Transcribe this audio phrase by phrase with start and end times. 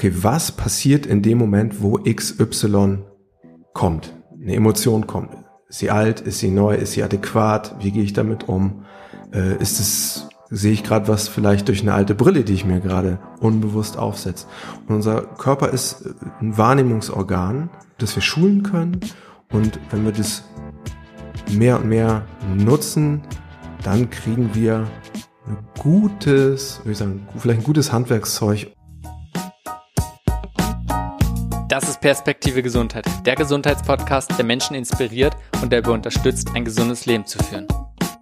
[0.00, 3.00] okay, was passiert in dem Moment, wo XY
[3.74, 4.14] kommt?
[4.40, 5.36] Eine Emotion kommt.
[5.68, 6.22] Ist sie alt?
[6.22, 6.74] Ist sie neu?
[6.74, 7.76] Ist sie adäquat?
[7.80, 8.86] Wie gehe ich damit um?
[9.30, 12.80] Äh, ist es, sehe ich gerade was vielleicht durch eine alte Brille, die ich mir
[12.80, 14.46] gerade unbewusst aufsetze?
[14.88, 16.06] Und unser Körper ist
[16.40, 19.00] ein Wahrnehmungsorgan, das wir schulen können.
[19.52, 20.44] Und wenn wir das
[21.52, 22.24] mehr und mehr
[22.56, 23.20] nutzen,
[23.84, 24.86] dann kriegen wir
[25.46, 28.72] ein gutes, würde ich sagen, vielleicht ein gutes Handwerkszeug,
[31.70, 37.24] Das ist Perspektive Gesundheit, der Gesundheitspodcast, der Menschen inspiriert und der unterstützt, ein gesundes Leben
[37.26, 37.68] zu führen.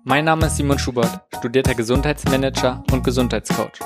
[0.05, 3.81] Mein Name ist Simon Schubert, studierter Gesundheitsmanager und Gesundheitscoach.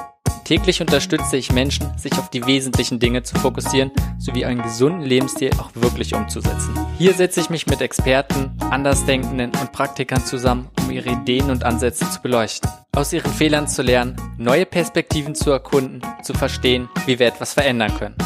[0.44, 5.52] Täglich unterstütze ich Menschen, sich auf die wesentlichen Dinge zu fokussieren, sowie einen gesunden Lebensstil
[5.60, 6.74] auch wirklich umzusetzen.
[6.98, 12.10] Hier setze ich mich mit Experten, Andersdenkenden und Praktikern zusammen, um ihre Ideen und Ansätze
[12.10, 17.28] zu beleuchten, aus ihren Fehlern zu lernen, neue Perspektiven zu erkunden, zu verstehen, wie wir
[17.28, 18.16] etwas verändern können.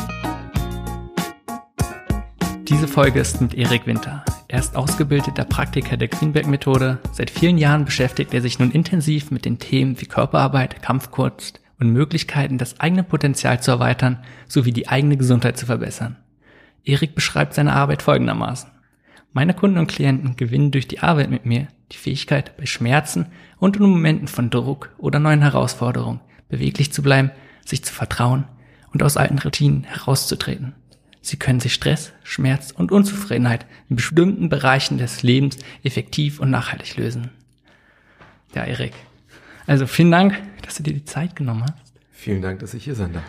[2.69, 4.25] Diese Folge ist mit Erik Winter.
[4.49, 6.99] Er ist ausgebildeter Praktiker der Greenberg-Methode.
[7.13, 11.91] Seit vielen Jahren beschäftigt er sich nun intensiv mit den Themen wie Körperarbeit, Kampfkunst und
[11.91, 14.19] Möglichkeiten, das eigene Potenzial zu erweitern
[14.49, 16.17] sowie die eigene Gesundheit zu verbessern.
[16.85, 18.69] Erik beschreibt seine Arbeit folgendermaßen.
[19.33, 23.27] Meine Kunden und Klienten gewinnen durch die Arbeit mit mir die Fähigkeit, bei Schmerzen
[23.59, 27.31] und in Momenten von Druck oder neuen Herausforderungen beweglich zu bleiben,
[27.65, 28.45] sich zu vertrauen
[28.93, 30.75] und aus alten Routinen herauszutreten.
[31.27, 36.97] Sie können sich Stress, Schmerz und Unzufriedenheit in bestimmten Bereichen des Lebens effektiv und nachhaltig
[36.97, 37.31] lösen.
[38.55, 38.93] Ja, Erik.
[39.67, 41.95] Also vielen Dank, dass du dir die Zeit genommen hast.
[42.13, 43.25] Vielen Dank, dass ich hier sein darf.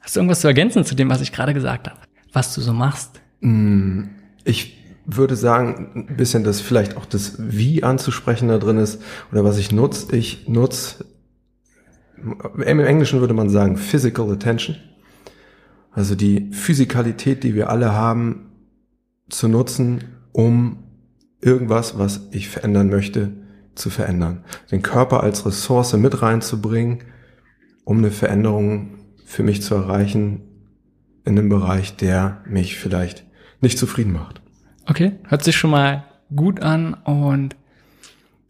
[0.00, 1.98] Hast du irgendwas zu ergänzen zu dem, was ich gerade gesagt habe?
[2.34, 3.22] Was du so machst?
[3.40, 4.02] Mm,
[4.44, 9.00] ich würde sagen, ein bisschen das vielleicht auch das Wie anzusprechen da drin ist
[9.32, 10.14] oder was ich nutze.
[10.14, 11.06] Ich nutze,
[12.18, 14.76] im Englischen würde man sagen, Physical Attention.
[15.98, 18.52] Also die Physikalität, die wir alle haben,
[19.30, 20.84] zu nutzen, um
[21.40, 23.32] irgendwas, was ich verändern möchte,
[23.74, 24.44] zu verändern.
[24.70, 27.00] Den Körper als Ressource mit reinzubringen,
[27.82, 28.90] um eine Veränderung
[29.24, 30.42] für mich zu erreichen
[31.24, 33.24] in einem Bereich, der mich vielleicht
[33.60, 34.40] nicht zufrieden macht.
[34.86, 37.56] Okay, hört sich schon mal gut an und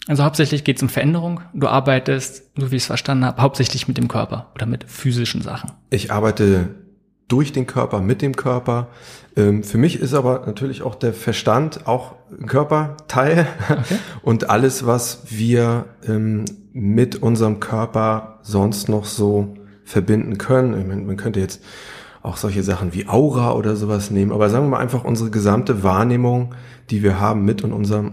[0.07, 1.41] also hauptsächlich geht es um Veränderung.
[1.55, 5.41] Du arbeitest, so wie ich es verstanden habe, hauptsächlich mit dem Körper oder mit physischen
[5.41, 5.71] Sachen.
[5.89, 6.88] Ich arbeite
[7.29, 8.89] durch den Körper, mit dem Körper.
[9.37, 13.97] Ähm, für mich ist aber natürlich auch der Verstand auch ein Körperteil okay.
[14.23, 21.07] und alles, was wir ähm, mit unserem Körper sonst noch so verbinden können.
[21.07, 21.63] Man könnte jetzt
[22.23, 25.83] auch solche Sachen wie Aura oder sowas nehmen, aber sagen wir mal einfach unsere gesamte
[25.83, 26.55] Wahrnehmung,
[26.91, 28.13] die wir haben mit und unserem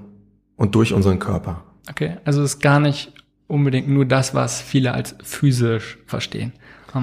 [0.58, 1.64] und durch unseren Körper.
[1.90, 3.14] Okay, also ist gar nicht
[3.48, 6.54] unbedingt nur das, was viele als physisch verstehen.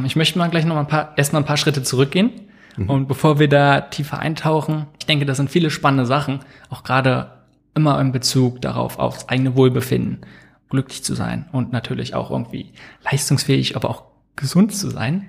[0.05, 2.31] Ich möchte mal gleich noch mal ein paar, erstmal ein paar Schritte zurückgehen.
[2.77, 2.91] Mhm.
[2.91, 7.33] Und bevor wir da tiefer eintauchen, ich denke, das sind viele spannende Sachen, auch gerade
[7.75, 10.21] immer in Bezug darauf, aufs eigene Wohlbefinden,
[10.71, 12.73] glücklich zu sein und natürlich auch irgendwie
[13.05, 14.05] leistungsfähig, aber auch
[14.37, 15.29] gesund zu sein.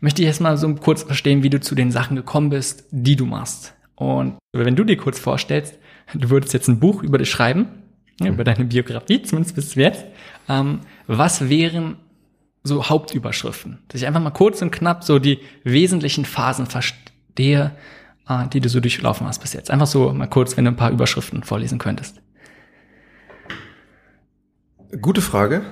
[0.00, 3.26] Möchte ich erstmal so kurz verstehen, wie du zu den Sachen gekommen bist, die du
[3.26, 3.74] machst.
[3.94, 5.78] Und wenn du dir kurz vorstellst,
[6.14, 7.68] du würdest jetzt ein Buch über dich schreiben,
[8.20, 8.26] mhm.
[8.28, 10.04] über deine Biografie, zumindest bis jetzt.
[10.48, 11.96] Ähm, was wären
[12.66, 17.72] so Hauptüberschriften, dass ich einfach mal kurz und knapp so die wesentlichen Phasen verstehe,
[18.28, 19.70] äh, die du so durchlaufen hast bis jetzt.
[19.70, 22.20] Einfach so mal kurz, wenn du ein paar Überschriften vorlesen könntest.
[25.00, 25.62] Gute Frage.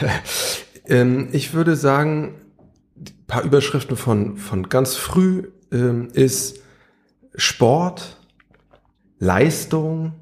[0.86, 2.34] ähm, ich würde sagen,
[2.96, 6.60] ein paar Überschriften von, von ganz früh ähm, ist
[7.34, 8.16] Sport,
[9.18, 10.12] Leistung,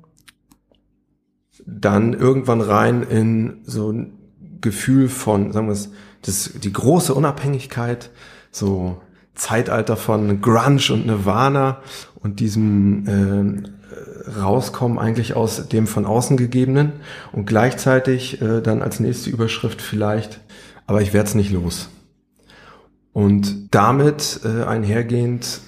[1.64, 3.92] dann irgendwann rein in so
[4.60, 5.90] Gefühl von, sagen wir es,
[6.22, 8.10] das, die große Unabhängigkeit,
[8.50, 9.00] so
[9.34, 11.80] Zeitalter von Grunge und Nirvana
[12.16, 16.92] und diesem äh, Rauskommen eigentlich aus dem von außen gegebenen
[17.32, 20.40] und gleichzeitig äh, dann als nächste Überschrift vielleicht,
[20.86, 21.90] aber ich werde es nicht los.
[23.12, 25.60] Und damit äh, einhergehend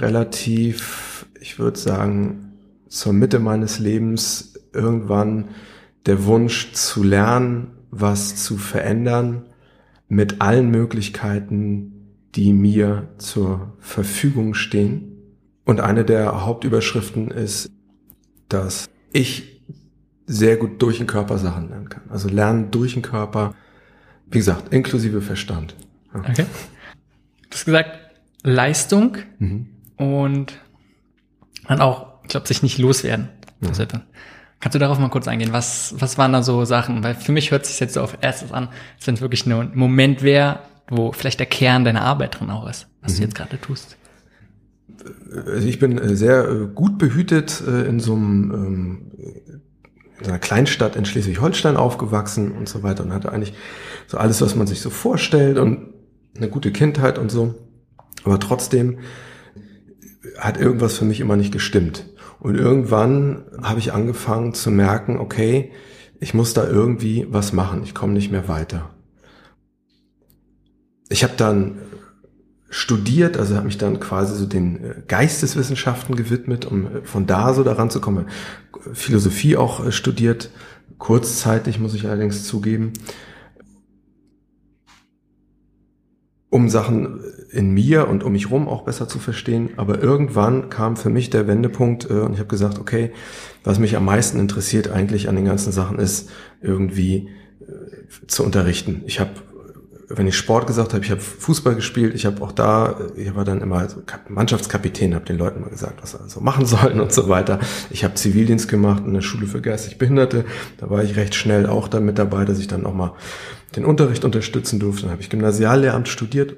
[0.00, 2.52] relativ, ich würde sagen,
[2.88, 5.48] zur Mitte meines Lebens irgendwann
[6.06, 9.46] der Wunsch zu lernen, was zu verändern
[10.08, 15.12] mit allen Möglichkeiten, die mir zur Verfügung stehen.
[15.64, 17.70] Und eine der Hauptüberschriften ist,
[18.48, 19.62] dass ich
[20.26, 22.02] sehr gut durch den Körper Sachen lernen kann.
[22.10, 23.54] Also lernen durch den Körper,
[24.30, 25.74] wie gesagt, inklusive Verstand.
[26.14, 26.20] Ja.
[26.20, 26.44] Okay.
[27.48, 27.98] Du hast gesagt,
[28.42, 29.68] Leistung mhm.
[29.96, 30.58] und
[31.66, 33.30] dann auch, ich glaube, sich nicht loswerden.
[33.60, 33.72] Ja.
[34.60, 35.52] Kannst du darauf mal kurz eingehen?
[35.52, 37.04] Was, was waren da so Sachen?
[37.04, 39.62] Weil für mich hört sich jetzt so auf erstes an, als wenn es wirklich nur
[39.62, 43.16] ein Moment wäre, wo vielleicht der Kern deiner Arbeit drin auch ist, was mhm.
[43.16, 43.96] du jetzt gerade tust?
[45.46, 49.00] Also ich bin äh, sehr äh, gut behütet äh, in so einem ähm,
[50.20, 53.54] in einer Kleinstadt in Schleswig-Holstein aufgewachsen und so weiter und hatte eigentlich
[54.08, 55.94] so alles, was man sich so vorstellt und
[56.36, 57.54] eine gute Kindheit und so.
[58.24, 58.98] Aber trotzdem
[60.36, 62.04] hat irgendwas für mich immer nicht gestimmt.
[62.40, 65.72] Und irgendwann habe ich angefangen zu merken, okay,
[66.20, 67.82] ich muss da irgendwie was machen.
[67.82, 68.90] Ich komme nicht mehr weiter.
[71.08, 71.78] Ich habe dann
[72.70, 77.54] studiert, also habe mich dann quasi so den äh, Geisteswissenschaften gewidmet, um äh, von da
[77.54, 78.26] so daran zu kommen.
[78.92, 80.50] Philosophie auch äh, studiert,
[80.98, 82.92] kurzzeitig muss ich allerdings zugeben,
[86.50, 89.70] um Sachen in mir und um mich rum auch besser zu verstehen.
[89.76, 93.12] Aber irgendwann kam für mich der Wendepunkt und ich habe gesagt, okay,
[93.64, 96.30] was mich am meisten interessiert eigentlich an den ganzen Sachen ist,
[96.60, 97.28] irgendwie
[98.26, 99.02] zu unterrichten.
[99.06, 99.30] Ich habe
[100.10, 103.44] wenn ich Sport gesagt habe, ich habe Fußball gespielt, ich habe auch da, ich war
[103.44, 107.12] dann immer so Mannschaftskapitän, habe den Leuten mal gesagt, was sie also machen sollen und
[107.12, 107.60] so weiter.
[107.90, 110.44] Ich habe Zivildienst gemacht in der Schule für geistig Behinderte,
[110.78, 113.12] da war ich recht schnell auch damit dabei, dass ich dann auch mal
[113.76, 115.02] den Unterricht unterstützen durfte.
[115.02, 116.56] Dann habe ich Gymnasiallehramt studiert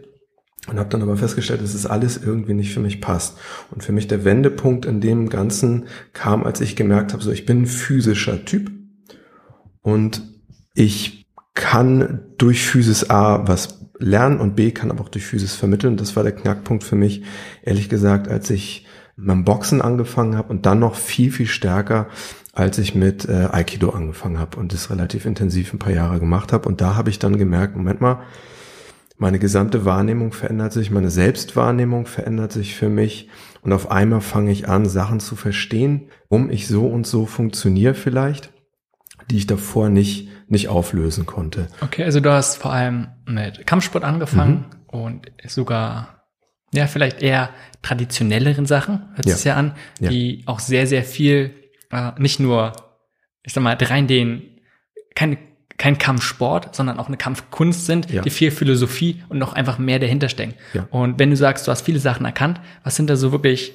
[0.69, 3.39] und habe dann aber festgestellt, dass es alles irgendwie nicht für mich passt.
[3.71, 7.47] Und für mich der Wendepunkt in dem Ganzen kam, als ich gemerkt habe, so ich
[7.47, 8.71] bin ein physischer Typ
[9.81, 10.23] und
[10.75, 15.97] ich kann durch Physis A was lernen und B kann aber auch durch Physis vermitteln.
[15.97, 17.23] Das war der Knackpunkt für mich,
[17.63, 18.87] ehrlich gesagt, als ich
[19.17, 22.09] beim Boxen angefangen habe und dann noch viel, viel stärker,
[22.53, 26.53] als ich mit äh, Aikido angefangen habe und das relativ intensiv ein paar Jahre gemacht
[26.53, 26.69] habe.
[26.69, 28.23] Und da habe ich dann gemerkt, Moment mal,
[29.21, 33.29] meine gesamte Wahrnehmung verändert sich, meine Selbstwahrnehmung verändert sich für mich
[33.61, 37.93] und auf einmal fange ich an, Sachen zu verstehen, um ich so und so funktioniere
[37.93, 38.51] vielleicht,
[39.31, 41.69] die ich davor nicht nicht auflösen konnte.
[41.81, 45.01] Okay, also du hast vor allem mit Kampfsport angefangen mhm.
[45.01, 46.25] und sogar
[46.73, 47.51] ja vielleicht eher
[47.83, 49.37] traditionelleren Sachen, hört ja.
[49.37, 50.43] sich ja an, die ja.
[50.47, 51.55] auch sehr sehr viel
[51.91, 52.73] äh, nicht nur
[53.43, 54.61] ich sag mal rein den
[55.15, 55.37] keine
[55.81, 58.21] kein Kampfsport, sondern auch eine Kampfkunst sind, ja.
[58.21, 60.53] die viel Philosophie und noch einfach mehr dahinter stecken.
[60.75, 60.87] Ja.
[60.91, 63.73] Und wenn du sagst, du hast viele Sachen erkannt, was sind da so wirklich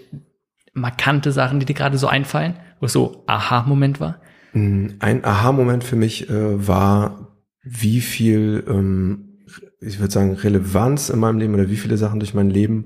[0.73, 4.21] markante Sachen, die dir gerade so einfallen, wo es so Aha-Moment war?
[4.53, 9.39] Ein Aha-Moment für mich äh, war, wie viel, ähm,
[9.81, 12.85] ich würde sagen, Relevanz in meinem Leben oder wie viele Sachen durch mein Leben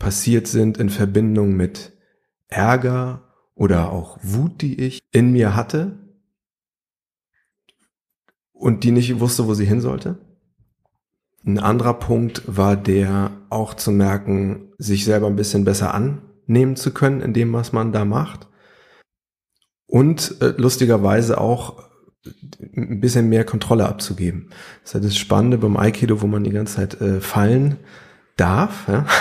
[0.00, 1.92] passiert sind in Verbindung mit
[2.48, 3.22] Ärger
[3.54, 6.07] oder auch Wut, die ich in mir hatte
[8.58, 10.18] und die nicht wusste, wo sie hin sollte.
[11.46, 16.92] Ein anderer Punkt war der auch zu merken, sich selber ein bisschen besser annehmen zu
[16.92, 18.48] können in dem, was man da macht
[19.86, 21.88] und äh, lustigerweise auch
[22.76, 24.50] ein bisschen mehr Kontrolle abzugeben.
[24.82, 27.78] Das ist halt das Spannende beim Aikido, wo man die ganze Zeit äh, fallen
[28.40, 29.06] darf, ja?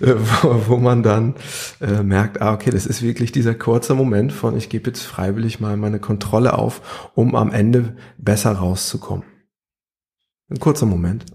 [0.00, 1.34] Äh, wo, wo man dann
[1.82, 5.60] äh, merkt, ah, okay, das ist wirklich dieser kurze Moment von, ich gebe jetzt freiwillig
[5.60, 9.24] mal meine Kontrolle auf, um am Ende besser rauszukommen.
[10.48, 11.26] Ein kurzer Moment.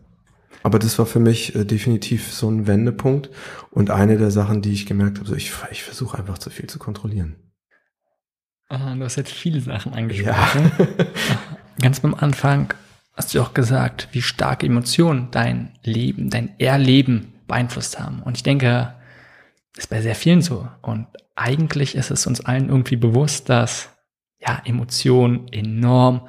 [0.64, 3.30] Aber das war für mich äh, definitiv so ein Wendepunkt
[3.70, 6.68] und eine der Sachen, die ich gemerkt habe, so ich, ich versuche einfach zu viel
[6.68, 7.36] zu kontrollieren.
[8.68, 10.72] Ah, du hast jetzt viele Sachen angesprochen.
[10.80, 11.06] Ja.
[11.80, 12.74] Ganz beim Anfang
[13.16, 18.22] hast du auch gesagt, wie stark Emotionen dein Leben, dein Erleben beeinflusst haben.
[18.24, 18.94] Und ich denke,
[19.78, 20.68] ist bei sehr vielen so.
[20.82, 23.90] Und eigentlich ist es uns allen irgendwie bewusst, dass
[24.40, 26.28] ja Emotionen enorm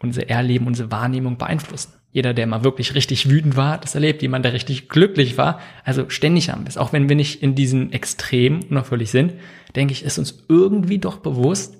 [0.00, 1.92] unser Erleben, unsere Wahrnehmung beeinflussen.
[2.10, 4.22] Jeder, der mal wirklich richtig wütend war, das erlebt.
[4.22, 6.78] Jemand, der richtig glücklich war, also ständig haben wir es.
[6.78, 9.34] Auch wenn wir nicht in diesen Extremen noch sind,
[9.76, 11.76] denke ich, ist uns irgendwie doch bewusst,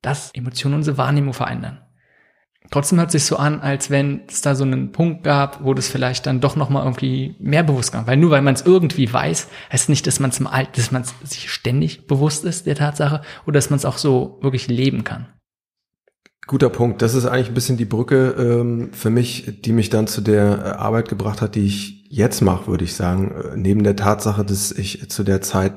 [0.00, 1.85] dass Emotionen unsere Wahrnehmung verändern.
[2.70, 5.88] Trotzdem hört sich so an, als wenn es da so einen Punkt gab, wo das
[5.88, 8.06] vielleicht dann doch nochmal irgendwie mehr bewusst kam.
[8.06, 11.04] Weil nur weil man es irgendwie weiß, heißt nicht, dass man es Alt, dass man
[11.24, 15.26] sich ständig bewusst ist der Tatsache oder dass man es auch so wirklich leben kann.
[16.46, 17.02] Guter Punkt.
[17.02, 20.58] Das ist eigentlich ein bisschen die Brücke ähm, für mich, die mich dann zu der
[20.58, 23.32] äh, Arbeit gebracht hat, die ich jetzt mache, würde ich sagen.
[23.32, 25.74] Äh, neben der Tatsache, dass ich zu der Zeit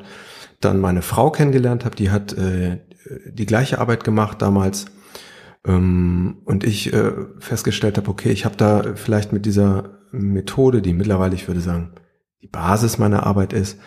[0.61, 2.79] dann meine Frau kennengelernt habe, die hat äh,
[3.31, 4.85] die gleiche Arbeit gemacht damals
[5.65, 10.93] ähm, und ich äh, festgestellt habe, okay, ich habe da vielleicht mit dieser Methode, die
[10.93, 11.93] mittlerweile, ich würde sagen,
[12.41, 13.79] die Basis meiner Arbeit ist,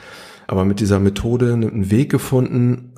[0.47, 2.95] aber mit dieser Methode einen Weg gefunden,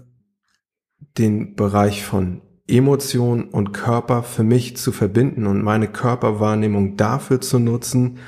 [1.18, 7.58] den Bereich von Emotion und Körper für mich zu verbinden und meine Körperwahrnehmung dafür zu
[7.58, 8.18] nutzen,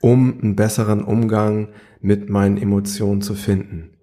[0.00, 1.68] um einen besseren Umgang
[2.00, 3.93] mit meinen Emotionen zu finden.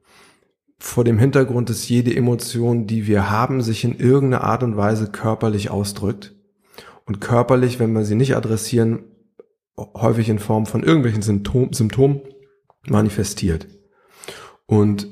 [0.84, 5.12] Vor dem Hintergrund, dass jede Emotion, die wir haben, sich in irgendeiner Art und Weise
[5.12, 6.34] körperlich ausdrückt.
[7.06, 9.04] Und körperlich, wenn wir sie nicht adressieren,
[9.78, 12.22] häufig in Form von irgendwelchen Symptom, Symptomen
[12.88, 13.68] manifestiert.
[14.66, 15.08] Und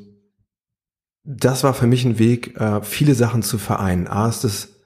[1.23, 4.07] das war für mich ein Weg, äh, viele Sachen zu vereinen.
[4.07, 4.81] A ist es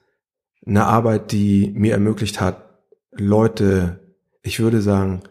[0.66, 2.62] eine Arbeit, die mir ermöglicht hat,
[3.10, 4.00] Leute,
[4.42, 5.22] ich würde sagen,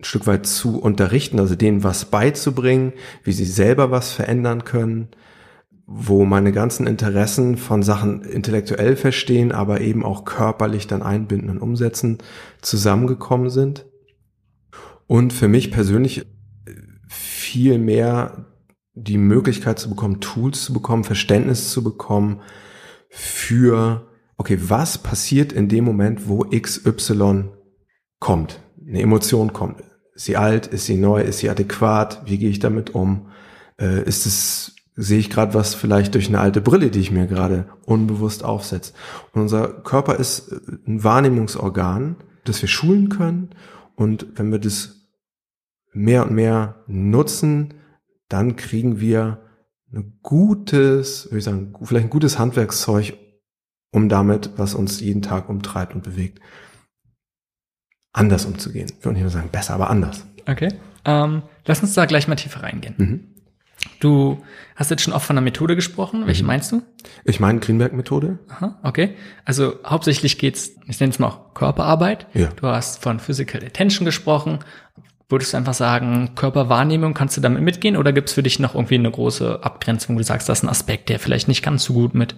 [0.00, 2.92] ein Stück weit zu unterrichten, also denen was beizubringen,
[3.24, 5.08] wie sie selber was verändern können,
[5.86, 11.58] wo meine ganzen Interessen von Sachen intellektuell verstehen, aber eben auch körperlich dann einbinden und
[11.58, 12.18] umsetzen,
[12.60, 13.86] zusammengekommen sind.
[15.06, 16.26] Und für mich persönlich
[17.08, 18.46] viel mehr
[18.94, 22.40] die Möglichkeit zu bekommen, Tools zu bekommen, Verständnis zu bekommen
[23.08, 27.48] für, okay, was passiert in dem Moment, wo XY
[28.20, 29.87] kommt, eine Emotion kommt.
[30.18, 33.28] Ist sie alt, ist sie neu, ist sie adäquat, wie gehe ich damit um?
[33.80, 37.28] Äh, ist es sehe ich gerade was vielleicht durch eine alte Brille, die ich mir
[37.28, 38.94] gerade unbewusst aufsetze.
[39.32, 40.56] Und unser Körper ist äh,
[40.88, 43.50] ein Wahrnehmungsorgan, das wir schulen können.
[43.94, 45.08] Und wenn wir das
[45.92, 47.74] mehr und mehr nutzen,
[48.28, 49.38] dann kriegen wir
[49.92, 53.16] ein gutes, würde ich sagen, vielleicht ein gutes Handwerkszeug,
[53.92, 56.40] um damit, was uns jeden Tag umtreibt und bewegt,
[58.18, 58.88] anders umzugehen.
[58.88, 60.24] Ich würde nicht nur sagen besser, aber anders.
[60.46, 60.72] Okay.
[61.04, 62.94] Ähm, lass uns da gleich mal tiefer reingehen.
[62.98, 63.20] Mhm.
[64.00, 64.42] Du
[64.74, 66.26] hast jetzt schon oft von der Methode gesprochen.
[66.26, 66.48] Welche mhm.
[66.48, 66.82] meinst du?
[67.24, 68.38] Ich meine Greenberg-Methode.
[68.48, 69.14] Aha, okay.
[69.44, 72.26] Also hauptsächlich geht's, ich nenne es mal auch Körperarbeit.
[72.34, 72.48] Ja.
[72.48, 74.60] Du hast von Physical Attention gesprochen.
[75.28, 78.94] Würdest du einfach sagen, Körperwahrnehmung, kannst du damit mitgehen oder gibt's für dich noch irgendwie
[78.94, 81.92] eine große Abgrenzung, wo du sagst, das ist ein Aspekt, der vielleicht nicht ganz so
[81.92, 82.34] gut mit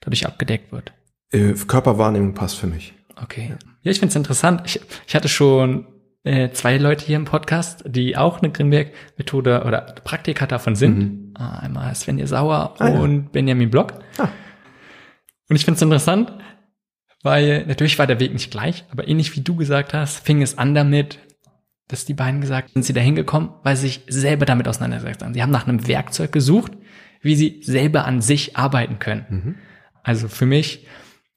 [0.00, 0.92] dadurch abgedeckt wird?
[1.32, 2.94] Äh, Körperwahrnehmung passt für mich.
[3.22, 3.54] Okay.
[3.82, 4.62] Ja, ich finde es interessant.
[4.64, 5.86] Ich, ich hatte schon
[6.24, 10.98] äh, zwei Leute hier im Podcast, die auch eine Grinberg-Methode oder Praktiker davon sind.
[10.98, 11.34] Mhm.
[11.34, 13.28] Ah, einmal Svenja Sauer ah, und ja.
[13.32, 13.94] Benjamin Block.
[14.18, 14.28] Ah.
[15.48, 16.32] Und ich finde es interessant,
[17.22, 20.58] weil natürlich war der Weg nicht gleich, aber ähnlich wie du gesagt hast, fing es
[20.58, 21.18] an damit,
[21.88, 25.34] dass die beiden gesagt sind sie da hingekommen, weil sie sich selber damit auseinandergesetzt haben.
[25.34, 26.72] Sie haben nach einem Werkzeug gesucht,
[27.20, 29.26] wie sie selber an sich arbeiten können.
[29.28, 29.54] Mhm.
[30.02, 30.86] Also für mich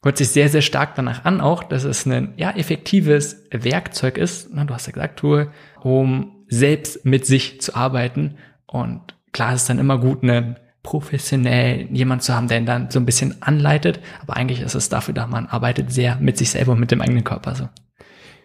[0.05, 4.49] hört sich sehr, sehr stark danach an auch, dass es ein ja, effektives Werkzeug ist,
[4.53, 5.49] na, du hast ja gesagt, Tool,
[5.81, 8.35] um selbst mit sich zu arbeiten.
[8.67, 12.91] Und klar ist es dann immer gut, einen professionell jemand zu haben, der ihn dann
[12.91, 13.99] so ein bisschen anleitet.
[14.21, 17.01] Aber eigentlich ist es dafür da, man arbeitet sehr mit sich selber und mit dem
[17.01, 17.69] eigenen Körper so.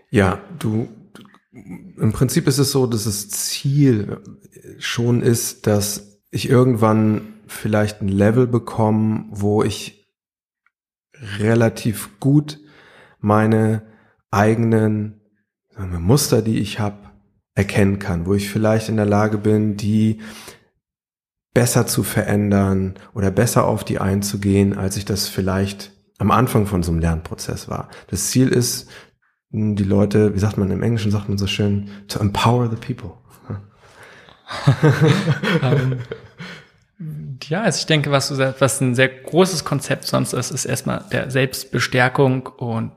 [0.09, 0.89] Ja, du,
[1.53, 4.17] im Prinzip ist es so, dass das Ziel
[4.79, 10.00] schon ist, dass ich irgendwann vielleicht ein Level bekomme, wo ich
[11.39, 12.59] relativ gut
[13.21, 13.83] meine
[14.31, 15.21] eigenen
[15.77, 16.97] wir, Muster, die ich habe,
[17.55, 20.21] erkennen kann, wo ich vielleicht in der Lage bin, die
[21.53, 26.83] besser zu verändern oder besser auf die einzugehen, als ich das vielleicht am Anfang von
[26.83, 27.89] so einem Lernprozess war.
[28.09, 28.89] Das Ziel ist,
[29.51, 33.15] die Leute, wie sagt man im Englischen, sagt man so schön, to empower the people.
[35.63, 35.97] um,
[37.49, 41.05] Ja, also ich denke, was, du was ein sehr großes Konzept sonst ist, ist erstmal
[41.13, 42.93] der Selbstbestärkung und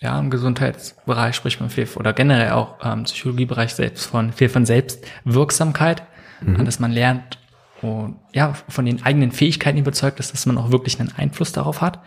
[0.00, 4.64] ja, im Gesundheitsbereich spricht man viel oder generell auch im Psychologiebereich selbst von viel von
[4.64, 6.02] Selbstwirksamkeit,
[6.40, 6.64] mhm.
[6.64, 7.38] dass man lernt
[7.82, 11.80] und ja, von den eigenen Fähigkeiten überzeugt ist, dass man auch wirklich einen Einfluss darauf
[11.80, 12.00] hat.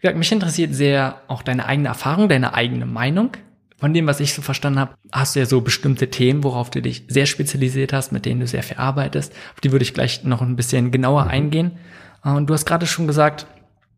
[0.00, 3.32] Ja, mich interessiert sehr auch deine eigene Erfahrung, deine eigene Meinung
[3.78, 6.82] von dem, was ich so verstanden habe, hast du ja so bestimmte Themen, worauf du
[6.82, 9.32] dich sehr spezialisiert hast, mit denen du sehr viel arbeitest.
[9.54, 11.30] Auf die würde ich gleich noch ein bisschen genauer mhm.
[11.30, 11.78] eingehen.
[12.24, 13.46] Äh, und du hast gerade schon gesagt,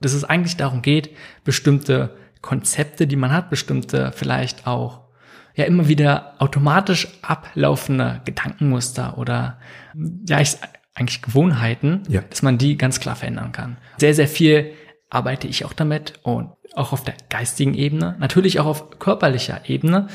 [0.01, 1.11] dass es eigentlich darum geht,
[1.45, 5.01] bestimmte Konzepte, die man hat, bestimmte vielleicht auch
[5.55, 9.59] ja immer wieder automatisch ablaufende Gedankenmuster oder
[10.27, 10.57] ja, ich,
[10.95, 12.23] eigentlich Gewohnheiten, ja.
[12.23, 13.79] dass man die ganz klar verändern kann.
[13.99, 14.73] Sehr, sehr viel
[15.11, 20.09] arbeite ich auch damit und auch auf der geistigen Ebene, natürlich auch auf körperlicher Ebene.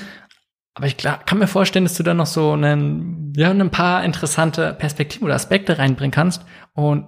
[0.73, 4.73] Aber ich kann mir vorstellen, dass du da noch so einen, ja, ein paar interessante
[4.73, 6.45] Perspektiven oder Aspekte reinbringen kannst.
[6.73, 7.07] Und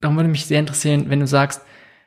[0.00, 1.62] darum würde mich sehr interessieren, wenn du sagst,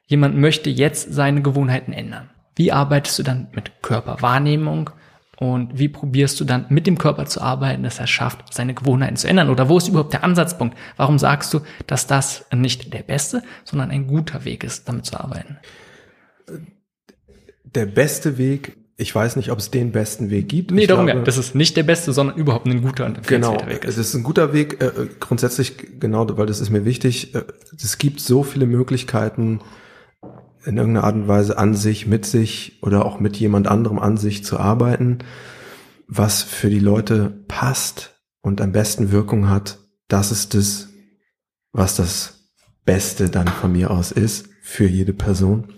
[0.07, 2.31] jemand möchte jetzt seine Gewohnheiten ändern.
[2.55, 4.89] Wie arbeitest du dann mit Körperwahrnehmung?
[5.37, 9.17] Und wie probierst du dann mit dem Körper zu arbeiten, dass er schafft, seine Gewohnheiten
[9.17, 9.49] zu ändern?
[9.49, 10.77] Oder wo ist überhaupt der Ansatzpunkt?
[10.95, 15.19] Warum sagst du, dass das nicht der beste, sondern ein guter Weg ist, damit zu
[15.19, 15.57] arbeiten?
[17.73, 20.71] Der beste Weg, ich weiß nicht, ob es den besten Weg gibt.
[20.71, 21.25] Nee, ich darum glaube, ja.
[21.25, 23.97] Das ist nicht der beste, sondern überhaupt ein guter und genau, Weg ist.
[23.97, 27.35] Es ist ein guter Weg, äh, grundsätzlich, genau, weil das ist mir wichtig.
[27.35, 27.43] Äh,
[27.75, 29.59] es gibt so viele Möglichkeiten,
[30.65, 34.17] in irgendeiner Art und Weise an sich, mit sich oder auch mit jemand anderem an
[34.17, 35.19] sich zu arbeiten,
[36.07, 40.89] was für die Leute passt und am besten Wirkung hat, das ist es,
[41.71, 42.51] was das
[42.83, 45.74] Beste dann von mir aus ist für jede Person.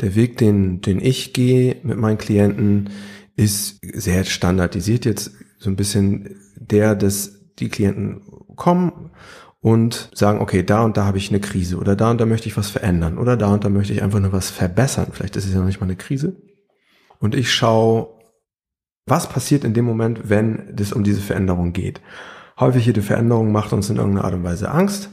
[0.00, 2.90] Der Weg, den, den ich gehe mit meinen Klienten,
[3.36, 8.22] ist sehr standardisiert jetzt so ein bisschen der, dass die Klienten
[8.56, 9.10] kommen
[9.60, 12.48] und sagen, okay, da und da habe ich eine Krise oder da und da möchte
[12.48, 15.08] ich was verändern oder da und da möchte ich einfach nur was verbessern.
[15.12, 16.36] Vielleicht ist es ja noch nicht mal eine Krise.
[17.20, 18.08] Und ich schaue,
[19.06, 22.00] was passiert in dem Moment, wenn es um diese Veränderung geht.
[22.58, 25.10] Häufig jede Veränderung macht uns in irgendeiner Art und Weise Angst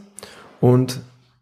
[0.59, 1.01] und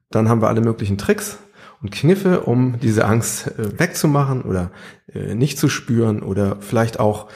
[0.09, 1.39] dann haben wir alle möglichen Tricks
[1.81, 4.72] und Kniffe, um diese Angst äh, wegzumachen oder
[5.13, 7.29] äh, nicht zu spüren oder vielleicht auch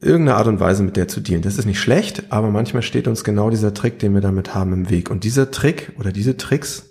[0.00, 1.42] irgendeine Art und Weise mit der zu dealen.
[1.42, 4.72] Das ist nicht schlecht, aber manchmal steht uns genau dieser Trick, den wir damit haben,
[4.72, 5.10] im Weg.
[5.10, 6.88] Und dieser Trick oder diese Tricks,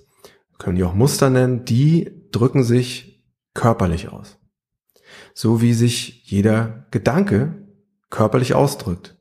[0.58, 3.24] können die auch Muster nennen, die drücken sich
[3.54, 4.40] körperlich aus.
[5.34, 7.68] So wie sich jeder Gedanke
[8.10, 9.17] körperlich ausdrückt.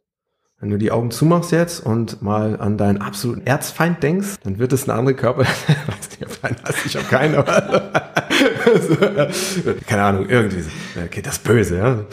[0.66, 4.72] Wenn du die Augen zumachst jetzt und mal an deinen absoluten Erzfeind denkst, dann wird
[4.72, 5.42] es eine andere Körper.
[5.44, 7.44] weiß nicht, Feind hast ich auch keine.
[9.86, 10.64] keine Ahnung, irgendwie.
[11.00, 12.04] Okay, das Böse, ja.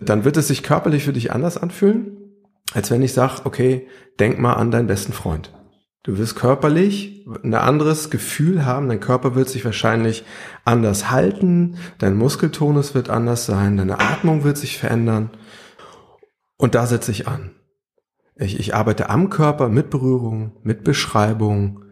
[0.00, 2.16] Dann wird es sich körperlich für dich anders anfühlen,
[2.74, 3.86] als wenn ich sage, okay,
[4.18, 5.52] denk mal an deinen besten Freund.
[6.02, 10.24] Du wirst körperlich ein anderes Gefühl haben, dein Körper wird sich wahrscheinlich
[10.64, 15.30] anders halten, dein Muskeltonus wird anders sein, deine Atmung wird sich verändern.
[16.56, 17.52] Und da setze ich an.
[18.40, 21.84] Ich, ich arbeite am Körper mit Berührung, mit Beschreibung.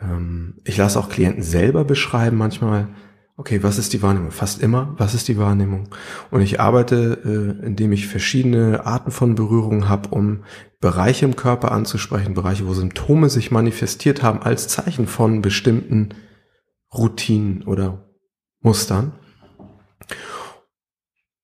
[0.00, 2.88] Ähm, ich lasse auch Klienten selber beschreiben manchmal.
[3.36, 4.30] Okay, was ist die Wahrnehmung?
[4.32, 5.88] Fast immer, was ist die Wahrnehmung?
[6.30, 10.42] Und ich arbeite, äh, indem ich verschiedene Arten von Berührung habe, um
[10.80, 16.10] Bereiche im Körper anzusprechen, Bereiche, wo Symptome sich manifestiert haben als Zeichen von bestimmten
[16.92, 18.08] Routinen oder
[18.60, 19.12] Mustern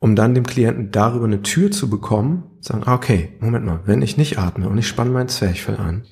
[0.00, 4.02] um dann dem Klienten darüber eine Tür zu bekommen, sagen, ah, okay, Moment mal, wenn
[4.02, 6.04] ich nicht atme und ich spanne mein Zwerchfell an,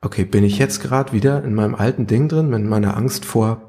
[0.00, 3.68] okay, bin ich jetzt gerade wieder in meinem alten Ding drin, mit meiner Angst vor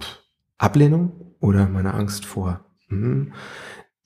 [0.57, 3.33] Ablehnung oder meiner Angst vor, hm,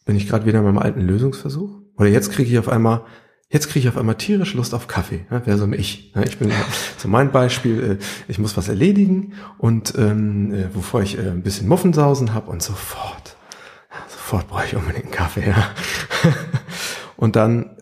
[0.05, 1.81] bin ich gerade wieder in meinem alten Lösungsversuch?
[1.98, 3.03] Oder jetzt kriege ich auf einmal,
[3.50, 5.25] jetzt kriege ich auf einmal tierisch Lust auf Kaffee.
[5.29, 6.12] Ja, Wäre so ich.
[6.15, 6.51] Ja, ich bin
[6.98, 11.44] so mein Beispiel, äh, ich muss was erledigen und ähm, äh, wovor ich äh, ein
[11.44, 13.30] bisschen Muffensausen habe und sofort
[14.31, 15.75] sofort brauche ich unbedingt einen Kaffee, ja.
[17.17, 17.77] und dann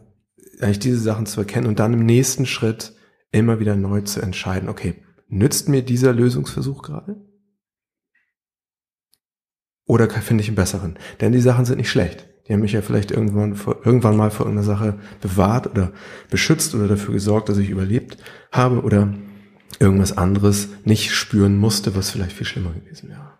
[0.59, 2.93] eigentlich diese Sachen zu erkennen und dann im nächsten Schritt
[3.31, 4.95] immer wieder neu zu entscheiden, okay,
[5.27, 7.17] nützt mir dieser Lösungsversuch gerade?
[9.85, 10.97] Oder finde ich einen besseren?
[11.21, 12.27] Denn die Sachen sind nicht schlecht.
[12.47, 15.91] Die haben mich ja vielleicht irgendwann, vor, irgendwann mal vor irgendeiner Sache bewahrt oder
[16.31, 18.17] beschützt oder dafür gesorgt, dass ich überlebt
[18.51, 19.13] habe oder
[19.79, 23.39] irgendwas anderes nicht spüren musste, was vielleicht viel schlimmer gewesen wäre.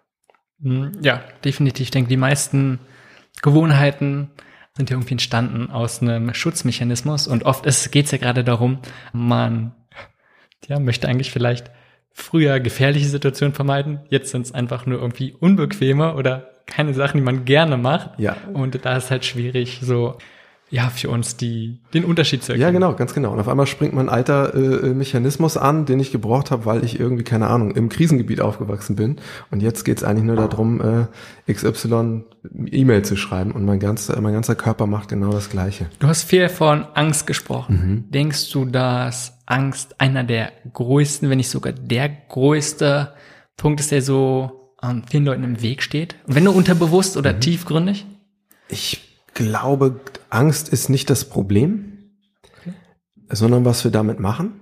[0.62, 1.86] Hm, ja, definitiv.
[1.86, 2.80] Ich denke, die meisten
[3.42, 4.32] Gewohnheiten
[4.76, 8.80] sind ja irgendwie entstanden aus einem Schutzmechanismus und oft geht es ja gerade darum,
[9.14, 9.74] man
[10.68, 11.72] ja, möchte eigentlich vielleicht
[12.12, 17.24] früher gefährliche Situationen vermeiden, jetzt sind es einfach nur irgendwie unbequeme oder keine Sachen, die
[17.24, 18.20] man gerne macht.
[18.20, 18.38] Ja.
[18.54, 20.18] Und da ist halt schwierig, so
[20.72, 22.68] ja, für uns die, den Unterschied zu erkennen.
[22.68, 23.32] Ja, genau, ganz genau.
[23.32, 27.00] Und auf einmal springt mein alter äh, Mechanismus an, den ich gebraucht habe, weil ich
[27.00, 29.18] irgendwie, keine Ahnung, im Krisengebiet aufgewachsen bin.
[29.50, 31.08] Und jetzt geht's eigentlich nur darum,
[31.48, 32.24] äh, XY
[32.72, 33.52] E-Mail zu schreiben.
[33.52, 35.90] Und mein ganzer, mein ganzer Körper macht genau das Gleiche.
[35.98, 38.06] Du hast viel von Angst gesprochen.
[38.06, 38.12] Mhm.
[38.12, 43.14] Denkst du, dass Angst einer der größten, wenn nicht sogar der größte
[43.58, 46.16] Punkt ist, der so ähm, vielen Leuten im Weg steht?
[46.28, 47.42] Und wenn nur unterbewusst oder mhm.
[47.42, 48.06] tiefgründig?
[48.70, 49.02] Ich
[49.34, 50.00] glaube,
[50.30, 52.12] Angst ist nicht das Problem,
[52.60, 52.74] okay.
[53.30, 54.60] sondern was wir damit machen.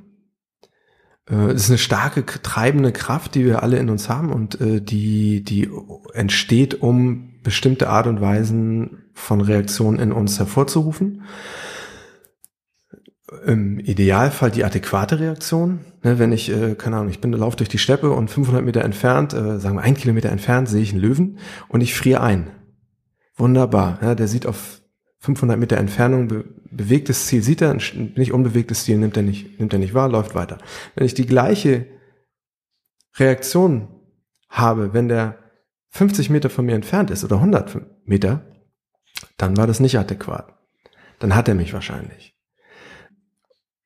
[1.30, 4.82] Äh, es ist eine starke treibende Kraft, die wir alle in uns haben und äh,
[4.82, 5.69] die, die
[6.13, 11.23] entsteht, um bestimmte Art und Weisen von Reaktionen in uns hervorzurufen.
[13.45, 15.80] Im Idealfall die adäquate Reaktion.
[16.01, 18.84] Ne, wenn ich, äh, keine Ahnung, ich bin laufe durch die Steppe und 500 Meter
[18.84, 22.51] entfernt, sagen wir ein Kilometer entfernt, sehe ich einen Löwen und ich friere ein.
[23.36, 24.15] Wunderbar.
[24.15, 24.76] Der sieht auf
[25.27, 29.73] 500 Meter Entfernung be bewegtes Ziel sieht er, nicht unbewegtes Ziel nimmt er nicht, nimmt
[29.73, 30.57] er nicht wahr, läuft weiter.
[30.95, 31.87] Wenn ich die gleiche
[33.15, 33.87] Reaktion
[34.49, 35.37] habe, wenn der
[35.89, 38.45] 50 Meter von mir entfernt ist oder 100 Meter,
[39.37, 40.53] dann war das nicht adäquat.
[41.19, 42.35] Dann hat er mich wahrscheinlich.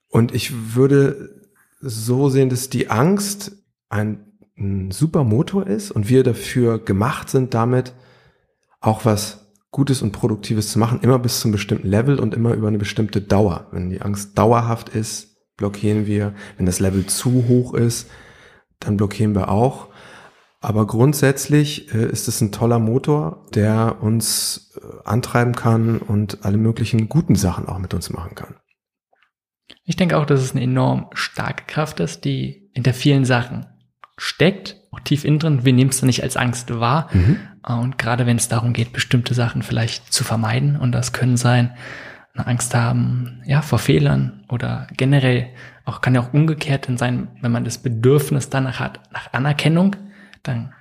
[0.10, 1.50] Und ich würde
[1.80, 3.54] so sehen, dass die Angst
[3.90, 7.94] ein, ein super Motor ist und wir dafür gemacht sind, damit
[8.80, 9.41] auch was
[9.72, 13.22] Gutes und Produktives zu machen, immer bis zum bestimmten Level und immer über eine bestimmte
[13.22, 13.68] Dauer.
[13.72, 16.34] Wenn die Angst dauerhaft ist, blockieren wir.
[16.58, 18.10] Wenn das Level zu hoch ist,
[18.80, 19.88] dann blockieren wir auch.
[20.60, 26.58] Aber grundsätzlich äh, ist es ein toller Motor, der uns äh, antreiben kann und alle
[26.58, 28.56] möglichen guten Sachen auch mit uns machen kann.
[29.86, 33.66] Ich denke auch, dass es eine enorm starke Kraft ist, die hinter vielen Sachen
[34.22, 35.66] steckt, auch tief innen drin.
[35.66, 37.10] Wir nehmen es dann nicht als Angst wahr.
[37.12, 37.40] Mhm.
[37.64, 41.72] Und gerade wenn es darum geht, bestimmte Sachen vielleicht zu vermeiden, und das können sein,
[42.34, 45.48] eine Angst haben, ja, vor Fehlern oder generell
[45.86, 49.96] auch, kann ja auch umgekehrt sein, wenn man das Bedürfnis danach hat, nach Anerkennung,
[50.44, 50.74] dann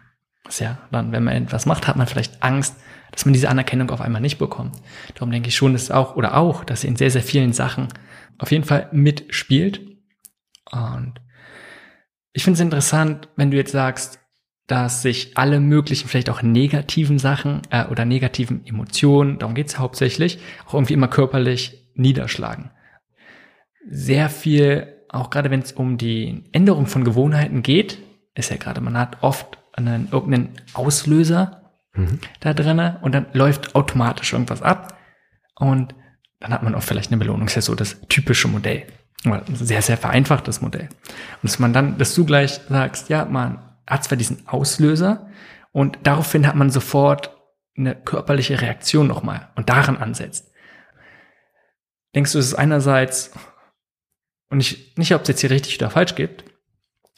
[0.46, 2.76] ist ja, dann, wenn man etwas macht, hat man vielleicht Angst,
[3.10, 4.76] dass man diese Anerkennung auf einmal nicht bekommt.
[5.14, 7.88] Darum denke ich schon, dass auch, oder auch, dass sie in sehr, sehr vielen Sachen
[8.38, 9.80] auf jeden Fall mitspielt.
[10.70, 11.14] Und
[12.32, 14.20] ich finde es interessant, wenn du jetzt sagst,
[14.66, 19.78] dass sich alle möglichen, vielleicht auch negativen Sachen äh, oder negativen Emotionen, darum geht es
[19.78, 22.70] hauptsächlich, auch irgendwie immer körperlich niederschlagen.
[23.88, 27.98] Sehr viel, auch gerade wenn es um die Änderung von Gewohnheiten geht,
[28.34, 32.20] ist ja gerade, man hat oft einen, irgendeinen Auslöser mhm.
[32.38, 34.96] da drinnen und dann läuft automatisch irgendwas ab
[35.56, 35.96] und
[36.38, 37.46] dann hat man auch vielleicht eine Belohnung.
[37.46, 38.84] Das ist ja so das typische Modell.
[39.52, 40.88] Sehr, sehr vereinfachtes Modell.
[41.42, 45.28] Und dass man dann, dass du gleich sagst, ja, man hat zwar diesen Auslöser
[45.72, 47.36] und daraufhin hat man sofort
[47.76, 50.50] eine körperliche Reaktion nochmal und daran ansetzt.
[52.14, 53.32] Denkst du, es ist einerseits,
[54.48, 56.44] und ich, nicht, ob es jetzt hier richtig oder falsch gibt,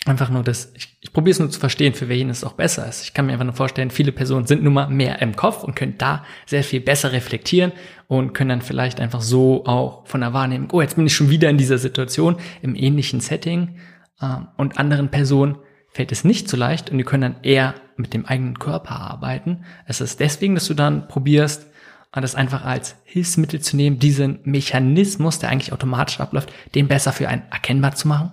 [0.06, 2.88] einfach nur das, ich, ich probiere es nur zu verstehen, für wen es auch besser
[2.88, 3.04] ist.
[3.04, 5.76] Ich kann mir einfach nur vorstellen, viele Personen sind nun mal mehr im Kopf und
[5.76, 7.72] können da sehr viel besser reflektieren
[8.08, 11.30] und können dann vielleicht einfach so auch von der Wahrnehmung, oh, jetzt bin ich schon
[11.30, 13.76] wieder in dieser Situation, im ähnlichen Setting.
[14.20, 15.58] Ähm, und anderen Personen
[15.92, 19.64] fällt es nicht so leicht und die können dann eher mit dem eigenen Körper arbeiten.
[19.86, 21.66] Es ist deswegen, dass du dann probierst,
[22.14, 27.28] das einfach als Hilfsmittel zu nehmen, diesen Mechanismus, der eigentlich automatisch abläuft, den besser für
[27.28, 28.32] einen erkennbar zu machen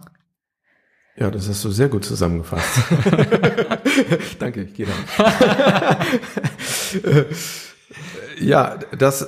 [1.19, 2.79] ja, das hast du sehr gut zusammengefasst.
[4.39, 6.05] Danke, ich gehe dann.
[8.39, 9.23] ja, das,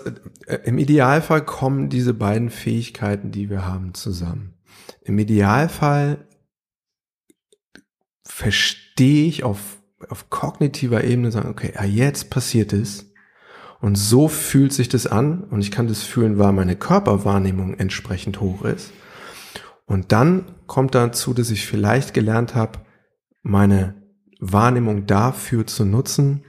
[0.46, 4.54] äh, im Idealfall kommen diese beiden Fähigkeiten, die wir haben, zusammen.
[5.04, 6.26] Im Idealfall
[8.26, 9.60] verstehe ich auf,
[10.08, 13.12] auf kognitiver Ebene sagen, okay, ja, jetzt passiert es.
[13.82, 15.44] Und so fühlt sich das an.
[15.44, 18.94] Und ich kann das fühlen, weil meine Körperwahrnehmung entsprechend hoch ist.
[19.92, 22.80] Und dann kommt dazu, dass ich vielleicht gelernt habe,
[23.42, 24.02] meine
[24.40, 26.46] Wahrnehmung dafür zu nutzen,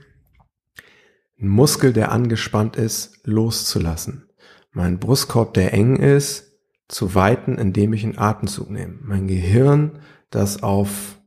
[1.37, 4.29] einen Muskel, der angespannt ist, loszulassen.
[4.71, 6.53] Mein Brustkorb, der eng ist,
[6.87, 8.97] zu weiten, indem ich einen Atemzug nehme.
[9.01, 11.19] Mein Gehirn, das auf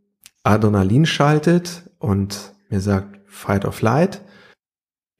[0.42, 4.22] Adrenalin schaltet und mir sagt, fight or flight,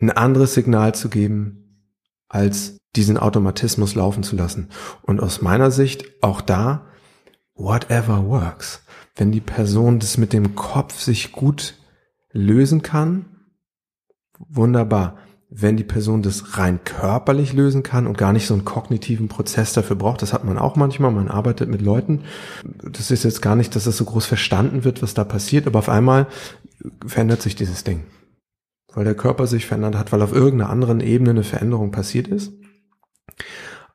[0.01, 1.93] ein anderes Signal zu geben,
[2.31, 4.69] als diesen Automatismus laufen zu lassen.
[5.03, 6.87] Und aus meiner Sicht auch da,
[7.55, 8.83] whatever works.
[9.15, 11.75] Wenn die Person das mit dem Kopf sich gut
[12.33, 13.27] lösen kann,
[14.49, 15.17] wunderbar.
[15.49, 19.73] Wenn die Person das rein körperlich lösen kann und gar nicht so einen kognitiven Prozess
[19.73, 22.25] dafür braucht, das hat man auch manchmal, man arbeitet mit Leuten.
[22.83, 25.79] Das ist jetzt gar nicht, dass das so groß verstanden wird, was da passiert, aber
[25.79, 26.27] auf einmal
[27.07, 28.05] verändert sich dieses Ding.
[28.93, 32.53] Weil der Körper sich verändert hat, weil auf irgendeiner anderen Ebene eine Veränderung passiert ist.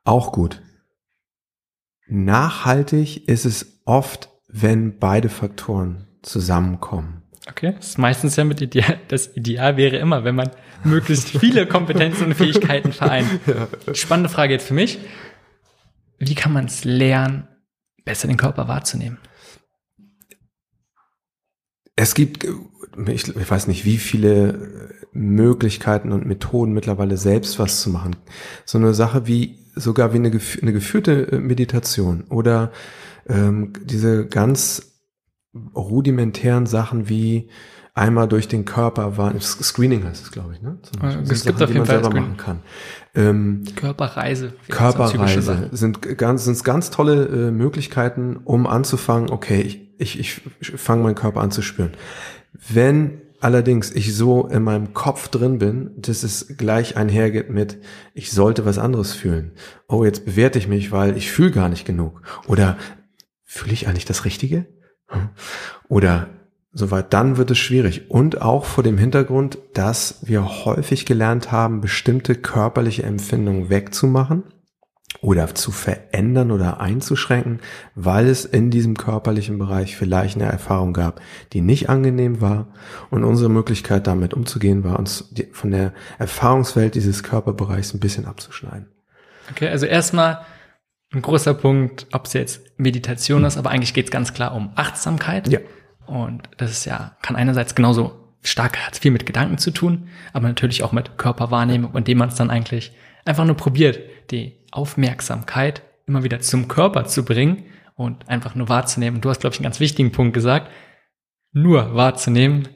[0.04, 0.62] Auch gut.
[2.08, 7.24] Nachhaltig ist es oft, wenn beide Faktoren zusammenkommen.
[7.50, 9.00] Okay, das ist meistens ja mit Ideal.
[9.08, 10.52] Das Ideal wäre immer, wenn man
[10.84, 13.30] möglichst viele Kompetenzen und Fähigkeiten vereint.
[13.48, 13.96] Ja.
[13.96, 15.00] Spannende Frage jetzt für mich.
[16.20, 17.48] Wie kann man es lernen,
[18.06, 19.18] besser den Körper wahrzunehmen?
[21.96, 22.46] Es gibt,
[23.08, 28.16] ich, ich weiß nicht, wie viele Möglichkeiten und Methoden mittlerweile selbst was zu machen.
[28.66, 32.72] So eine Sache wie sogar wie eine, eine geführte äh, Meditation oder
[33.28, 35.00] ähm, diese ganz
[35.76, 37.50] rudimentären Sachen wie
[37.94, 40.80] einmal durch den Körper war Screening heißt es glaube ich ne?
[40.82, 42.60] So, es gibt Sachen, auf jeden Fall selber machen kann.
[43.14, 50.42] Ähm, Körperreise Körperreise sind ganz sind ganz tolle äh, Möglichkeiten um anzufangen okay ich ich,
[50.62, 51.92] ich fange meinen Körper an zu spüren
[52.54, 57.80] wenn allerdings ich so in meinem Kopf drin bin, dass es gleich einhergeht mit,
[58.14, 59.52] ich sollte was anderes fühlen.
[59.88, 62.22] Oh, jetzt bewerte ich mich, weil ich fühle gar nicht genug.
[62.48, 62.78] Oder
[63.44, 64.68] fühle ich eigentlich das Richtige?
[65.08, 65.30] Hm.
[65.90, 66.30] Oder
[66.72, 68.10] soweit, dann wird es schwierig.
[68.10, 74.44] Und auch vor dem Hintergrund, dass wir häufig gelernt haben, bestimmte körperliche Empfindungen wegzumachen
[75.20, 77.60] oder zu verändern oder einzuschränken,
[77.96, 81.22] weil es in diesem körperlichen Bereich vielleicht eine Erfahrung gab,
[81.54, 82.68] die nicht angenehm war
[83.10, 88.88] und unsere Möglichkeit damit umzugehen war, uns von der Erfahrungswelt dieses Körperbereichs ein bisschen abzuschneiden.
[89.52, 90.46] Okay, also erstmal
[91.14, 94.72] ein großer Punkt, ob es jetzt Meditation ist, aber eigentlich geht es ganz klar um
[94.76, 95.50] Achtsamkeit.
[95.50, 95.60] Ja.
[96.06, 100.48] Und das ist ja, kann einerseits genauso stark, hat viel mit Gedanken zu tun, aber
[100.48, 102.94] natürlich auch mit Körperwahrnehmung, indem man es dann eigentlich
[103.26, 104.00] einfach nur probiert,
[104.32, 109.22] die Aufmerksamkeit immer wieder zum Körper zu bringen und einfach nur wahrzunehmen.
[109.22, 110.70] Du hast, glaube ich, einen ganz wichtigen Punkt gesagt.
[111.54, 112.70] nur wahrzunehmen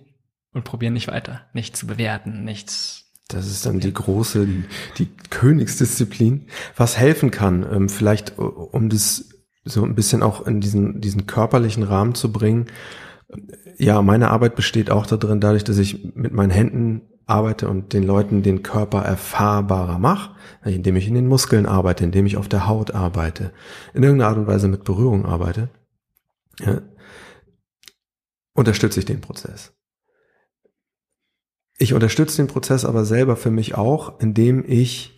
[0.51, 3.05] und probieren nicht weiter, nicht zu bewerten, nichts.
[3.29, 4.47] Das ist dann die große,
[4.97, 6.47] die, Königsdisziplin.
[6.75, 9.29] Was helfen kann, ähm, vielleicht um das
[9.63, 12.67] so ein bisschen auch in diesen, diesen körperlichen Rahmen zu bringen.
[13.77, 18.03] Ja, meine Arbeit besteht auch darin, dadurch, dass ich mit meinen Händen arbeite und den
[18.03, 22.67] Leuten den Körper erfahrbarer mache, indem ich in den Muskeln arbeite, indem ich auf der
[22.67, 23.51] Haut arbeite,
[23.93, 25.69] in irgendeiner Art und Weise mit Berührung arbeite,
[26.59, 26.81] ja,
[28.53, 29.73] unterstütze ich den Prozess.
[31.77, 35.17] Ich unterstütze den Prozess aber selber für mich auch, indem ich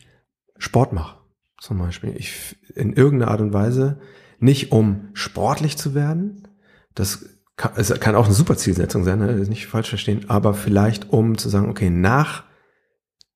[0.57, 1.17] Sport mache.
[1.59, 2.15] Zum Beispiel.
[2.15, 3.99] Ich in irgendeiner Art und Weise,
[4.39, 6.47] nicht um sportlich zu werden,
[6.93, 9.33] das kann, es kann auch eine super Zielsetzung sein, ne?
[9.33, 12.43] nicht falsch verstehen, aber vielleicht um zu sagen, okay, nach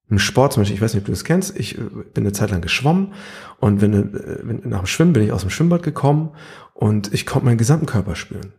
[0.09, 2.33] einem Sport zum Beispiel, ich weiß nicht, ob du das kennst, ich äh, bin eine
[2.33, 3.13] Zeit lang geschwommen
[3.59, 6.31] und wenn, äh, wenn nach dem Schwimmen bin ich aus dem Schwimmbad gekommen
[6.73, 8.53] und ich konnte meinen gesamten Körper spüren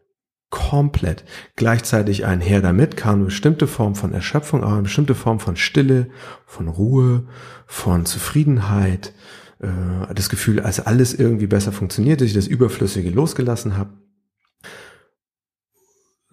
[0.53, 1.25] komplett.
[1.57, 6.11] Gleichzeitig einher damit kam eine bestimmte Form von Erschöpfung, aber eine bestimmte Form von Stille,
[6.47, 7.27] von Ruhe,
[7.67, 9.15] von Zufriedenheit,
[9.61, 13.91] äh, das Gefühl, als alles irgendwie besser funktioniert, dass ich das Überflüssige losgelassen habe.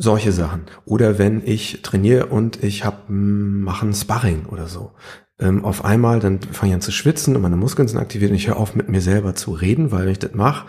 [0.01, 0.62] Solche Sachen.
[0.85, 4.93] Oder wenn ich trainiere und ich habe hm, machen Sparring oder so.
[5.39, 8.38] Ähm, auf einmal, dann fange ich an zu schwitzen und meine Muskeln sind aktiviert und
[8.38, 10.67] ich höre auf mit mir selber zu reden, weil wenn ich das mache,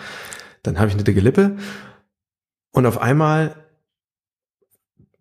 [0.64, 1.56] dann habe ich eine dicke Lippe
[2.72, 3.54] und auf einmal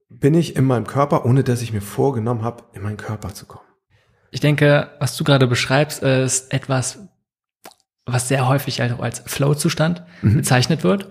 [0.10, 3.46] bin ich in meinem Körper, ohne dass ich mir vorgenommen habe, in meinen Körper zu
[3.46, 3.66] kommen.
[4.32, 7.00] Ich denke, was du gerade beschreibst, ist etwas,
[8.06, 10.38] was sehr häufig halt auch als Flow-Zustand mhm.
[10.38, 11.10] bezeichnet wird,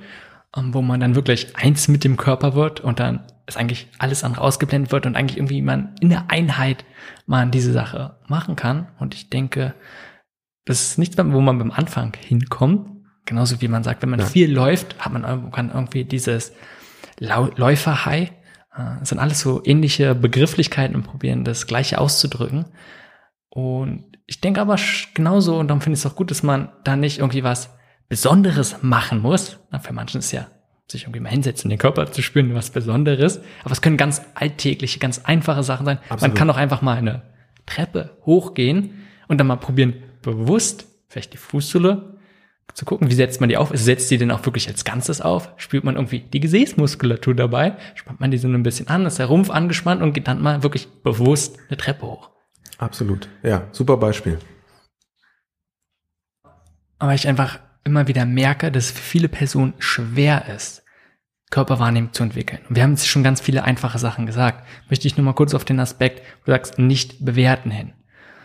[0.54, 4.42] wo man dann wirklich eins mit dem Körper wird und dann ist eigentlich alles andere
[4.42, 6.84] ausgeblendet wird und eigentlich irgendwie man in der Einheit
[7.26, 8.88] man diese Sache machen kann.
[8.98, 9.74] Und ich denke,
[10.64, 14.26] das ist nichts, wo man beim Anfang hinkommt, Genauso wie man sagt, wenn man ja.
[14.26, 16.54] viel läuft, hat man kann irgendwie dieses
[17.18, 18.32] Läufer-High.
[18.74, 22.64] Das äh, sind alles so ähnliche Begrifflichkeiten und probieren das Gleiche auszudrücken.
[23.50, 24.76] Und ich denke aber
[25.12, 27.76] genauso, und darum finde ich es auch gut, dass man da nicht irgendwie was
[28.08, 29.58] Besonderes machen muss.
[29.70, 30.46] Na, für manchen ist ja
[30.90, 33.40] sich irgendwie mal hinsetzen, den Körper zu spüren, was Besonderes.
[33.62, 35.98] Aber es können ganz alltägliche, ganz einfache Sachen sein.
[36.08, 36.22] Absolut.
[36.22, 37.22] Man kann auch einfach mal eine
[37.66, 42.18] Treppe hochgehen und dann mal probieren, bewusst vielleicht die Fußsohle
[42.74, 43.70] zu gucken, wie setzt man die auf?
[43.74, 45.50] Setzt die denn auch wirklich als Ganzes auf?
[45.56, 47.76] Spürt man irgendwie die Gesäßmuskulatur dabei?
[47.94, 49.04] Spannt man die so ein bisschen an?
[49.04, 52.30] Ist der Rumpf angespannt und geht dann mal wirklich bewusst eine Treppe hoch?
[52.78, 53.28] Absolut.
[53.42, 54.38] Ja, super Beispiel.
[56.98, 60.84] Aber ich einfach immer wieder merke, dass es für viele Personen schwer ist,
[61.50, 62.60] Körperwahrnehmung zu entwickeln.
[62.68, 64.66] Und wir haben jetzt schon ganz viele einfache Sachen gesagt.
[64.88, 67.92] Möchte ich nur mal kurz auf den Aspekt, du sagst, nicht bewerten hin.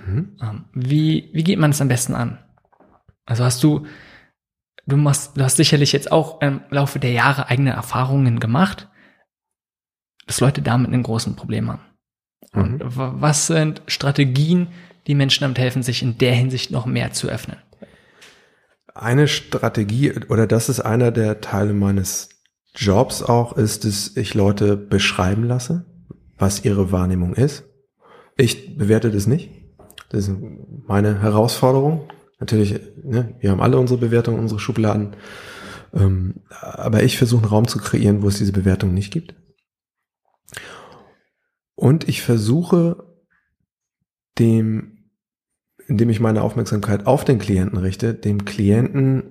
[0.06, 0.38] Mhm.
[0.42, 2.40] Ähm, wie, wie geht man es am besten an?
[3.26, 3.86] Also hast du
[4.86, 8.90] du machst, du hast sicherlich jetzt auch im Laufe der Jahre eigene Erfahrungen gemacht,
[10.26, 11.82] dass Leute damit ein großes Problem haben.
[12.54, 12.92] Und mhm.
[12.96, 14.68] was sind Strategien,
[15.08, 17.58] die Menschen damit helfen, sich in der Hinsicht noch mehr zu öffnen?
[18.96, 22.30] Eine Strategie, oder das ist einer der Teile meines
[22.76, 25.86] Jobs auch, ist, dass ich Leute beschreiben lasse,
[26.38, 27.64] was ihre Wahrnehmung ist.
[28.38, 29.52] Ich bewerte das nicht.
[30.10, 30.38] Das ist
[30.88, 32.08] meine Herausforderung.
[32.40, 35.16] Natürlich, ne, wir haben alle unsere Bewertungen, unsere Schubladen.
[35.94, 39.36] Ähm, aber ich versuche einen Raum zu kreieren, wo es diese Bewertung nicht gibt.
[41.76, 43.08] Und ich versuche
[44.40, 44.93] dem,
[45.88, 49.24] indem ich meine Aufmerksamkeit auf den Klienten richte, dem Klienten,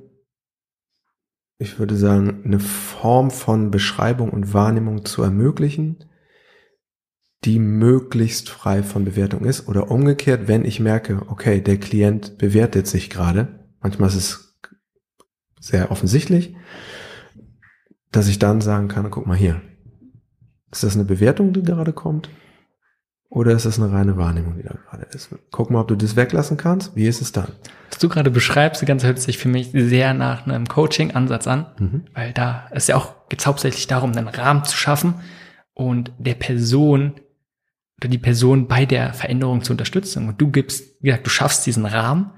[1.58, 6.04] ich würde sagen, eine Form von Beschreibung und Wahrnehmung zu ermöglichen,
[7.44, 9.68] die möglichst frei von Bewertung ist.
[9.68, 14.58] Oder umgekehrt, wenn ich merke, okay, der Klient bewertet sich gerade, manchmal ist es
[15.60, 16.54] sehr offensichtlich,
[18.10, 19.62] dass ich dann sagen kann, guck mal hier,
[20.70, 22.28] ist das eine Bewertung, die gerade kommt?
[23.32, 25.30] Oder ist das eine reine Wahrnehmung, die da gerade ist?
[25.50, 26.94] Guck mal, ob du das weglassen kannst.
[26.94, 27.48] Wie ist es dann?
[27.88, 31.64] Was du gerade beschreibst, die ganze hört sich für mich sehr nach einem Coaching-Ansatz an,
[31.78, 32.04] mhm.
[32.12, 35.14] weil da ist ja auch, geht hauptsächlich darum, einen Rahmen zu schaffen
[35.72, 37.14] und der Person
[37.98, 40.28] oder die Person bei der Veränderung zu unterstützen.
[40.28, 42.32] Und du gibst, wie gesagt, du schaffst diesen Rahmen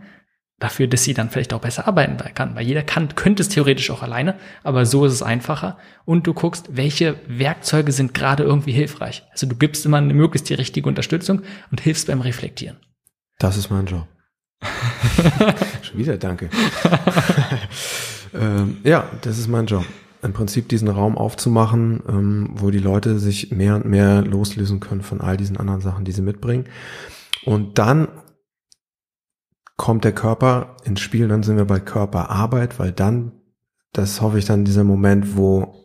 [0.65, 2.55] dafür, dass sie dann vielleicht auch besser arbeiten kann.
[2.57, 5.77] Weil jeder kann, könnte es theoretisch auch alleine, aber so ist es einfacher.
[6.07, 9.25] Und du guckst, welche Werkzeuge sind gerade irgendwie hilfreich.
[9.31, 12.79] Also du gibst immer möglichst die richtige Unterstützung und hilfst beim Reflektieren.
[13.39, 14.07] Das ist mein Job.
[15.83, 16.49] Schon wieder danke.
[18.35, 19.85] ähm, ja, das ist mein Job
[20.23, 25.03] im Prinzip diesen Raum aufzumachen, ähm, wo die Leute sich mehr und mehr loslösen können
[25.03, 26.65] von all diesen anderen Sachen, die sie mitbringen.
[27.45, 28.09] Und dann
[29.77, 33.33] kommt der Körper ins Spiel, dann sind wir bei Körperarbeit, weil dann,
[33.93, 35.85] das hoffe ich dann, dieser Moment, wo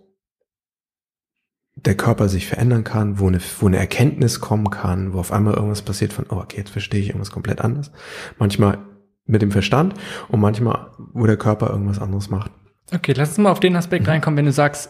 [1.76, 5.54] der Körper sich verändern kann, wo eine, wo eine Erkenntnis kommen kann, wo auf einmal
[5.54, 7.92] irgendwas passiert von, oh, okay, jetzt verstehe ich irgendwas komplett anders.
[8.38, 8.80] Manchmal
[9.26, 9.94] mit dem Verstand
[10.28, 12.52] und manchmal, wo der Körper irgendwas anderes macht.
[12.92, 14.12] Okay, lass uns mal auf den Aspekt mhm.
[14.12, 14.90] reinkommen, wenn du sagst,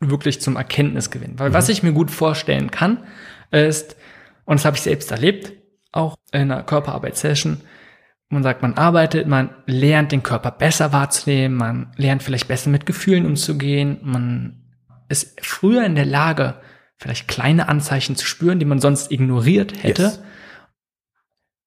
[0.00, 1.38] wirklich zum Erkenntnisgewinn.
[1.38, 1.54] Weil mhm.
[1.54, 3.04] was ich mir gut vorstellen kann,
[3.50, 3.96] ist,
[4.44, 5.52] und das habe ich selbst erlebt,
[5.92, 7.60] auch in einer Körperarbeitssession,
[8.30, 12.86] man sagt, man arbeitet, man lernt den Körper besser wahrzunehmen, man lernt vielleicht besser mit
[12.86, 14.62] Gefühlen umzugehen, man
[15.08, 16.54] ist früher in der Lage,
[16.96, 20.02] vielleicht kleine Anzeichen zu spüren, die man sonst ignoriert hätte.
[20.02, 20.22] Yes.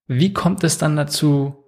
[0.08, 1.66] Wie kommt es dann dazu,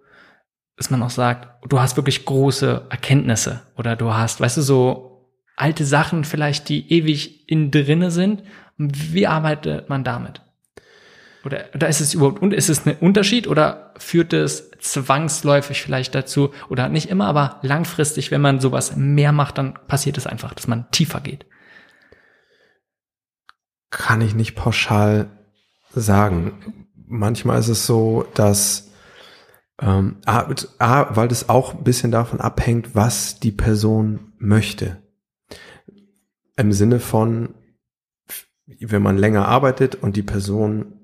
[0.78, 5.16] dass man auch sagt, du hast wirklich große Erkenntnisse oder du hast, weißt du, so
[5.56, 8.44] alte Sachen vielleicht, die ewig in drinne sind.
[8.78, 10.42] Wie arbeitet man damit?
[11.44, 16.52] Oder, oder ist es überhaupt, ist es ein Unterschied oder führt es zwangsläufig vielleicht dazu
[16.70, 20.68] oder nicht immer, aber langfristig, wenn man sowas mehr macht, dann passiert es einfach, dass
[20.68, 21.46] man tiefer geht?
[23.90, 25.30] Kann ich nicht pauschal
[25.94, 26.86] sagen.
[27.08, 28.92] Manchmal ist es so, dass
[29.80, 30.48] ähm, A,
[30.80, 35.02] A, weil das auch ein bisschen davon abhängt, was die Person möchte.
[36.58, 37.56] Im Sinne von,
[38.66, 41.02] wenn man länger arbeitet und die Person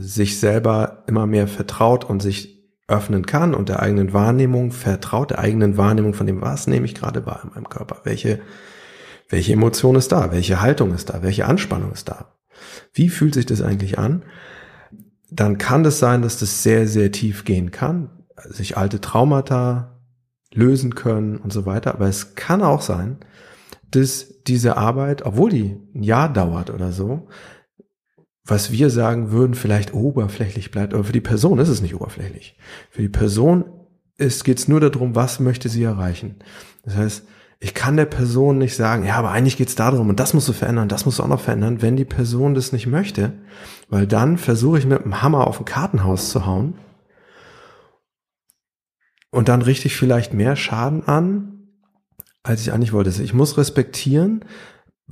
[0.00, 5.38] sich selber immer mehr vertraut und sich öffnen kann und der eigenen Wahrnehmung vertraut, der
[5.38, 8.40] eigenen Wahrnehmung von dem, was nehme ich gerade wahr in meinem Körper, welche,
[9.28, 12.34] welche Emotion ist da, welche Haltung ist da, welche Anspannung ist da,
[12.92, 14.24] wie fühlt sich das eigentlich an,
[15.30, 18.10] dann kann das sein, dass das sehr, sehr tief gehen kann,
[18.50, 20.00] sich alte Traumata
[20.52, 23.18] lösen können und so weiter, aber es kann auch sein,
[23.90, 27.28] dass diese Arbeit, obwohl die ein Jahr dauert oder so,
[28.44, 32.56] was wir sagen würden, vielleicht oberflächlich bleibt, aber für die Person ist es nicht oberflächlich.
[32.90, 33.64] Für die Person
[34.18, 36.36] geht es nur darum, was möchte sie erreichen.
[36.84, 37.24] Das heißt,
[37.60, 40.48] ich kann der Person nicht sagen, ja, aber eigentlich geht es darum und das musst
[40.48, 43.32] du verändern, das musst du auch noch verändern, wenn die Person das nicht möchte,
[43.88, 46.74] weil dann versuche ich mit dem Hammer auf ein Kartenhaus zu hauen
[49.30, 51.68] und dann richte ich vielleicht mehr Schaden an,
[52.42, 53.10] als ich eigentlich wollte.
[53.22, 54.44] Ich muss respektieren,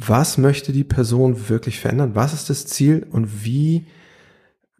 [0.06, 2.14] was möchte die Person wirklich verändern?
[2.14, 3.86] Was ist das Ziel und wie,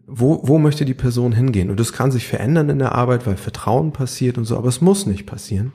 [0.07, 1.71] wo, wo möchte die Person hingehen?
[1.71, 4.81] Und das kann sich verändern in der Arbeit, weil Vertrauen passiert und so, aber es
[4.81, 5.73] muss nicht passieren.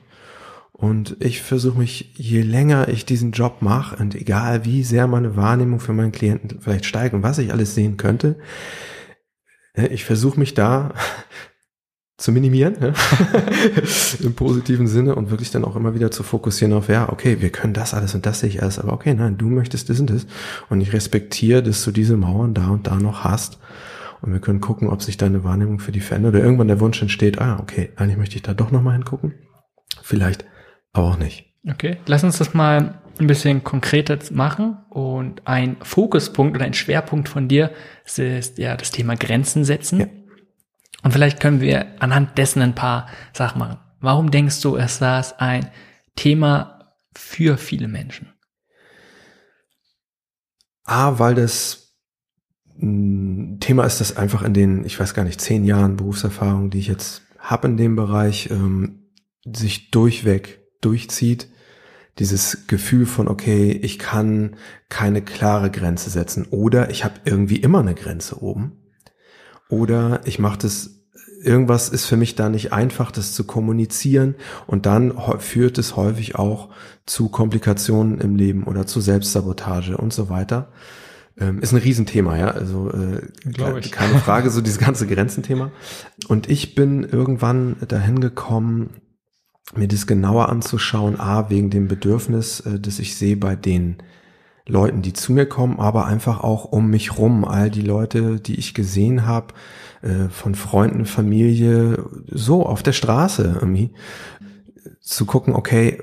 [0.72, 5.36] Und ich versuche mich, je länger ich diesen Job mache und egal wie sehr meine
[5.36, 8.36] Wahrnehmung für meinen Klienten vielleicht steigt und was ich alles sehen könnte,
[9.74, 10.92] äh, ich versuche mich da
[12.16, 12.92] zu minimieren, ja?
[14.22, 17.50] im positiven Sinne und wirklich dann auch immer wieder zu fokussieren auf, ja, okay, wir
[17.50, 20.08] können das alles und das sehe ich alles, aber okay, nein, du möchtest das und
[20.08, 20.26] das
[20.70, 23.58] und ich respektiere, dass du diese Mauern da und da noch hast
[24.22, 27.02] und wir können gucken, ob sich deine Wahrnehmung für die verändert oder irgendwann der Wunsch
[27.02, 29.34] entsteht, ah, okay, eigentlich möchte ich da doch nochmal hingucken,
[30.02, 30.46] vielleicht
[30.94, 31.52] aber auch nicht.
[31.68, 37.28] Okay, lass uns das mal ein bisschen konkreter machen und ein Fokuspunkt oder ein Schwerpunkt
[37.28, 37.72] von dir
[38.06, 38.18] ist
[38.56, 40.00] ja das Thema Grenzen setzen.
[40.00, 40.06] Ja
[41.02, 43.78] und vielleicht können wir anhand dessen ein paar Sachen machen.
[44.00, 45.70] Warum denkst du, ist das ein
[46.16, 48.32] Thema für viele Menschen?
[50.84, 51.94] A, weil das
[52.78, 56.88] Thema ist, das einfach in den, ich weiß gar nicht, zehn Jahren Berufserfahrung, die ich
[56.88, 59.12] jetzt habe in dem Bereich, ähm,
[59.44, 61.48] sich durchweg durchzieht.
[62.18, 64.56] Dieses Gefühl von, okay, ich kann
[64.88, 68.85] keine klare Grenze setzen oder ich habe irgendwie immer eine Grenze oben.
[69.68, 70.96] Oder ich mache das
[71.42, 74.34] irgendwas ist für mich da nicht einfach, das zu kommunizieren
[74.66, 76.70] und dann führt es häufig auch
[77.06, 80.72] zu Komplikationen im Leben oder zu Selbstsabotage und so weiter.
[81.38, 83.20] Ähm, ist ein Riesenthema, ja, also äh,
[83.52, 85.70] keine, keine Frage, so dieses ganze Grenzenthema.
[86.28, 89.02] Und ich bin irgendwann dahin gekommen,
[89.74, 93.98] mir das genauer anzuschauen, a, wegen dem Bedürfnis, äh, das ich sehe bei den
[94.66, 98.56] Leuten, die zu mir kommen, aber einfach auch um mich rum, all die Leute, die
[98.56, 99.54] ich gesehen habe,
[100.02, 103.92] äh, von Freunden, Familie, so auf der Straße irgendwie,
[105.00, 106.02] zu gucken, okay,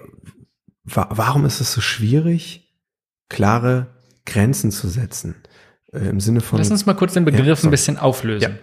[0.85, 2.73] wa warum ist es so schwierig,
[3.29, 3.87] klare
[4.25, 5.35] Grenzen zu setzen?
[5.91, 6.57] Äh, Im Sinne von.
[6.57, 8.51] Lass uns mal kurz den Begriff ja, ein bisschen auflösen.
[8.51, 8.57] Ja.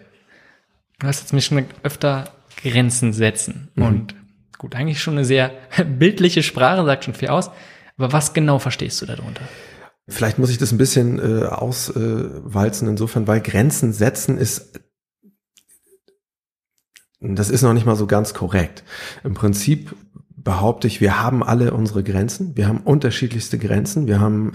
[0.99, 2.25] Du hast jetzt mich schon öfter
[2.63, 3.69] Grenzen setzen.
[3.75, 3.85] Mhm.
[3.85, 4.15] Und
[4.59, 5.53] gut, eigentlich schon eine sehr
[5.99, 7.51] bildliche Sprache, sagt schon viel aus.
[7.99, 9.43] Aber was genau verstehst du darunter?
[10.11, 14.81] Vielleicht muss ich das ein bisschen äh, auswalzen äh, insofern, weil Grenzen setzen ist
[17.21, 18.83] das ist noch nicht mal so ganz korrekt.
[19.25, 19.95] Im Prinzip
[20.37, 22.57] behaupte ich, wir haben alle unsere Grenzen.
[22.57, 24.07] Wir haben unterschiedlichste Grenzen.
[24.07, 24.53] Wir haben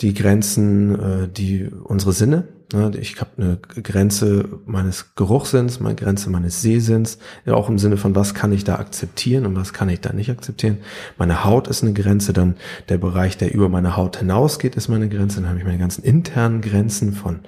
[0.00, 2.48] die Grenzen, äh, die unsere Sinne.
[2.72, 2.90] Ne?
[2.98, 8.14] Ich habe eine Grenze meines Geruchssinns, meine Grenze meines Sehsinns, ja auch im Sinne von,
[8.14, 10.78] was kann ich da akzeptieren und was kann ich da nicht akzeptieren.
[11.18, 12.56] Meine Haut ist eine Grenze, dann
[12.88, 15.40] der Bereich, der über meine Haut hinausgeht, ist meine Grenze.
[15.40, 17.40] Dann habe ich meine ganzen internen Grenzen von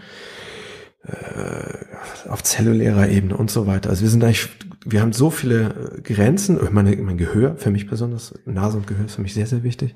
[1.07, 3.91] äh, auf zellulärer Ebene und so weiter.
[3.91, 4.49] Also wir sind eigentlich,
[4.85, 9.15] wir haben so viele Grenzen, meine, mein Gehör, für mich besonders, Nase und Gehör ist
[9.15, 9.95] für mich sehr, sehr wichtig.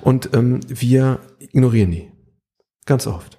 [0.00, 2.12] Und ähm, wir ignorieren die.
[2.86, 3.38] Ganz oft.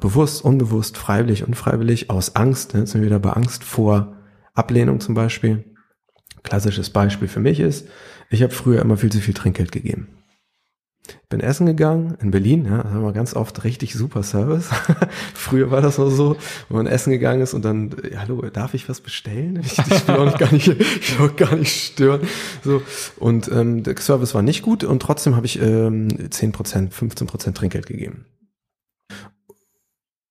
[0.00, 4.16] Bewusst, unbewusst, freiwillig, unfreiwillig, aus Angst, ne, jetzt sind wir wieder bei Angst vor
[4.54, 5.72] Ablehnung zum Beispiel.
[6.42, 7.88] Klassisches Beispiel für mich ist,
[8.30, 10.23] ich habe früher immer viel zu viel Trinkgeld gegeben.
[11.28, 14.70] Bin essen gegangen in Berlin, ja, haben wir ganz oft richtig super Service.
[15.34, 16.36] Früher war das noch so,
[16.68, 19.60] wenn man essen gegangen ist und dann, hallo, darf ich was bestellen?
[19.62, 22.22] Ich, ich will auch gar nicht, ich will auch gar nicht stören.
[22.62, 22.82] So
[23.16, 27.86] und ähm, der Service war nicht gut und trotzdem habe ich ähm, 10%, 15% Trinkgeld
[27.86, 28.24] gegeben.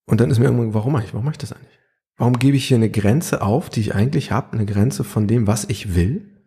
[0.06, 1.80] Und dann ist mir irgendwann, warum mache ich, warum mache ich das eigentlich?
[2.18, 5.48] Warum gebe ich hier eine Grenze auf, die ich eigentlich habe, eine Grenze von dem,
[5.48, 6.44] was ich will,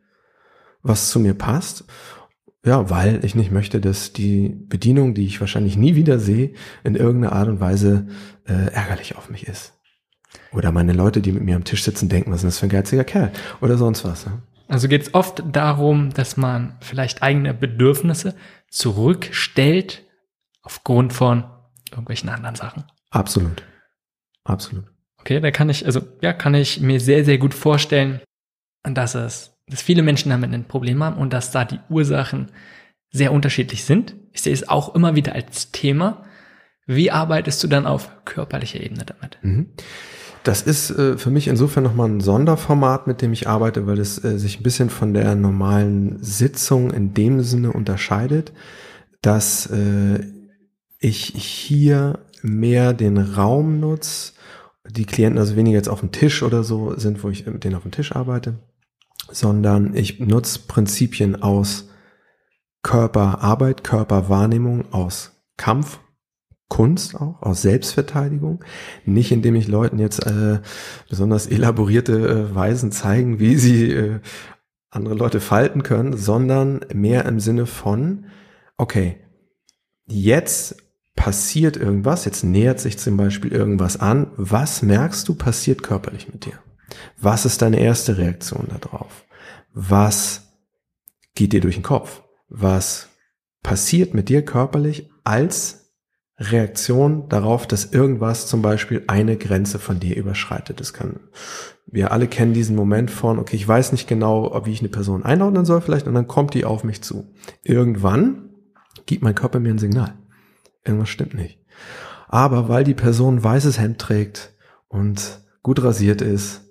[0.83, 1.85] was zu mir passt?
[2.67, 6.53] Ja, weil ich nicht möchte, dass die Bedienung, die ich wahrscheinlich nie wieder sehe,
[6.83, 8.09] in irgendeiner Art und Weise
[8.45, 9.73] äh, ärgerlich auf mich ist.
[10.53, 12.71] Oder meine Leute, die mit mir am Tisch sitzen, denken, was ist das für ein
[12.71, 13.31] geiziger Kerl?
[13.61, 14.25] Oder sonst was.
[14.25, 14.43] Ja?
[14.67, 18.35] Also geht es oft darum, dass man vielleicht eigene Bedürfnisse
[18.69, 20.03] zurückstellt
[20.63, 21.45] aufgrund von
[21.93, 22.83] irgendwelchen anderen Sachen.
[23.11, 23.63] Absolut.
[24.43, 24.87] Absolut.
[25.21, 28.21] Okay, da kann ich, also ja, kann ich mir sehr, sehr gut vorstellen,
[28.83, 32.49] dass es dass viele Menschen damit ein Problem haben und dass da die Ursachen
[33.11, 34.15] sehr unterschiedlich sind.
[34.33, 36.25] Ich sehe es auch immer wieder als Thema.
[36.87, 39.39] Wie arbeitest du dann auf körperlicher Ebene damit?
[39.43, 39.71] Mhm.
[40.45, 44.23] Das ist äh, für mich insofern nochmal ein Sonderformat, mit dem ich arbeite, weil es
[44.23, 48.53] äh, sich ein bisschen von der normalen Sitzung in dem Sinne unterscheidet,
[49.23, 50.21] dass äh,
[51.01, 54.35] ich hier mehr den Raum nutze,
[54.89, 57.75] die Klienten also weniger jetzt auf dem Tisch oder so sind, wo ich mit denen
[57.75, 58.61] auf dem Tisch arbeite,
[59.31, 61.89] sondern ich nutze Prinzipien aus
[62.83, 65.99] Körperarbeit, Körperwahrnehmung, aus Kampf,
[66.69, 68.65] Kunst auch, aus Selbstverteidigung.
[69.05, 70.61] Nicht indem ich Leuten jetzt äh,
[71.09, 74.21] besonders elaborierte äh, Weisen zeigen, wie sie äh,
[74.91, 78.27] andere Leute falten können, sondern mehr im Sinne von,
[78.77, 79.17] okay,
[80.07, 80.77] jetzt
[81.15, 86.45] passiert irgendwas, jetzt nähert sich zum Beispiel irgendwas an, was merkst du passiert körperlich mit
[86.45, 86.59] dir?
[87.19, 89.25] Was ist deine erste Reaktion darauf?
[89.73, 90.53] Was
[91.35, 92.23] geht dir durch den Kopf?
[92.49, 93.09] Was
[93.63, 95.87] passiert mit dir körperlich als
[96.39, 100.81] Reaktion darauf, dass irgendwas zum Beispiel eine Grenze von dir überschreitet.
[100.81, 101.21] Das kann,
[101.87, 105.25] wir alle kennen diesen Moment von, okay, ich weiß nicht genau, wie ich eine Person
[105.25, 107.33] einordnen soll vielleicht, und dann kommt die auf mich zu.
[107.63, 108.51] Irgendwann
[109.07, 110.15] gibt mein Körper mir ein Signal.
[110.85, 111.59] Irgendwas stimmt nicht.
[112.29, 114.55] Aber weil die Person weißes Hemd trägt
[114.89, 116.66] und gut rasiert ist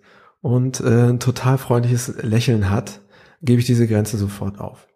[0.46, 3.02] und äh, ein total freundliches Lächeln hat,
[3.42, 4.88] gebe ich diese Grenze sofort auf.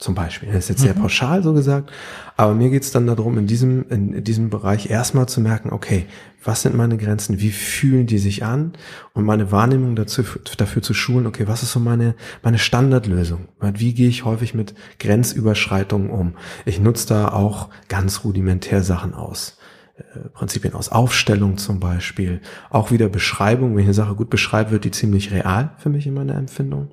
[0.00, 0.48] Zum Beispiel.
[0.48, 1.02] Das ist jetzt sehr mhm.
[1.02, 1.92] pauschal so gesagt,
[2.36, 6.06] aber mir geht es dann darum, in diesem, in diesem Bereich erstmal zu merken, okay,
[6.42, 8.72] was sind meine Grenzen, wie fühlen die sich an
[9.12, 10.24] und meine Wahrnehmung dazu,
[10.56, 13.46] dafür zu schulen, okay, was ist so meine, meine Standardlösung?
[13.60, 16.34] Wie gehe ich häufig mit Grenzüberschreitungen um?
[16.64, 19.58] Ich nutze da auch ganz rudimentär Sachen aus.
[19.96, 22.40] Äh, Prinzipien aus Aufstellung zum Beispiel,
[22.70, 26.06] auch wieder Beschreibung, wenn ich eine Sache gut beschreibe, wird die ziemlich real für mich
[26.06, 26.90] in meiner Empfindung.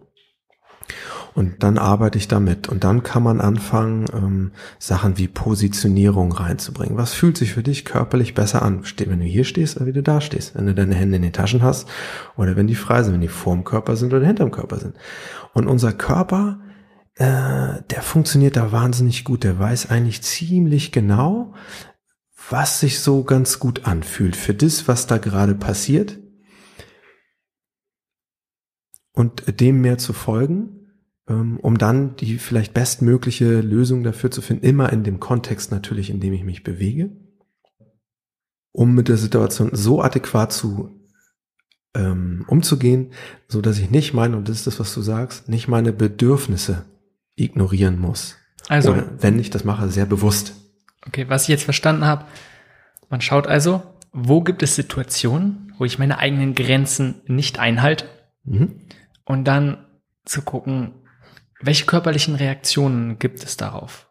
[1.36, 2.68] Und dann arbeite ich damit.
[2.68, 6.98] Und dann kann man anfangen, ähm, Sachen wie Positionierung reinzubringen.
[6.98, 8.84] Was fühlt sich für dich körperlich besser an?
[8.98, 10.56] Wenn du hier stehst oder wie du da stehst.
[10.56, 11.88] Wenn du deine Hände in den Taschen hast
[12.36, 14.96] oder wenn die frei sind, wenn die vorm Körper sind oder hinterm Körper sind.
[15.54, 16.60] Und unser Körper,
[17.16, 19.44] äh, der funktioniert da wahnsinnig gut.
[19.44, 21.54] Der weiß eigentlich ziemlich genau,
[22.50, 26.20] was sich so ganz gut anfühlt für das, was da gerade passiert
[29.14, 30.80] und dem mehr zu folgen,
[31.28, 36.10] ähm, um dann die vielleicht bestmögliche Lösung dafür zu finden, immer in dem Kontext natürlich,
[36.10, 37.12] in dem ich mich bewege,
[38.72, 40.96] um mit der Situation so adäquat zu
[41.96, 43.12] ähm, umzugehen,
[43.48, 46.86] so dass ich nicht meine, und das ist das, was du sagst, nicht meine Bedürfnisse
[47.36, 48.36] ignorieren muss.
[48.68, 50.54] Also, Oder wenn ich das mache, sehr bewusst.
[51.08, 52.26] Okay, was ich jetzt verstanden habe,
[53.10, 53.82] man schaut also,
[54.12, 58.06] wo gibt es Situationen, wo ich meine eigenen Grenzen nicht einhalte
[58.44, 58.82] mhm.
[59.26, 59.86] und dann
[60.26, 60.94] zu gucken,
[61.62, 64.10] welche körperlichen Reaktionen gibt es darauf?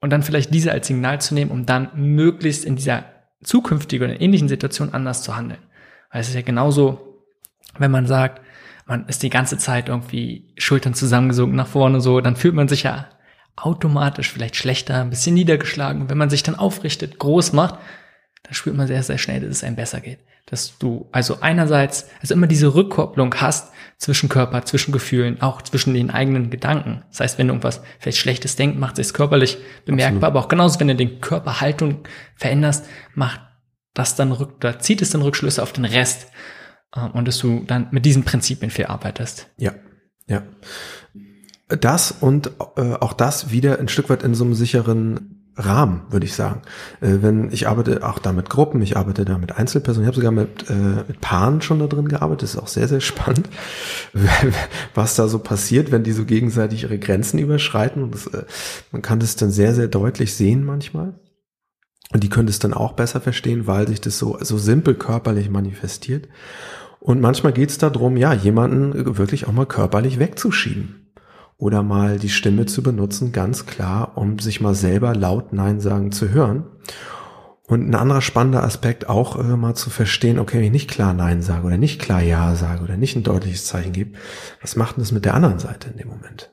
[0.00, 3.04] Und dann vielleicht diese als Signal zu nehmen, um dann möglichst in dieser
[3.42, 5.62] zukünftigen oder ähnlichen Situation anders zu handeln.
[6.10, 7.24] Weil es ist ja genauso,
[7.78, 8.42] wenn man sagt,
[8.86, 12.82] man ist die ganze Zeit irgendwie Schultern zusammengesunken nach vorne so, dann fühlt man sich
[12.82, 13.08] ja
[13.56, 16.08] automatisch vielleicht schlechter, ein bisschen niedergeschlagen.
[16.10, 17.78] Wenn man sich dann aufrichtet, groß macht,
[18.42, 20.20] dann spürt man sehr, sehr schnell, dass es einem besser geht.
[20.46, 25.94] Dass du also einerseits, also immer diese Rückkopplung hast zwischen Körper, zwischen Gefühlen, auch zwischen
[25.94, 27.04] den eigenen Gedanken.
[27.10, 30.24] Das heißt, wenn du irgendwas vielleicht Schlechtes denkst, macht es körperlich bemerkbar, Absolut.
[30.24, 32.00] aber auch genauso, wenn du den Körperhaltung
[32.36, 33.40] veränderst, macht
[33.94, 36.28] das dann rück, da zieht es dann Rückschlüsse auf den Rest
[36.94, 39.48] äh, und dass du dann mit diesen Prinzipien viel arbeitest.
[39.56, 39.72] Ja,
[40.26, 40.42] ja.
[41.68, 46.26] Das und äh, auch das wieder ein Stück weit in so einem sicheren Rahmen, würde
[46.26, 46.62] ich sagen.
[47.00, 50.16] Äh, wenn ich arbeite auch da mit Gruppen, ich arbeite da mit Einzelpersonen, ich habe
[50.16, 53.48] sogar mit, äh, mit Paaren schon da drin gearbeitet, das ist auch sehr, sehr spannend,
[54.94, 58.02] was da so passiert, wenn die so gegenseitig ihre Grenzen überschreiten.
[58.02, 58.44] Und das, äh,
[58.90, 61.14] man kann das dann sehr, sehr deutlich sehen manchmal.
[62.12, 65.50] Und die können es dann auch besser verstehen, weil sich das so, so simpel körperlich
[65.50, 66.28] manifestiert.
[67.00, 71.03] Und manchmal geht es darum, ja, jemanden wirklich auch mal körperlich wegzuschieben
[71.56, 76.12] oder mal die Stimme zu benutzen, ganz klar, um sich mal selber laut Nein sagen
[76.12, 76.64] zu hören.
[77.66, 81.14] Und ein anderer spannender Aspekt auch äh, mal zu verstehen, okay, wenn ich nicht klar
[81.14, 84.18] Nein sage oder nicht klar Ja sage oder nicht ein deutliches Zeichen gebe,
[84.60, 86.52] was macht denn das mit der anderen Seite in dem Moment?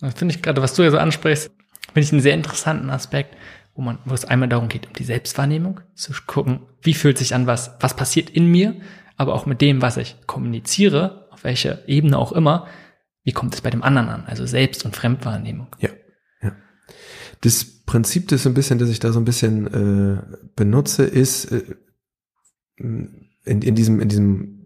[0.00, 1.50] Das finde ich gerade, was du ja so ansprichst,
[1.92, 3.36] finde ich einen sehr interessanten Aspekt,
[3.74, 7.34] wo man, wo es einmal darum geht, um die Selbstwahrnehmung, zu gucken, wie fühlt sich
[7.34, 8.76] an, was, was passiert in mir,
[9.16, 12.66] aber auch mit dem, was ich kommuniziere, auf welcher Ebene auch immer,
[13.24, 14.24] wie kommt es bei dem anderen an?
[14.26, 15.68] Also Selbst- und Fremdwahrnehmung.
[15.78, 15.90] Ja,
[16.42, 16.52] ja.
[17.40, 20.22] Das Prinzip, das ein bisschen, das ich da so ein bisschen äh,
[20.56, 21.62] benutze, ist äh,
[22.76, 24.62] in, in diesem in diesem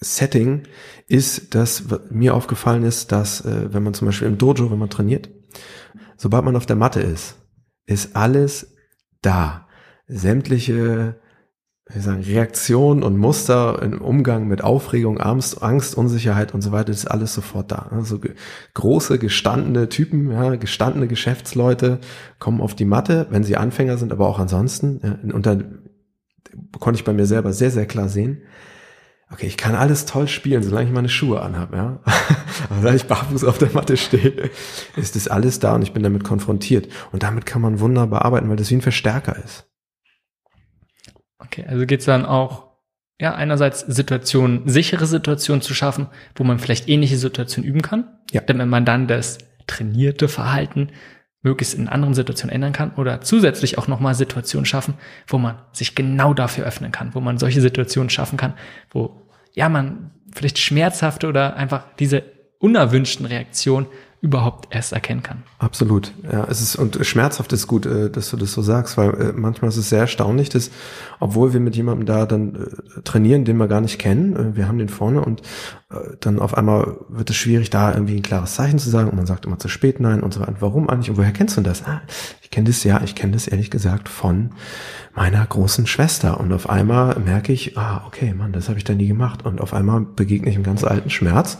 [0.00, 0.64] Setting
[1.06, 4.90] ist, dass mir aufgefallen ist, dass äh, wenn man zum Beispiel im Dojo, wenn man
[4.90, 5.30] trainiert,
[6.16, 7.36] sobald man auf der Matte ist,
[7.86, 8.74] ist alles
[9.22, 9.68] da.
[10.06, 11.20] Sämtliche
[11.92, 16.90] wie sagen, Reaktionen und Muster im Umgang mit Aufregung, Angst, Angst, Unsicherheit und so weiter,
[16.90, 17.90] ist alles sofort da.
[17.90, 18.18] Also
[18.72, 21.98] große, gestandene Typen, ja, gestandene Geschäftsleute
[22.38, 25.00] kommen auf die Matte, wenn sie Anfänger sind, aber auch ansonsten.
[25.02, 25.80] Ja, und dann
[26.80, 28.42] konnte ich bei mir selber sehr, sehr klar sehen,
[29.30, 32.00] okay, ich kann alles toll spielen, solange ich meine Schuhe anhabe, ja.
[32.70, 34.50] Aber wenn ich barfuß auf der Matte stehe,
[34.96, 36.88] ist das alles da und ich bin damit konfrontiert.
[37.12, 39.66] Und damit kann man wunderbar arbeiten, weil das wie ein Verstärker ist.
[41.44, 42.68] Okay, also geht es dann auch,
[43.20, 48.40] ja, einerseits Situationen, sichere Situationen zu schaffen, wo man vielleicht ähnliche Situationen üben kann, ja.
[48.40, 50.90] damit man dann das trainierte Verhalten
[51.42, 54.94] möglichst in anderen Situationen ändern kann oder zusätzlich auch nochmal Situationen schaffen,
[55.26, 58.54] wo man sich genau dafür öffnen kann, wo man solche Situationen schaffen kann,
[58.90, 62.24] wo ja man vielleicht schmerzhafte oder einfach diese
[62.58, 63.86] unerwünschten Reaktionen
[64.24, 65.42] überhaupt erst erkennen kann.
[65.58, 66.14] Absolut.
[66.32, 69.32] Ja, es ist und schmerzhaft ist gut, äh, dass du das so sagst, weil äh,
[69.34, 70.70] manchmal ist es sehr erstaunlich, dass
[71.20, 74.78] obwohl wir mit jemandem da dann äh, trainieren, den wir gar nicht kennen, wir haben
[74.78, 75.42] den vorne und
[76.20, 79.26] dann auf einmal wird es schwierig, da irgendwie ein klares Zeichen zu sagen und man
[79.26, 80.56] sagt immer zu spät nein und so weiter.
[80.58, 81.10] Warum eigentlich?
[81.10, 81.84] Und woher kennst du das?
[81.84, 82.00] Ah,
[82.42, 84.50] ich kenne das ja, ich kenne das ehrlich gesagt von
[85.14, 88.94] meiner großen Schwester und auf einmal merke ich, ah, okay, Mann, das habe ich da
[88.94, 91.58] nie gemacht und auf einmal begegne ich einem ganz alten Schmerz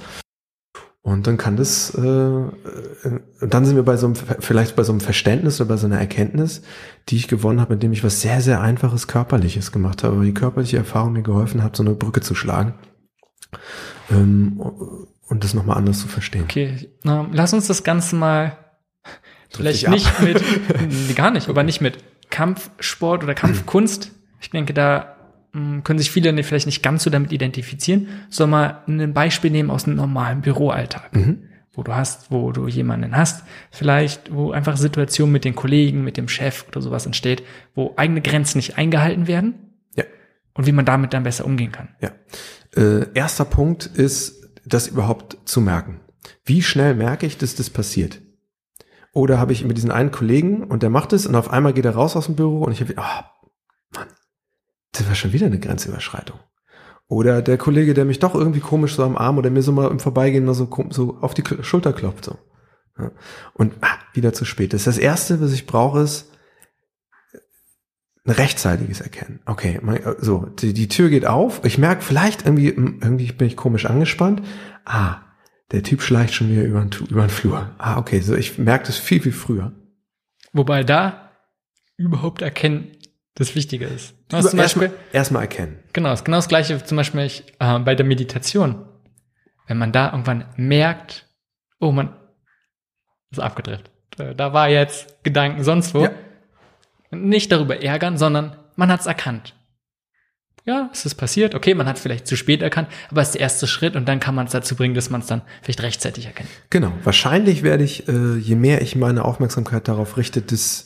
[1.05, 4.93] und dann kann das, äh, äh, dann sind wir bei so einem, vielleicht bei so
[4.93, 6.63] einem Verständnis oder bei so einer Erkenntnis,
[7.11, 10.33] die ich gewonnen habe, indem ich was sehr, sehr einfaches Körperliches gemacht habe, weil die
[10.33, 12.73] körperliche Erfahrung mir geholfen hat, so eine Brücke zu schlagen.
[14.11, 14.59] Ähm,
[15.29, 16.45] und das nochmal anders zu verstehen.
[16.45, 18.57] Okay, na, lass uns das Ganze mal
[19.51, 20.43] vielleicht nicht mit,
[21.17, 21.99] gar nicht, aber nicht mit
[22.31, 24.11] Kampfsport oder Kampfkunst.
[24.41, 25.14] Ich denke, da
[25.85, 29.85] können sich viele vielleicht nicht ganz so damit identifizieren, sondern mal ein Beispiel nehmen aus
[29.85, 31.15] einem normalen Büroalltag.
[31.15, 31.45] Mhm.
[31.73, 36.17] Wo du hast, wo du jemanden hast, vielleicht, wo einfach Situationen mit den Kollegen, mit
[36.17, 37.43] dem Chef oder sowas entsteht,
[37.75, 39.55] wo eigene Grenzen nicht eingehalten werden.
[39.97, 40.05] Ja.
[40.55, 41.89] Und wie man damit dann besser umgehen kann.
[42.01, 42.13] Ja.
[42.77, 46.01] Äh, erster Punkt ist, das überhaupt zu merken.
[46.45, 48.21] Wie schnell merke ich, dass das passiert?
[49.13, 51.85] Oder habe ich mit diesen einen Kollegen und der macht es und auf einmal geht
[51.85, 53.25] er raus aus dem Büro und ich habe, oh, Mann,
[54.95, 56.39] das war schon wieder eine Grenzüberschreitung.
[57.07, 59.91] Oder der Kollege, der mich doch irgendwie komisch so am Arm oder mir so mal
[59.91, 62.25] im Vorbeigehen mal so, so auf die Schulter klopft.
[62.25, 62.39] So.
[63.53, 64.73] Und ah, wieder zu spät.
[64.73, 66.31] Das ist das Erste, was ich brauche, ist
[68.25, 69.41] ein rechtzeitiges Erkennen.
[69.45, 69.81] Okay,
[70.19, 71.63] so, die, die Tür geht auf.
[71.65, 74.43] Ich merke vielleicht irgendwie, hm, irgendwie bin ich komisch angespannt.
[74.87, 75.19] Ah,
[75.73, 77.75] der Typ schleicht schon wieder über den, über den Flur.
[77.77, 79.73] Ah, okay, so ich merke das viel, viel früher.
[80.53, 81.33] Wobei da
[81.97, 82.93] überhaupt erkennen
[83.35, 84.14] das Wichtige ist.
[84.30, 85.78] Was zum Beispiel erstmal erkennen.
[85.93, 88.87] Genau, ist genau das gleiche zum Beispiel äh, bei der Meditation.
[89.66, 91.26] Wenn man da irgendwann merkt,
[91.80, 92.14] oh man
[93.30, 93.91] ist abgedriftet.
[94.18, 96.05] Äh, da war jetzt Gedanken sonst wo.
[96.05, 96.11] Ja.
[97.11, 99.55] Nicht darüber ärgern, sondern man hat es erkannt.
[100.64, 101.55] ja, es ist passiert.
[101.55, 104.09] Okay, man hat es vielleicht zu spät erkannt, aber es ist der erste Schritt und
[104.09, 106.49] dann kann man es dazu bringen, dass man es dann vielleicht rechtzeitig erkennt.
[106.70, 106.93] Genau.
[107.03, 110.85] Wahrscheinlich werde ich, äh, je mehr ich meine Aufmerksamkeit darauf richte, das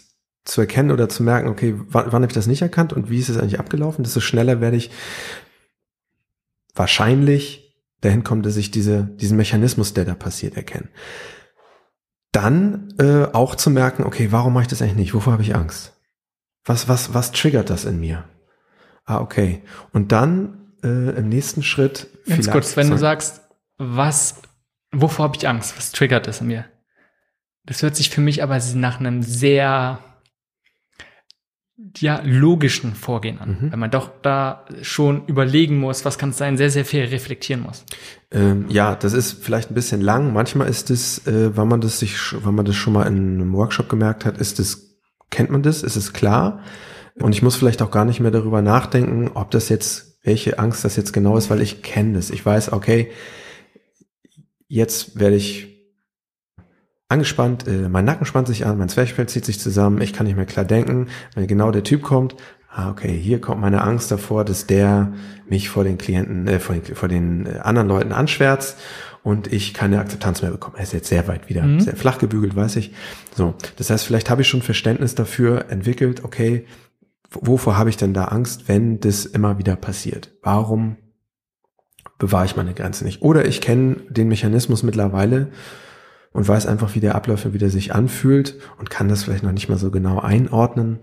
[0.48, 3.18] zu erkennen oder zu merken, okay, wann, wann habe ich das nicht erkannt und wie
[3.18, 4.90] ist es eigentlich abgelaufen, desto schneller werde ich
[6.74, 10.88] wahrscheinlich dahin kommen, dass ich diese, diesen Mechanismus, der da passiert, erkenne.
[12.32, 15.14] Dann äh, auch zu merken, okay, warum mache ich das eigentlich nicht?
[15.14, 15.92] Wovor habe ich Angst?
[16.64, 18.24] Was, was, was triggert das in mir?
[19.04, 19.62] Ah, okay.
[19.92, 22.08] Und dann äh, im nächsten Schritt.
[22.26, 23.42] Ganz kurz, wenn du sagst,
[23.76, 24.40] was,
[24.92, 25.76] wovor habe ich Angst?
[25.76, 26.64] Was triggert das in mir?
[27.64, 30.02] Das hört sich für mich aber nach einem sehr
[31.98, 33.70] ja, logischen Vorgehen an, mhm.
[33.72, 37.62] weil man doch da schon überlegen muss, was kann es sein, sehr, sehr viel reflektieren
[37.62, 37.84] muss.
[38.30, 40.32] Ähm, ja, das ist vielleicht ein bisschen lang.
[40.32, 43.52] Manchmal ist es, äh, wenn man das sich, wenn man das schon mal in einem
[43.54, 44.98] Workshop gemerkt hat, ist es,
[45.30, 46.60] kennt man das, ist es klar.
[47.20, 50.84] Und ich muss vielleicht auch gar nicht mehr darüber nachdenken, ob das jetzt, welche Angst
[50.84, 52.30] das jetzt genau ist, weil ich kenne das.
[52.30, 53.10] Ich weiß, okay,
[54.66, 55.77] jetzt werde ich
[57.08, 60.36] angespannt, äh, mein Nacken spannt sich an, mein Zwerchfell zieht sich zusammen, ich kann nicht
[60.36, 61.08] mehr klar denken.
[61.34, 62.36] Wenn genau der Typ kommt,
[62.70, 65.12] ah, okay, hier kommt meine Angst davor, dass der
[65.48, 68.78] mich vor den Klienten, äh, vor den, vor den äh, anderen Leuten anschwärzt
[69.22, 70.76] und ich keine Akzeptanz mehr bekomme.
[70.76, 71.80] Er ist jetzt sehr weit wieder, mhm.
[71.80, 72.92] sehr flach gebügelt, weiß ich.
[73.34, 76.66] So, das heißt, vielleicht habe ich schon Verständnis dafür entwickelt, okay,
[77.30, 80.32] wovor habe ich denn da Angst, wenn das immer wieder passiert?
[80.42, 80.96] Warum
[82.18, 83.22] bewahre ich meine Grenze nicht?
[83.22, 85.48] Oder ich kenne den Mechanismus mittlerweile
[86.32, 89.68] und weiß einfach, wie der Abläufe wieder sich anfühlt und kann das vielleicht noch nicht
[89.68, 91.00] mal so genau einordnen.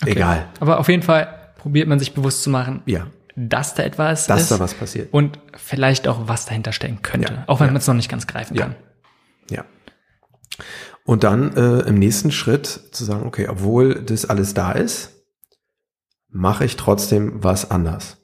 [0.00, 0.12] Okay.
[0.12, 0.48] Egal.
[0.60, 3.08] Aber auf jeden Fall probiert man sich bewusst zu machen, ja.
[3.36, 4.50] dass da etwas dass ist.
[4.50, 5.12] Dass da was passiert.
[5.12, 7.34] Und vielleicht auch, was dahinter stecken könnte.
[7.34, 7.44] Ja.
[7.46, 7.72] Auch wenn ja.
[7.72, 8.70] man es noch nicht ganz greifen kann.
[8.70, 9.64] Ja.
[11.04, 15.24] Und dann äh, im nächsten Schritt zu sagen, okay, obwohl das alles da ist,
[16.28, 18.18] mache ich trotzdem was anders.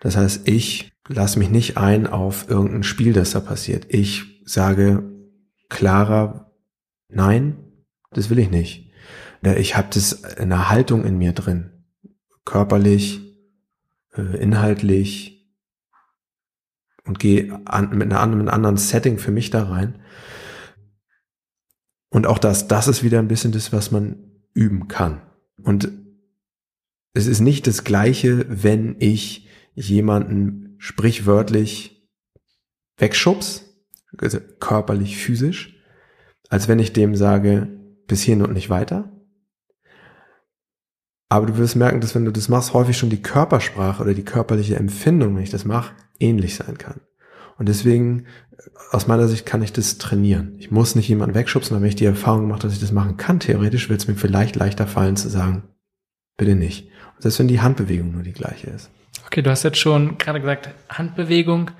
[0.00, 3.86] Das heißt, ich lasse mich nicht ein auf irgendein Spiel, das da passiert.
[3.88, 5.02] Ich sage
[5.68, 6.52] klarer,
[7.08, 7.56] nein,
[8.12, 8.90] das will ich nicht.
[9.56, 11.70] Ich habe das eine Haltung in mir drin,
[12.44, 13.20] körperlich,
[14.16, 15.36] äh, inhaltlich
[17.04, 20.00] und gehe an, mit, einer, mit einem anderen Setting für mich da rein.
[22.10, 24.16] Und auch das, das ist wieder ein bisschen das, was man
[24.54, 25.20] üben kann.
[25.62, 25.92] Und
[27.12, 32.08] es ist nicht das Gleiche, wenn ich jemanden sprichwörtlich
[32.96, 33.64] wegschubs,
[34.18, 35.82] also körperlich, physisch,
[36.48, 37.66] als wenn ich dem sage,
[38.06, 39.12] bis hierhin und nicht weiter.
[41.28, 44.24] Aber du wirst merken, dass wenn du das machst, häufig schon die Körpersprache oder die
[44.24, 47.00] körperliche Empfindung, wenn ich das mache, ähnlich sein kann.
[47.58, 48.26] Und deswegen,
[48.92, 50.54] aus meiner Sicht, kann ich das trainieren.
[50.58, 53.16] Ich muss nicht jemanden wegschubsen, aber wenn ich die Erfahrung gemacht dass ich das machen
[53.16, 55.64] kann, theoretisch wird es mir vielleicht leichter fallen zu sagen,
[56.36, 56.86] bitte nicht.
[57.16, 58.88] Und selbst wenn die Handbewegung nur die gleiche ist.
[59.24, 61.70] Okay, du hast jetzt schon gerade gesagt, Handbewegung.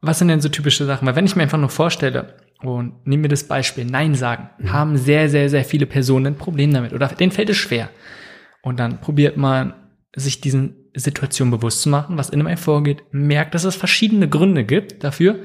[0.00, 1.06] Was sind denn so typische Sachen?
[1.06, 4.72] Weil wenn ich mir einfach nur vorstelle, und nehmen wir das Beispiel, Nein sagen, mhm.
[4.72, 7.90] haben sehr, sehr, sehr viele Personen ein Problem damit oder denen fällt es schwer.
[8.62, 9.74] Und dann probiert man,
[10.14, 14.64] sich diesen Situation bewusst zu machen, was in einem vorgeht, merkt, dass es verschiedene Gründe
[14.64, 15.38] gibt dafür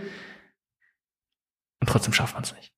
[1.79, 2.73] und trotzdem schafft man es nicht.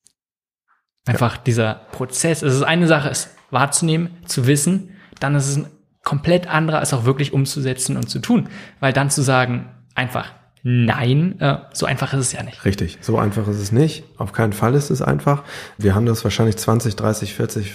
[1.05, 1.41] Einfach ja.
[1.45, 5.71] dieser Prozess, es ist eine Sache, es wahrzunehmen, zu wissen, dann ist es ein
[6.07, 8.47] komplett anderer, als auch wirklich umzusetzen und zu tun.
[8.79, 10.31] Weil dann zu sagen, einfach
[10.63, 12.65] Nein, äh, so einfach ist es ja nicht.
[12.65, 14.03] Richtig, so einfach ist es nicht.
[14.17, 15.43] Auf keinen Fall ist es einfach.
[15.77, 17.71] Wir haben das wahrscheinlich 20, 30, 40,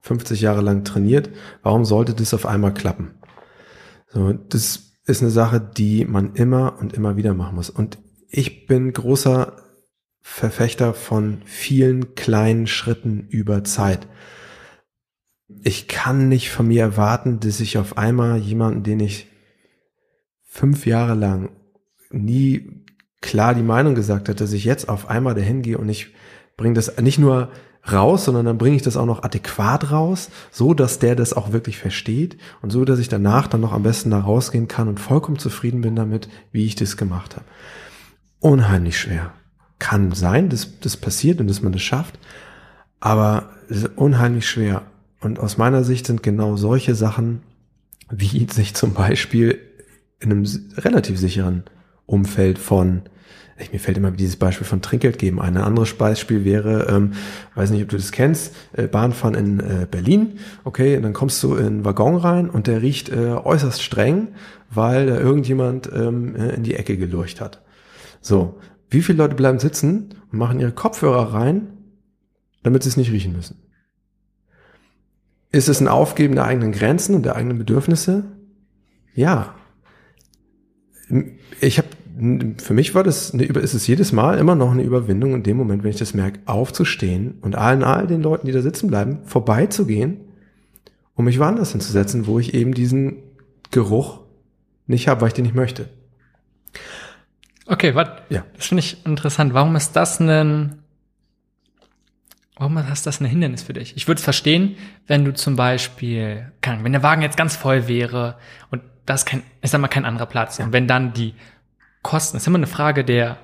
[0.00, 1.30] 50 Jahre lang trainiert.
[1.64, 3.14] Warum sollte das auf einmal klappen?
[4.12, 7.68] So, das ist eine Sache, die man immer und immer wieder machen muss.
[7.68, 9.56] Und ich bin großer
[10.20, 14.06] Verfechter von vielen kleinen Schritten über Zeit.
[15.48, 19.28] Ich kann nicht von mir erwarten, dass ich auf einmal jemanden, den ich
[20.42, 21.50] fünf Jahre lang
[22.10, 22.84] nie
[23.20, 26.14] klar die Meinung gesagt hat, dass ich jetzt auf einmal dahin gehe und ich
[26.56, 27.50] bringe das nicht nur
[27.90, 31.52] raus, sondern dann bringe ich das auch noch adäquat raus, so dass der das auch
[31.52, 35.00] wirklich versteht und so, dass ich danach dann noch am besten da rausgehen kann und
[35.00, 37.46] vollkommen zufrieden bin damit, wie ich das gemacht habe.
[38.40, 39.32] Unheimlich schwer.
[39.78, 42.18] Kann sein, dass das passiert und dass man das schafft,
[42.98, 43.50] aber
[43.94, 44.82] unheimlich schwer.
[45.20, 47.42] Und aus meiner Sicht sind genau solche Sachen,
[48.10, 49.58] wie sich zum Beispiel
[50.20, 50.46] in einem
[50.76, 51.64] relativ sicheren
[52.06, 53.02] Umfeld von
[53.58, 55.56] ich, mir fällt immer dieses Beispiel von Trinkgeld geben ein.
[55.56, 57.12] Ein anderes Beispiel wäre, ähm,
[57.54, 60.38] weiß nicht, ob du das kennst, äh, Bahnfahren in äh, Berlin.
[60.64, 64.28] Okay, und dann kommst du in einen Waggon rein und der riecht äh, äußerst streng,
[64.70, 67.62] weil da irgendjemand ähm, äh, in die Ecke gelurcht hat.
[68.20, 68.58] So,
[68.90, 71.68] wie viele Leute bleiben sitzen und machen ihre Kopfhörer rein,
[72.62, 73.56] damit sie es nicht riechen müssen?
[75.52, 78.24] Ist es ein Aufgeben der eigenen Grenzen und der eigenen Bedürfnisse?
[79.14, 79.54] Ja.
[81.60, 81.88] Ich habe
[82.58, 85.58] für mich war das eine, ist es jedes Mal immer noch eine Überwindung in dem
[85.58, 89.18] Moment, wenn ich das merke, aufzustehen und allen all den Leuten, die da sitzen bleiben,
[89.24, 90.20] vorbeizugehen,
[91.14, 93.18] um mich woanders hinzusetzen, wo ich eben diesen
[93.70, 94.20] Geruch
[94.86, 95.90] nicht habe, weil ich den nicht möchte.
[97.66, 98.22] Okay, warte.
[98.30, 98.44] Ja.
[98.56, 99.52] Das finde ich interessant.
[99.52, 100.78] Warum ist das ein
[102.58, 103.96] Warum ist das ein Hindernis für dich?
[103.96, 104.76] Ich würde es verstehen,
[105.06, 108.36] wenn du zum Beispiel, kann, wenn der Wagen jetzt ganz voll wäre
[108.70, 110.56] und das kein, ich sag mal, kein anderer Platz.
[110.56, 110.64] Ja.
[110.64, 111.34] Und wenn dann die
[112.02, 113.36] Kosten, das ist immer eine Frage der,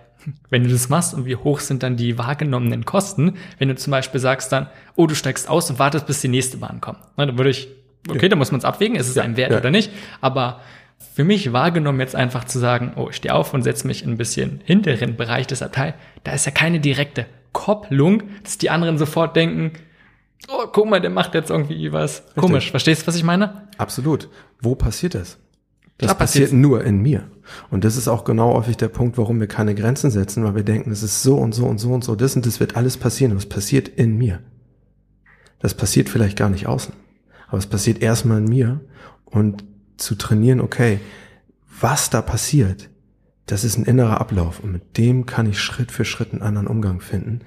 [0.48, 3.90] wenn du das machst und wie hoch sind dann die wahrgenommenen Kosten, wenn du zum
[3.90, 7.00] Beispiel sagst dann, oh, du steigst aus und wartest, bis die nächste Bahn kommt.
[7.16, 7.68] Na, dann würde ich,
[8.08, 8.28] okay, ja.
[8.28, 9.90] da muss man es abwägen, ist es ja, ein Wert oder nicht,
[10.22, 10.60] aber
[11.14, 14.12] für mich wahrgenommen jetzt einfach zu sagen, oh, ich stehe auf und setze mich in
[14.12, 15.94] ein bisschen hinteren Bereich des Abteils,
[16.24, 19.72] da ist ja keine direkte Kopplung, dass die anderen sofort denken,
[20.48, 22.34] oh, guck mal, der macht jetzt irgendwie was Richtig.
[22.42, 22.70] komisch.
[22.70, 23.68] Verstehst du, was ich meine?
[23.78, 24.28] Absolut.
[24.61, 25.38] Wo passiert das?
[25.98, 27.28] Das da passiert nur in mir.
[27.70, 30.64] Und das ist auch genau häufig der Punkt, warum wir keine Grenzen setzen, weil wir
[30.64, 32.96] denken, es ist so und so und so und so, das und das wird alles
[32.96, 33.32] passieren.
[33.32, 34.40] Aber es passiert in mir.
[35.61, 36.94] Das passiert vielleicht gar nicht außen.
[37.48, 38.80] Aber es passiert erstmal in mir.
[39.24, 39.64] Und
[39.96, 41.00] zu trainieren, okay,
[41.80, 42.88] was da passiert,
[43.53, 46.66] das ist ein innerer Ablauf und mit dem kann ich Schritt für Schritt einen anderen
[46.66, 47.40] Umgang finden.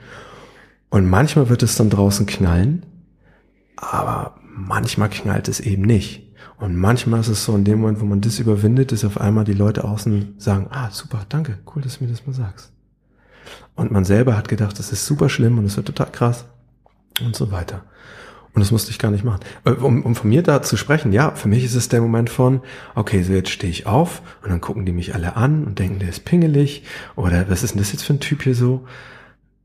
[0.91, 2.85] Und manchmal wird es dann draußen knallen,
[3.75, 6.31] aber manchmal knallt es eben nicht.
[6.57, 9.45] Und manchmal ist es so, in dem Moment, wo man das überwindet, dass auf einmal
[9.45, 12.71] die Leute außen sagen, ah, super, danke, cool, dass du mir das mal sagst.
[13.73, 16.45] Und man selber hat gedacht, das ist super schlimm und es wird total krass
[17.19, 17.83] und so weiter.
[18.55, 19.41] Und das musste ich gar nicht machen.
[19.65, 22.29] Äh, um, um von mir da zu sprechen, ja, für mich ist es der Moment
[22.29, 22.61] von,
[22.95, 25.99] okay, so jetzt stehe ich auf und dann gucken die mich alle an und denken,
[25.99, 26.83] der ist pingelig
[27.17, 28.85] oder was ist denn das jetzt für ein Typ hier so?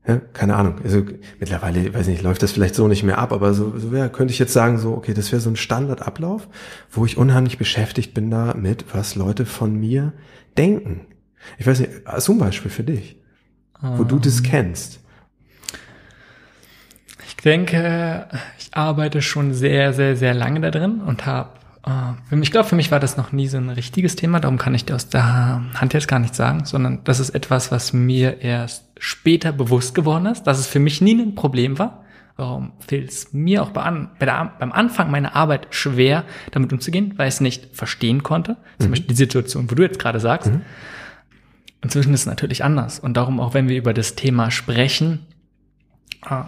[0.05, 0.75] Ja, keine Ahnung.
[0.83, 1.05] Also
[1.39, 4.33] mittlerweile, weiß nicht, läuft das vielleicht so nicht mehr ab, aber so, so ja, könnte
[4.33, 6.49] ich jetzt sagen, so, okay, das wäre so ein Standardablauf,
[6.89, 10.11] wo ich unheimlich beschäftigt bin damit, was Leute von mir
[10.57, 11.01] denken.
[11.57, 13.21] Ich weiß nicht, zum Beispiel für dich,
[13.79, 14.43] wo du das ähm.
[14.43, 14.99] kennst.
[17.27, 18.27] Ich denke,
[18.71, 21.49] ich arbeite schon sehr, sehr, sehr lange da drin und habe,
[21.85, 24.73] äh, ich glaube, für mich war das noch nie so ein richtiges Thema, darum kann
[24.73, 28.41] ich dir aus der Hand jetzt gar nicht sagen, sondern das ist etwas, was mir
[28.41, 32.03] erst später bewusst geworden ist, dass es für mich nie ein Problem war.
[32.37, 36.71] Warum fiel es mir auch bei an, bei der, beim Anfang meiner Arbeit schwer, damit
[36.71, 38.57] umzugehen, weil ich es nicht verstehen konnte.
[38.79, 38.91] Zum mhm.
[38.91, 40.49] Beispiel die Situation, wo du jetzt gerade sagst.
[40.49, 40.61] Mhm.
[41.83, 42.99] Inzwischen ist es natürlich anders.
[42.99, 45.25] Und darum, auch wenn wir über das Thema sprechen,
[46.27, 46.43] äh,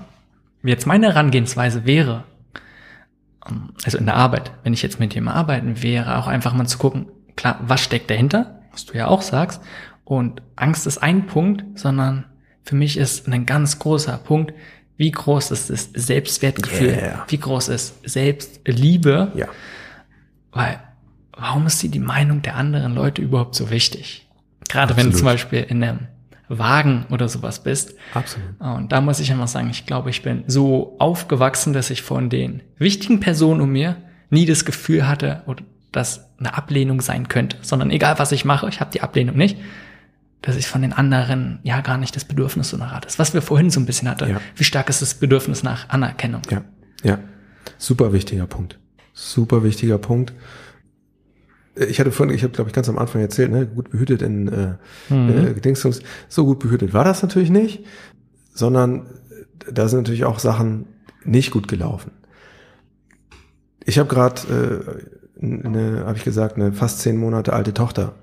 [0.69, 2.23] jetzt meine Herangehensweise wäre,
[3.47, 6.65] ähm, also in der Arbeit, wenn ich jetzt mit jemandem arbeiten wäre, auch einfach mal
[6.65, 9.61] zu gucken, klar, was steckt dahinter, was du ja auch sagst.
[10.05, 12.25] Und Angst ist ein Punkt, sondern
[12.63, 14.53] für mich ist ein ganz großer Punkt,
[14.97, 17.25] wie groß ist das Selbstwertgefühl, yeah.
[17.27, 19.31] wie groß ist Selbstliebe.
[19.33, 19.47] Ja.
[20.51, 20.79] Weil,
[21.35, 24.27] warum ist die, die Meinung der anderen Leute überhaupt so wichtig?
[24.69, 25.13] Gerade Absolut.
[25.13, 26.07] wenn zum Beispiel in einem
[26.49, 27.95] Wagen oder sowas bist.
[28.13, 28.47] Absolut.
[28.59, 32.29] Und da muss ich einfach sagen, ich glaube, ich bin so aufgewachsen, dass ich von
[32.29, 33.97] den wichtigen Personen um mir
[34.29, 35.43] nie das Gefühl hatte,
[35.91, 39.57] dass eine Ablehnung sein könnte, sondern egal was ich mache, ich habe die Ablehnung nicht,
[40.41, 43.07] dass ich von den anderen ja gar nicht das Bedürfnis so nach hatte.
[43.17, 44.29] Was wir vorhin so ein bisschen hatten.
[44.29, 44.41] Ja.
[44.55, 46.41] Wie stark ist das Bedürfnis nach Anerkennung?
[46.49, 46.63] Ja,
[47.03, 47.19] ja.
[47.77, 48.77] Super wichtiger Punkt.
[49.13, 50.33] Super wichtiger Punkt.
[51.75, 54.47] Ich hatte vorhin, ich habe glaube ich ganz am Anfang erzählt, ne, gut behütet in
[54.47, 54.75] äh,
[55.09, 55.29] mhm.
[55.29, 56.01] äh, Dingstungs.
[56.29, 57.83] So gut behütet war das natürlich nicht,
[58.53, 59.07] sondern
[59.71, 60.85] da sind natürlich auch Sachen
[61.23, 62.11] nicht gut gelaufen.
[63.85, 65.03] Ich habe gerade,
[65.41, 68.13] äh, eine, habe ich gesagt, eine fast zehn Monate alte Tochter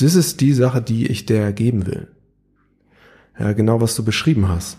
[0.00, 2.08] das ist die Sache, die ich der geben will.
[3.38, 4.78] Ja, genau was du beschrieben hast.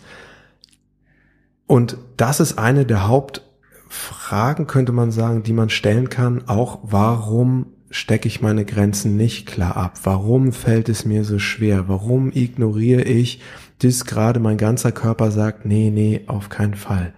[1.67, 6.47] Und das ist eine der Hauptfragen, könnte man sagen, die man stellen kann.
[6.47, 9.99] Auch warum stecke ich meine Grenzen nicht klar ab?
[10.03, 11.87] Warum fällt es mir so schwer?
[11.87, 13.41] Warum ignoriere ich,
[13.79, 17.13] dass gerade mein ganzer Körper sagt, nee, nee, auf keinen Fall?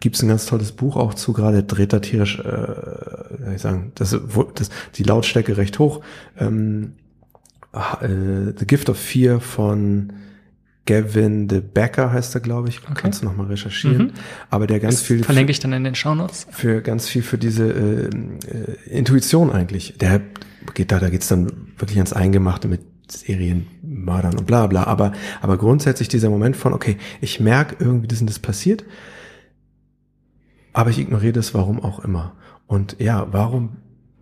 [0.00, 3.92] Gibt es ein ganz tolles Buch auch zu, gerade dreht da tierisch, äh, ich sagen,
[3.94, 4.16] das,
[4.54, 6.02] das, die Lautstärke recht hoch.
[6.38, 6.92] Ähm,
[7.72, 10.12] äh, The Gift of Fear von
[10.86, 12.82] Gavin de Becker heißt er, glaube ich.
[12.82, 12.92] Okay.
[12.94, 14.06] Kannst du nochmal recherchieren.
[14.06, 14.12] Mhm.
[14.50, 15.24] Aber der ganz das viel.
[15.24, 16.46] Verlinke ich dann in den Shownotes.
[16.50, 19.96] Für ganz viel für diese äh, äh, Intuition eigentlich.
[19.98, 20.20] Der
[20.74, 22.80] geht da, da geht's dann wirklich ans Eingemachte mit
[23.10, 24.84] Serienmördern und bla bla.
[24.84, 28.84] Aber, aber grundsätzlich dieser Moment von, okay, ich merke irgendwie, dass das passiert,
[30.72, 32.34] aber ich ignoriere das, warum auch immer.
[32.66, 33.76] Und ja, warum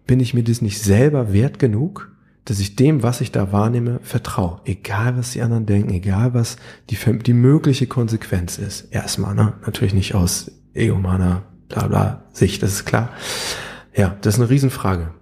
[0.06, 2.12] bin ich mir das nicht selber wert genug?
[2.44, 4.60] Dass ich dem, was ich da wahrnehme, vertraue.
[4.64, 6.56] Egal, was die anderen denken, egal, was
[6.90, 8.92] die, die mögliche Konsequenz ist.
[8.92, 9.54] Erstmal, ne?
[9.64, 13.10] Natürlich nicht aus egomaner, bla bla Sicht, das ist klar.
[13.94, 15.12] Ja, das ist eine Riesenfrage.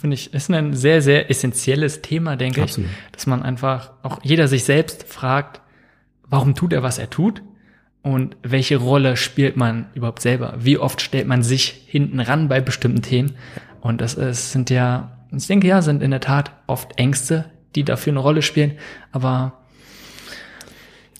[0.00, 2.88] Finde ich, ist ein sehr, sehr essentielles Thema, denke Absolut.
[2.88, 5.60] ich, dass man einfach auch jeder sich selbst fragt,
[6.26, 7.42] warum tut er, was er tut?
[8.00, 10.56] Und welche Rolle spielt man überhaupt selber?
[10.58, 13.32] Wie oft stellt man sich hinten ran bei bestimmten Themen?
[13.80, 17.84] Und das ist, sind ja, ich denke ja, sind in der Tat oft Ängste, die
[17.84, 18.78] dafür eine Rolle spielen.
[19.12, 19.60] Aber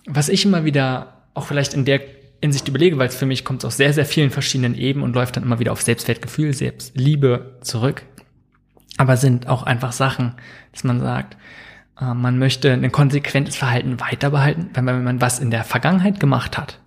[0.06, 2.00] was ich immer wieder auch vielleicht in der
[2.42, 5.36] Hinsicht überlege, weil es für mich kommt aus sehr, sehr vielen verschiedenen Ebenen und läuft
[5.36, 8.02] dann immer wieder auf Selbstwertgefühl, Selbstliebe zurück.
[8.98, 10.34] Aber sind auch einfach Sachen,
[10.72, 11.36] dass man sagt,
[12.00, 14.70] äh, man möchte ein konsequentes Verhalten weiter behalten.
[14.74, 16.78] Wenn man, was in der Vergangenheit gemacht hat,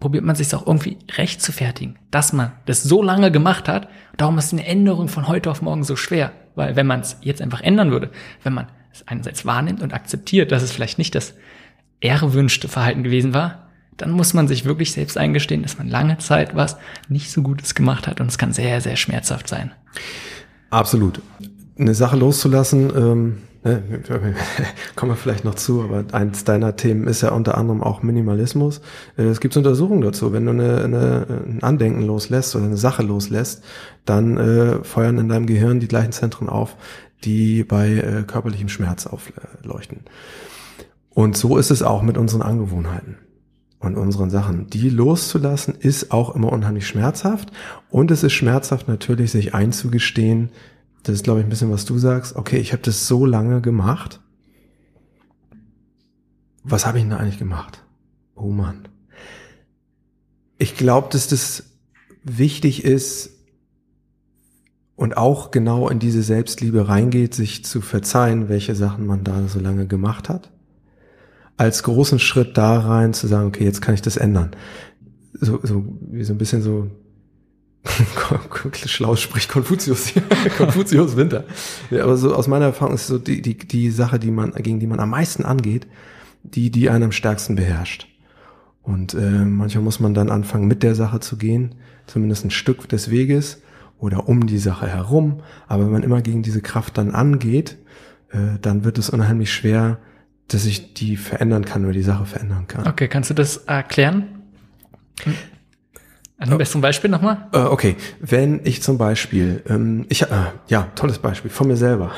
[0.00, 3.88] probiert man sich auch irgendwie recht zu fertigen, dass man das so lange gemacht hat.
[4.16, 7.42] Darum ist eine Änderung von heute auf morgen so schwer, weil wenn man es jetzt
[7.42, 8.10] einfach ändern würde,
[8.42, 11.34] wenn man es einerseits wahrnimmt und akzeptiert, dass es vielleicht nicht das
[12.00, 16.56] erwünschte Verhalten gewesen war, dann muss man sich wirklich selbst eingestehen, dass man lange Zeit
[16.56, 16.78] was
[17.08, 19.72] nicht so Gutes gemacht hat und es kann sehr, sehr schmerzhaft sein.
[20.70, 21.20] Absolut.
[21.78, 23.82] Eine Sache loszulassen, ähm, ne,
[24.96, 28.80] kommen wir vielleicht noch zu, aber eins deiner Themen ist ja unter anderem auch Minimalismus.
[29.16, 30.32] Äh, es gibt Untersuchungen dazu.
[30.32, 33.62] Wenn du eine, eine, ein Andenken loslässt oder eine Sache loslässt,
[34.04, 36.76] dann äh, feuern in deinem Gehirn die gleichen Zentren auf,
[37.24, 40.00] die bei äh, körperlichem Schmerz aufleuchten.
[41.10, 43.16] Und so ist es auch mit unseren Angewohnheiten
[43.80, 44.68] und unseren Sachen.
[44.68, 47.50] Die loszulassen ist auch immer unheimlich schmerzhaft.
[47.90, 50.50] Und es ist schmerzhaft natürlich, sich einzugestehen,
[51.02, 52.36] das ist, glaube ich, ein bisschen, was du sagst.
[52.36, 54.20] Okay, ich habe das so lange gemacht.
[56.62, 57.82] Was habe ich denn eigentlich gemacht?
[58.34, 58.88] Oh Mann.
[60.58, 61.64] Ich glaube, dass das
[62.22, 63.30] wichtig ist
[64.94, 69.58] und auch genau in diese Selbstliebe reingeht, sich zu verzeihen, welche Sachen man da so
[69.58, 70.50] lange gemacht hat
[71.60, 74.52] als großen Schritt da rein zu sagen, okay, jetzt kann ich das ändern.
[75.34, 76.90] So, so wie so ein bisschen so
[78.86, 80.12] schlau spricht Konfuzius,
[80.56, 81.44] Konfuzius Winter.
[81.90, 84.80] Ja, aber so aus meiner Erfahrung ist so die, die, die Sache, die man, gegen
[84.80, 85.86] die man am meisten angeht,
[86.42, 88.06] die, die einen am stärksten beherrscht.
[88.82, 91.74] Und äh, manchmal muss man dann anfangen, mit der Sache zu gehen,
[92.06, 93.62] zumindest ein Stück des Weges
[93.98, 95.42] oder um die Sache herum.
[95.68, 97.76] Aber wenn man immer gegen diese Kraft dann angeht,
[98.30, 99.98] äh, dann wird es unheimlich schwer,
[100.48, 102.86] dass ich die verändern kann oder die Sache verändern kann.
[102.86, 104.42] Okay, kannst du das erklären?
[106.40, 107.48] Ein besseres Beispiel nochmal?
[107.52, 110.26] Äh, okay, wenn ich zum Beispiel, ähm, ich, äh,
[110.68, 112.12] ja, tolles Beispiel von mir selber.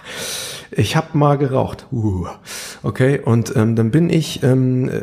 [0.70, 1.88] ich habe mal geraucht.
[1.90, 2.28] Uh,
[2.84, 5.02] okay, und ähm, dann bin ich ähm, äh,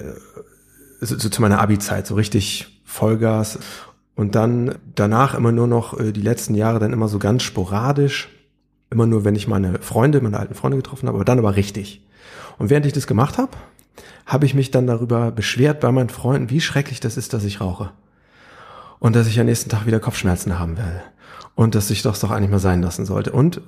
[1.01, 3.59] so, so zu meiner Abi-Zeit so richtig Vollgas
[4.15, 8.29] und dann danach immer nur noch äh, die letzten Jahre dann immer so ganz sporadisch,
[8.89, 12.05] immer nur, wenn ich meine Freunde, meine alten Freunde getroffen habe, aber dann aber richtig.
[12.57, 13.51] Und während ich das gemacht habe,
[14.25, 17.59] habe ich mich dann darüber beschwert bei meinen Freunden, wie schrecklich das ist, dass ich
[17.59, 17.91] rauche.
[18.99, 21.01] Und dass ich am nächsten Tag wieder Kopfschmerzen haben werde.
[21.55, 23.31] Und dass ich das doch eigentlich mal sein lassen sollte.
[23.31, 23.61] Und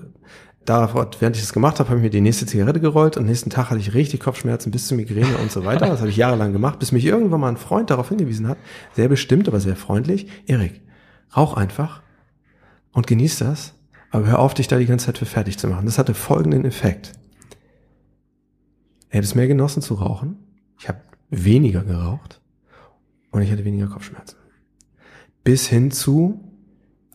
[0.67, 3.49] da, während ich das gemacht habe, habe ich mir die nächste Zigarette gerollt und nächsten
[3.49, 5.87] Tag hatte ich richtig Kopfschmerzen bis zur Migräne und so weiter.
[5.87, 8.57] Das habe ich jahrelang gemacht, bis mich irgendwann mal ein Freund darauf hingewiesen hat,
[8.93, 10.81] sehr bestimmt, aber sehr freundlich, Erik,
[11.35, 12.01] rauch einfach
[12.91, 13.75] und genieß das,
[14.11, 15.85] aber hör auf, dich da die ganze Zeit für fertig zu machen.
[15.85, 17.13] Das hatte folgenden Effekt.
[19.09, 20.37] Er hätte es mehr genossen zu rauchen.
[20.79, 20.99] Ich habe
[21.29, 22.41] weniger geraucht
[23.31, 24.35] und ich hatte weniger Kopfschmerzen.
[25.43, 26.43] Bis hin zu,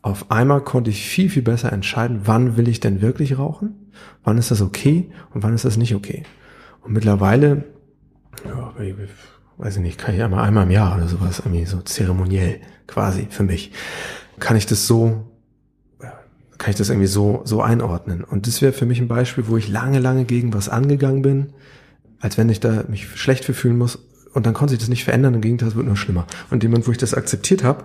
[0.02, 3.90] auf einmal konnte ich viel, viel besser entscheiden, wann will ich denn wirklich rauchen,
[4.24, 6.24] wann ist das okay und wann ist das nicht okay.
[6.82, 7.64] Und mittlerweile,
[8.44, 8.74] ja,
[9.58, 13.26] weiß ich nicht, kann ich einmal, einmal im Jahr oder sowas, irgendwie so zeremoniell quasi
[13.30, 13.72] für mich,
[14.40, 15.26] kann ich das so
[16.62, 18.22] kann ich das irgendwie so, so einordnen.
[18.22, 21.54] Und das wäre für mich ein Beispiel, wo ich lange, lange gegen was angegangen bin,
[22.20, 23.98] als wenn ich da mich schlecht für fühlen muss
[24.32, 26.24] und dann konnte sich das nicht verändern, im Gegenteil, es wird nur schlimmer.
[26.50, 27.82] Und in dem Moment, wo ich das akzeptiert habe,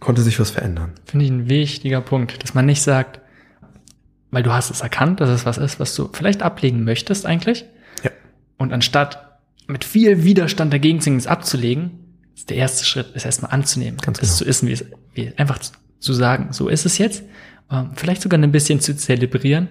[0.00, 0.92] konnte sich was verändern.
[1.04, 3.20] Finde ich ein wichtiger Punkt, dass man nicht sagt,
[4.30, 7.64] weil du hast es erkannt, dass es was ist, was du vielleicht ablegen möchtest eigentlich.
[8.02, 8.10] Ja.
[8.56, 12.00] Und anstatt mit viel Widerstand dagegen zu es abzulegen,
[12.34, 13.98] ist der erste Schritt, es erstmal anzunehmen.
[13.98, 14.30] Ganz genau.
[14.30, 14.84] Es zu wissen, wie es,
[15.14, 15.58] wie, einfach
[15.98, 17.22] zu sagen, so ist es jetzt.
[17.70, 19.68] Ähm, vielleicht sogar ein bisschen zu zelebrieren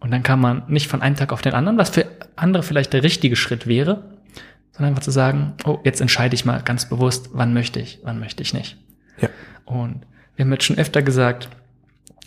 [0.00, 2.92] und dann kann man nicht von einem Tag auf den anderen, was für andere vielleicht
[2.92, 4.04] der richtige Schritt wäre,
[4.72, 8.18] sondern einfach zu sagen, oh, jetzt entscheide ich mal ganz bewusst, wann möchte ich, wann
[8.18, 8.76] möchte ich nicht.
[9.20, 9.28] Ja.
[9.64, 10.02] Und
[10.36, 11.48] wir haben jetzt schon öfter gesagt,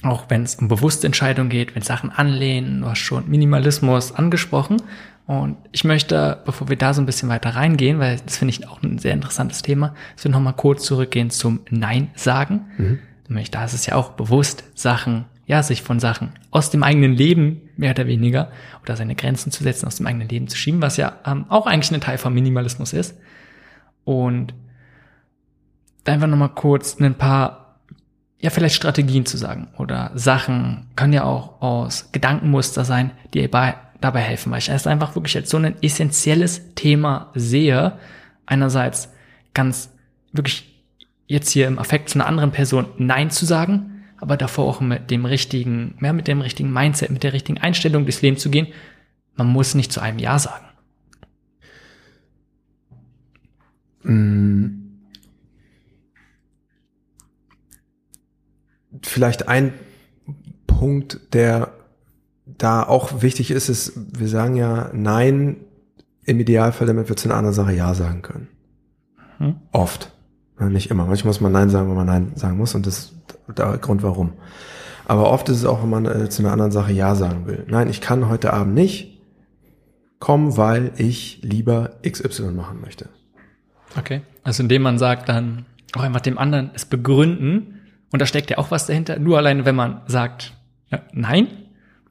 [0.04, 4.78] auch wenn es um bewusste Entscheidungen geht, wenn Sachen anlehnen, du hast schon Minimalismus angesprochen.
[5.26, 8.68] Und ich möchte, bevor wir da so ein bisschen weiter reingehen, weil das finde ich
[8.68, 12.62] auch ein sehr interessantes Thema, dass wir nochmal kurz zurückgehen zum Nein sagen.
[12.78, 13.00] Mhm.
[13.28, 17.14] Nämlich da ist es ja auch bewusst, Sachen ja, sich von Sachen aus dem eigenen
[17.14, 18.52] Leben mehr oder weniger
[18.84, 21.66] oder seine Grenzen zu setzen, aus dem eigenen Leben zu schieben, was ja ähm, auch
[21.66, 23.18] eigentlich ein Teil vom Minimalismus ist.
[24.04, 24.54] Und
[26.10, 27.68] einfach nochmal kurz ein paar
[28.40, 33.76] ja, vielleicht Strategien zu sagen oder Sachen können ja auch aus Gedankenmuster sein, die bei,
[34.00, 37.94] dabei helfen, weil ich es einfach wirklich als so ein essentielles Thema sehe.
[38.46, 39.12] Einerseits
[39.54, 39.92] ganz
[40.32, 40.84] wirklich
[41.26, 45.10] jetzt hier im Affekt zu einer anderen Person Nein zu sagen, aber davor auch mit
[45.10, 48.68] dem richtigen, mehr mit dem richtigen Mindset, mit der richtigen Einstellung des Lebens zu gehen.
[49.36, 50.66] Man muss nicht zu einem Ja sagen.
[54.04, 54.77] Mm.
[59.08, 59.74] Vielleicht ein
[60.68, 61.72] Punkt, der
[62.46, 65.58] da auch wichtig ist, ist, wir sagen ja Nein
[66.26, 68.48] im Idealfall, damit wir zu einer anderen Sache Ja sagen können.
[69.38, 69.56] Hm?
[69.72, 70.12] Oft.
[70.60, 71.06] nicht immer.
[71.06, 73.14] Manchmal muss man Nein sagen, wenn man Nein sagen muss und das ist
[73.58, 74.34] der Grund warum.
[75.06, 77.66] Aber oft ist es auch, wenn man äh, zu einer anderen Sache Ja sagen will.
[77.68, 79.22] Nein, ich kann heute Abend nicht
[80.20, 83.08] kommen, weil ich lieber XY machen möchte.
[83.98, 84.22] Okay.
[84.44, 87.77] Also indem man sagt dann auch einfach dem anderen es begründen
[88.12, 89.20] und da steckt ja auch was dahinter.
[89.20, 90.54] Nur alleine, wenn man sagt
[90.90, 91.48] ja, Nein,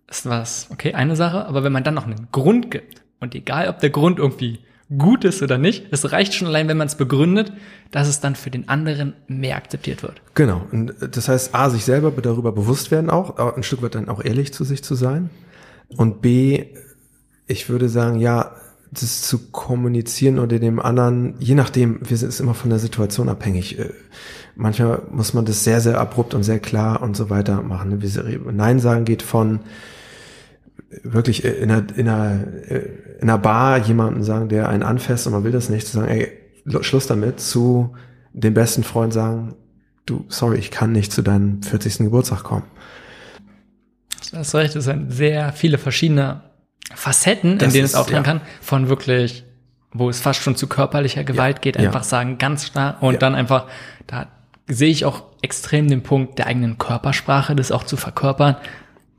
[0.08, 1.46] ist was, okay, eine Sache.
[1.46, 4.60] Aber wenn man dann noch einen Grund gibt und egal, ob der Grund irgendwie
[4.96, 7.52] gut ist oder nicht, es reicht schon allein, wenn man es begründet,
[7.90, 10.22] dass es dann für den anderen mehr akzeptiert wird.
[10.34, 10.64] Genau.
[10.70, 14.22] Und das heißt, A, sich selber darüber bewusst werden auch, ein Stück weit dann auch
[14.22, 15.30] ehrlich zu sich zu sein.
[15.96, 16.66] Und B,
[17.46, 18.54] ich würde sagen, ja,
[18.90, 23.28] das zu kommunizieren oder dem anderen, je nachdem, wir sind es immer von der Situation
[23.28, 23.78] abhängig.
[23.78, 23.90] Äh,
[24.54, 28.00] manchmal muss man das sehr, sehr abrupt und sehr klar und so weiter machen.
[28.52, 29.60] Nein sagen geht von
[31.02, 32.44] wirklich in einer, in einer,
[33.20, 36.08] in einer Bar jemanden sagen, der einen anfasst und man will das nicht, zu sagen,
[36.08, 36.32] ey,
[36.82, 37.94] Schluss damit, zu
[38.32, 39.54] dem besten Freund sagen,
[40.04, 41.98] du, sorry, ich kann nicht zu deinem 40.
[41.98, 42.64] Geburtstag kommen.
[44.30, 46.42] Du hast recht, es sind sehr viele verschiedene
[46.94, 48.30] Facetten, das in denen ist, es auftreten ja.
[48.30, 49.44] kann, von wirklich,
[49.92, 53.34] wo es fast schon zu körperlicher Gewalt ja, geht, einfach sagen, ganz stark und dann
[53.34, 53.66] einfach,
[54.06, 54.28] da
[54.68, 58.56] sehe ich auch extrem den Punkt der eigenen Körpersprache, das auch zu verkörpern,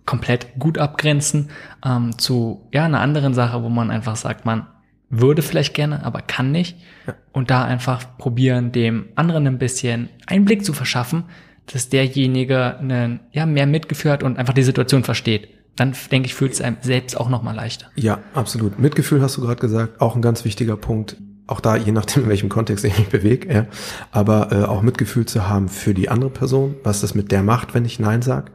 [0.06, 1.52] komplett gut abgrenzen
[1.86, 4.68] ähm, zu ja einer anderen Sache, wo man einfach sagt, man
[5.10, 6.78] würde vielleicht gerne, aber kann nicht.
[7.06, 7.16] Ja.
[7.32, 11.26] Und da einfach probieren, dem anderen ein bisschen Einblick zu verschaffen,
[11.72, 15.50] dass derjenige einen, ja, mehr Mitgefühl hat und einfach die Situation versteht.
[15.78, 17.88] Dann denke ich, fühlt es einem selbst auch nochmal leichter.
[17.96, 18.80] Ja, absolut.
[18.80, 21.16] Mitgefühl hast du gerade gesagt, auch ein ganz wichtiger Punkt.
[21.46, 23.68] Auch da, je nachdem, in welchem Kontext ich mich bewege, ja.
[24.12, 27.74] aber äh, auch Mitgefühl zu haben für die andere Person, was das mit der macht,
[27.74, 28.52] wenn ich Nein sag,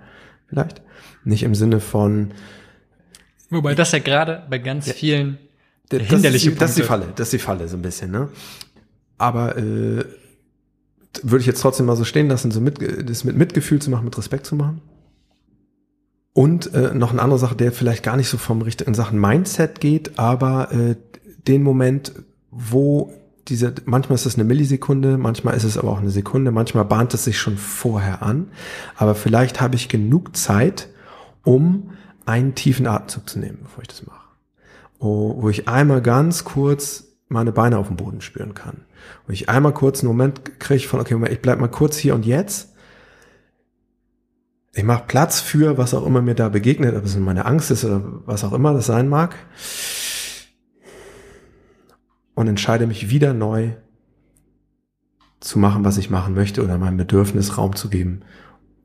[0.48, 0.82] vielleicht.
[1.24, 2.32] Nicht im Sinne von.
[3.48, 5.38] Wobei das ja gerade bei ganz ja, vielen
[5.88, 8.28] das hinderliche ist, Das ist die Falle, das ist die Falle so ein bisschen, ne?
[9.18, 10.04] Aber äh,
[11.22, 14.04] würde ich jetzt trotzdem mal so stehen lassen, so mit, das mit Mitgefühl zu machen,
[14.04, 14.80] mit Respekt zu machen.
[16.34, 19.80] Und äh, noch eine andere Sache, der vielleicht gar nicht so vom richtigen Sachen Mindset
[19.80, 20.96] geht, aber äh,
[21.46, 22.12] den Moment,
[22.50, 23.12] wo
[23.48, 27.12] diese, manchmal ist es eine Millisekunde, manchmal ist es aber auch eine Sekunde, manchmal bahnt
[27.12, 28.48] es sich schon vorher an,
[28.96, 30.88] aber vielleicht habe ich genug Zeit,
[31.44, 31.90] um
[32.24, 34.20] einen tiefen Atemzug zu nehmen, bevor ich das mache.
[35.00, 38.82] Wo, wo ich einmal ganz kurz meine Beine auf dem Boden spüren kann.
[39.26, 42.24] Wo ich einmal kurz einen Moment kriege von, okay, ich bleib mal kurz hier und
[42.24, 42.71] jetzt.
[44.74, 47.84] Ich mache Platz für, was auch immer mir da begegnet, ob es meine Angst ist
[47.84, 49.36] oder was auch immer das sein mag.
[52.34, 53.72] Und entscheide mich wieder neu
[55.40, 58.22] zu machen, was ich machen möchte oder meinem Bedürfnis Raum zu geben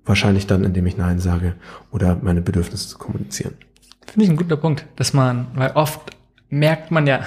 [0.07, 1.55] Wahrscheinlich dann, indem ich Nein sage
[1.91, 3.55] oder meine Bedürfnisse zu kommunizieren.
[4.07, 6.15] Finde ich ein guter Punkt, dass man, weil oft
[6.49, 7.25] merkt man ja,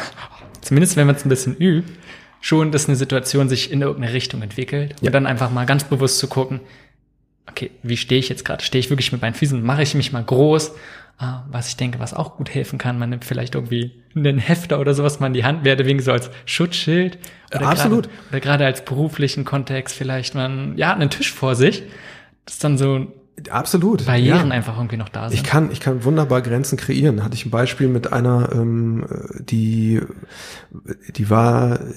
[0.62, 1.92] zumindest wenn man es ein bisschen übt,
[2.40, 5.08] schon, dass eine Situation sich in irgendeine Richtung entwickelt ja.
[5.08, 6.60] und dann einfach mal ganz bewusst zu gucken,
[7.48, 8.62] okay, wie stehe ich jetzt gerade?
[8.64, 9.62] Stehe ich wirklich mit meinen Füßen?
[9.62, 10.72] Mache ich mich mal groß?
[11.18, 14.80] Ah, was ich denke, was auch gut helfen kann, man nimmt vielleicht irgendwie einen Hefter
[14.80, 17.18] oder sowas mal in die Hand, werde wegen so als Schutzschild.
[17.54, 18.04] Oder Absolut.
[18.04, 21.82] Grade, oder gerade als beruflichen Kontext vielleicht man, ja, einen Tisch vor sich
[22.50, 23.06] dass dann so
[23.50, 24.04] Absolut.
[24.04, 24.54] Barrieren ja.
[24.54, 25.38] einfach irgendwie noch da sind.
[25.38, 27.24] Ich kann, ich kann wunderbar Grenzen kreieren.
[27.24, 29.06] Hatte ich ein Beispiel mit einer, ähm,
[29.38, 30.00] die,
[31.16, 31.94] die war, äh,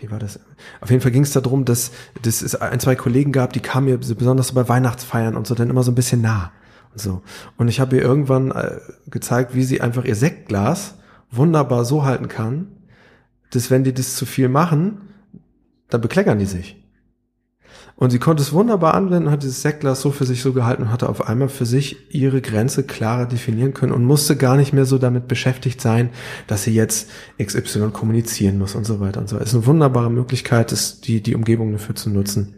[0.00, 0.40] wie war das?
[0.80, 3.86] Auf jeden Fall ging es darum, dass, dass es ein, zwei Kollegen gab, die kamen
[3.86, 6.52] mir besonders so bei Weihnachtsfeiern und so dann immer so ein bisschen nah.
[6.92, 7.22] Und so.
[7.56, 10.96] Und ich habe ihr irgendwann äh, gezeigt, wie sie einfach ihr Sektglas
[11.30, 12.66] wunderbar so halten kann,
[13.50, 15.08] dass wenn die das zu viel machen,
[15.88, 16.81] dann bekleckern die sich.
[18.02, 20.90] Und sie konnte es wunderbar anwenden, hat dieses Sektglas so für sich so gehalten und
[20.90, 24.86] hatte auf einmal für sich ihre Grenze klarer definieren können und musste gar nicht mehr
[24.86, 26.10] so damit beschäftigt sein,
[26.48, 27.08] dass sie jetzt
[27.40, 29.36] XY kommunizieren muss und so weiter und so.
[29.36, 32.56] Es ist eine wunderbare Möglichkeit, ist die, die Umgebung dafür zu nutzen,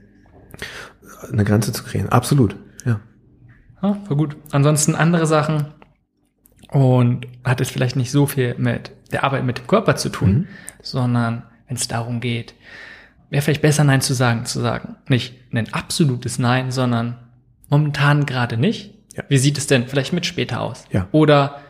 [1.30, 2.08] eine Grenze zu kreieren.
[2.08, 3.00] Absolut, ja.
[3.82, 4.38] Ja, war gut.
[4.50, 5.66] Ansonsten andere Sachen
[6.70, 10.32] und hat es vielleicht nicht so viel mit der Arbeit mit dem Körper zu tun,
[10.32, 10.46] mhm.
[10.80, 12.54] sondern wenn es darum geht,
[13.30, 14.96] wäre vielleicht besser Nein zu sagen, zu sagen.
[15.08, 17.16] Nicht ein absolutes Nein, sondern
[17.68, 18.92] momentan gerade nicht.
[19.16, 19.22] Ja.
[19.28, 20.84] Wie sieht es denn vielleicht mit später aus?
[20.90, 21.08] Ja.
[21.12, 21.60] Oder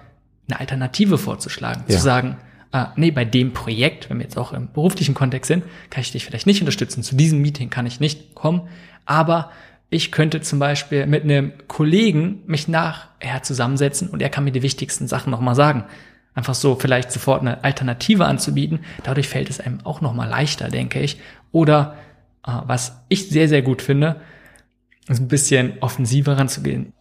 [0.48, 1.96] eine Alternative vorzuschlagen, Ja.
[1.96, 2.36] zu sagen,
[2.72, 6.12] ah, nee, bei dem Projekt, wenn wir jetzt auch im beruflichen Kontext sind, kann ich
[6.12, 7.02] dich vielleicht nicht unterstützen.
[7.02, 8.62] Zu diesem Meeting kann ich nicht kommen,
[9.06, 9.50] aber
[9.90, 14.62] ich könnte zum Beispiel mit einem Kollegen mich nachher zusammensetzen und er kann mir die
[14.62, 15.84] wichtigsten Sachen nochmal sagen.
[16.34, 18.80] Einfach so vielleicht sofort eine Alternative anzubieten.
[19.04, 21.20] Dadurch fällt es einem auch nochmal leichter, denke ich.
[21.54, 21.96] Oder
[22.44, 24.20] äh, was ich sehr, sehr gut finde,
[25.06, 26.92] ist ein bisschen offensiver ranzugehen.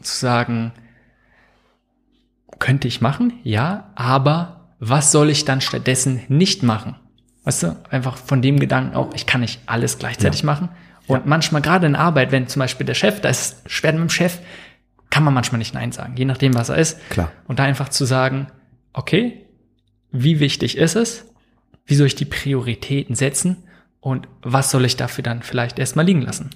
[0.00, 0.72] Zu sagen,
[2.58, 6.96] könnte ich machen, ja, aber was soll ich dann stattdessen nicht machen?
[7.44, 10.46] Weißt du, einfach von dem Gedanken auch, ich kann nicht alles gleichzeitig Ja.
[10.46, 10.70] machen.
[11.06, 14.00] Und manchmal gerade in Arbeit, wenn zum Beispiel der Chef, da ist es schwer mit
[14.00, 14.38] dem Chef,
[15.10, 16.98] kann man manchmal nicht Nein sagen, je nachdem, was er ist.
[17.10, 17.30] Klar.
[17.46, 18.46] Und da einfach zu sagen,
[18.94, 19.44] okay,
[20.12, 21.26] wie wichtig ist es?
[21.84, 23.64] Wie soll ich die Prioritäten setzen?
[24.02, 26.50] Und was soll ich dafür dann vielleicht erstmal liegen lassen?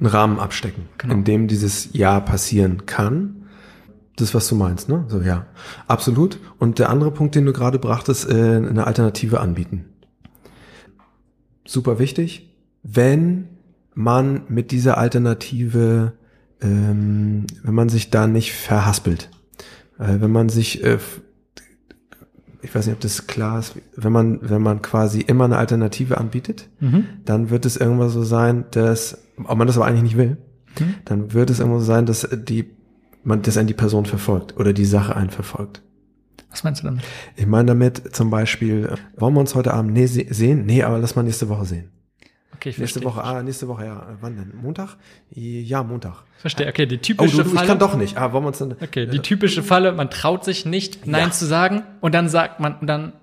[0.00, 1.14] einen Rahmen abstecken, Genau.
[1.14, 3.46] in dem dieses Ja passieren kann.
[4.16, 5.04] Das, was du meinst, ne?
[5.08, 5.46] So, ja.
[5.86, 6.38] Absolut.
[6.58, 9.84] Und der andere Punkt, den du gerade brachtest, äh, eine Alternative anbieten.
[11.66, 12.50] Super wichtig.
[12.82, 13.48] Wenn
[13.94, 16.14] man mit dieser Alternative,
[16.60, 19.30] ähm, wenn man sich da nicht verhaspelt,
[19.98, 20.98] äh, wenn man sich, äh,
[22.62, 26.18] ich weiß nicht, ob das klar ist, wenn man, wenn man quasi immer eine Alternative
[26.18, 26.68] anbietet,
[27.24, 30.36] dann wird es irgendwann so sein, dass, ob man das aber eigentlich nicht will,
[30.78, 30.94] Mhm.
[31.04, 32.70] dann wird es irgendwann so sein, dass die,
[33.24, 35.82] man, dass einen die Person verfolgt oder die Sache einen verfolgt.
[36.50, 37.02] Was meinst du damit?
[37.36, 40.66] Ich meine damit zum Beispiel, wollen wir uns heute Abend nee, se sehen?
[40.66, 41.90] Nee, aber lass mal nächste Woche sehen.
[42.60, 43.22] Okay, ich Nächste verstehe.
[43.22, 44.52] Woche, ah, nächste Woche, ja, äh, wann denn?
[44.60, 44.96] Montag?
[45.30, 46.24] Ja, Montag.
[46.36, 47.66] Verstehe, okay, die Oh, typische du, du, ich Falle.
[47.68, 48.18] kann doch nicht.
[48.18, 51.30] Ah, wollen wir uns dann, Okay, die typische Falle, man traut sich nicht, Nein Ja.
[51.30, 53.14] zu sagen und dann sagt man, und dann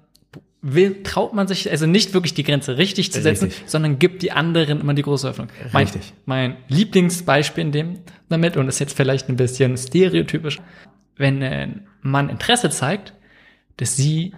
[0.63, 3.69] will, traut man sich also nicht wirklich die Grenze richtig zu setzen, Richtig.
[3.69, 5.49] sondern gibt die anderen immer die große Öffnung.
[5.71, 6.13] Mein, Richtig.
[6.25, 10.59] mein Lieblingsbeispiel in dem damit, und ist jetzt vielleicht ein bisschen stereotypisch,
[11.15, 13.13] wenn ein Mann Interesse zeigt,
[13.77, 14.33] dass sie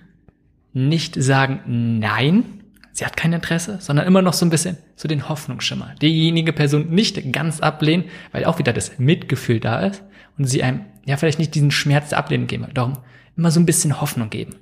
[0.73, 1.61] nicht sagen
[1.99, 2.58] Nein,
[2.99, 5.95] sie hat kein Interesse, sondern immer noch so ein bisschen so den Hoffnungsschimmer.
[6.01, 10.03] Diejenige Person nicht ganz ablehnen, weil auch wieder das Mitgefühl da ist
[10.37, 12.67] und sie einem ja vielleicht nicht diesen Schmerz der Ablehnung geben.
[12.73, 12.97] Darum
[13.37, 14.55] immer so ein bisschen Hoffnung geben.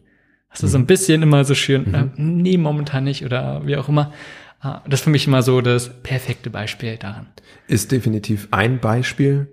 [0.50, 4.14] Also so ein bisschen immer so schön, äh, nee, momentan nicht oder wie auch immer.
[4.60, 7.28] Ah, Das ist für mich immer so das perfekte Beispiel daran.
[7.68, 9.48] ist definitiv ein Beispiel.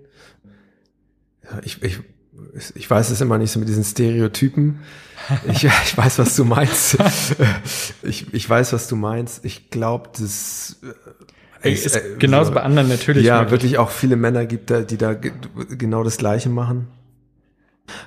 [1.43, 1.99] Ja, ich, ich,
[2.75, 4.79] ich weiß es immer nicht so mit diesen Stereotypen.
[5.51, 6.97] Ich, ich weiß, was du meinst.
[8.03, 9.43] Ich, ich weiß, was du meinst.
[9.45, 10.77] Ich glaube, das
[11.63, 13.25] äh, Ist äh, genauso so- bei anderen natürlich.
[13.25, 13.51] Ja, möglich.
[13.51, 15.31] wirklich auch viele Männer gibt, da, die da ge-
[15.77, 16.87] genau das Gleiche machen.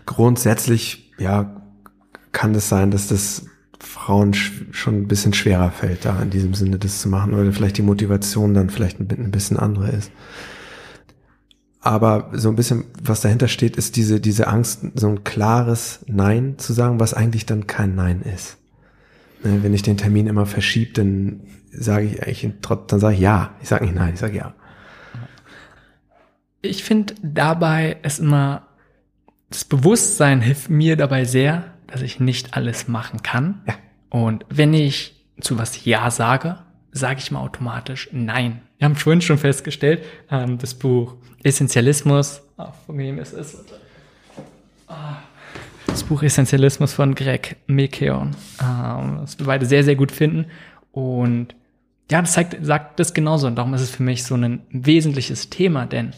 [0.07, 1.62] Grundsätzlich, ja,
[2.33, 3.47] kann es sein, dass das
[3.81, 7.53] Frauen sch- schon ein bisschen schwerer fällt, da in diesem Sinne das zu machen, oder
[7.53, 10.11] vielleicht die Motivation dann vielleicht ein bisschen andere ist.
[11.81, 16.59] Aber so ein bisschen, was dahinter steht, ist diese, diese Angst, so ein klares Nein
[16.59, 18.59] zu sagen, was eigentlich dann kein Nein ist.
[19.45, 22.53] Ne, Wenn ich den Termin immer verschiebe, dann sage ich eigentlich,
[22.89, 23.55] dann sage ich ja.
[23.62, 24.55] Ich sage nicht nein, ich sage ja.
[26.61, 28.66] Ich finde dabei ist immer,
[29.49, 33.62] das Bewusstsein hilft mir dabei sehr, dass ich nicht alles machen kann.
[33.66, 33.74] Ja.
[34.11, 36.59] Und wenn ich zu was Ja sage,
[36.91, 38.62] sage ich mal automatisch Nein.
[38.79, 43.64] Wir haben vorhin schon festgestellt, ähm, das Buch Essentialismus, ah, von wem ist es?
[44.87, 45.16] Ah,
[45.87, 50.47] Das Buch Essentialismus von Greg Mekeon, ähm, das wir beide sehr, sehr gut finden.
[50.93, 51.55] Und
[52.11, 53.49] ja, das zeigt, sagt das genauso.
[53.49, 56.12] Und darum ist es für mich so ein wesentliches Thema, denn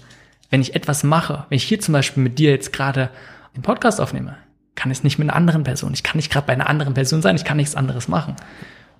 [0.50, 3.10] wenn ich etwas mache, wenn ich hier zum Beispiel mit dir jetzt gerade
[3.56, 4.36] den Podcast aufnehme,
[4.74, 5.94] kann ich es nicht mit einer anderen Person.
[5.94, 8.36] Ich kann nicht gerade bei einer anderen Person sein, ich kann nichts anderes machen.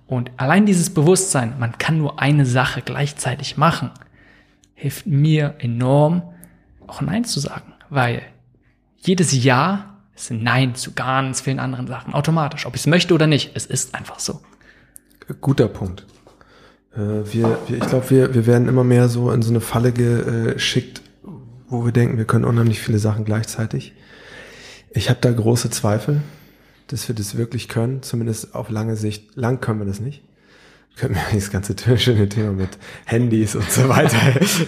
[0.07, 3.91] Und allein dieses Bewusstsein, man kann nur eine Sache gleichzeitig machen,
[4.73, 6.23] hilft mir enorm,
[6.87, 7.73] auch Nein zu sagen.
[7.89, 8.21] Weil
[8.97, 12.13] jedes Ja ist ein Nein zu ganz vielen anderen Sachen.
[12.13, 12.65] Automatisch.
[12.65, 13.51] Ob ich es möchte oder nicht.
[13.55, 14.41] Es ist einfach so.
[15.39, 16.05] Guter Punkt.
[16.93, 19.91] Äh, wir, wir, ich glaube, wir, wir werden immer mehr so in so eine Falle
[19.93, 21.01] geschickt,
[21.67, 23.93] wo wir denken, wir können unheimlich viele Sachen gleichzeitig.
[24.91, 26.21] Ich habe da große Zweifel,
[26.91, 29.35] dass wir das wirklich können, zumindest auf lange Sicht.
[29.35, 30.21] Lang können wir das nicht.
[30.95, 34.17] Können wir das ganze schöne Thema mit Handys und so weiter,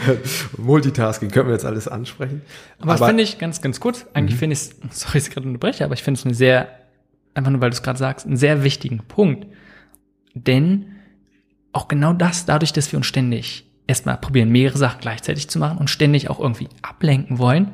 [0.57, 2.41] Multitasking, können wir jetzt alles ansprechen.
[2.79, 4.05] Aber, das finde ich ganz, ganz kurz.
[4.13, 6.69] Eigentlich finde ich es, sorry, ich gerade unterbreche, aber ich finde es eine sehr,
[7.33, 9.47] einfach nur weil du es gerade sagst, einen sehr wichtigen Punkt.
[10.33, 10.85] Denn
[11.73, 15.77] auch genau das, dadurch, dass wir uns ständig erstmal probieren, mehrere Sachen gleichzeitig zu machen
[15.77, 17.71] und ständig auch irgendwie ablenken wollen,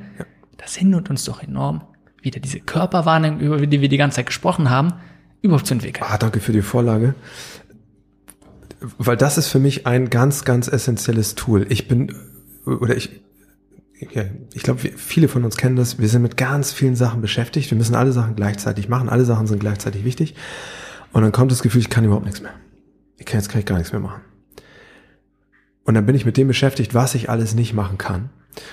[0.57, 1.83] das hindert uns doch enorm,
[2.21, 4.93] wieder diese Körperwahrnehmung, über die wir die ganze Zeit gesprochen haben,
[5.41, 6.05] überhaupt zu entwickeln.
[6.09, 7.15] Ah, danke für die Vorlage.
[8.97, 11.65] weil das ist für mich ein ganz, ganz essentielles Tool.
[11.69, 12.15] Ich bin,
[12.65, 13.21] oder ich,
[14.13, 14.23] ja,
[14.53, 15.99] ich glaube, viele von uns kennen das.
[15.99, 17.69] Wir sind mit ganz vielen Sachen beschäftigt.
[17.71, 19.09] Wir müssen alle Sachen gleichzeitig machen.
[19.09, 20.35] Alle Sachen sind gleichzeitig wichtig.
[21.11, 22.53] Und dann kommt das Gefühl, ich kann überhaupt nichts mehr.
[23.17, 24.21] Ich kann jetzt kann ich gar nichts mehr machen.
[25.83, 28.29] Und dann bin ich mit dem beschäftigt, was ich alles nicht machen kann.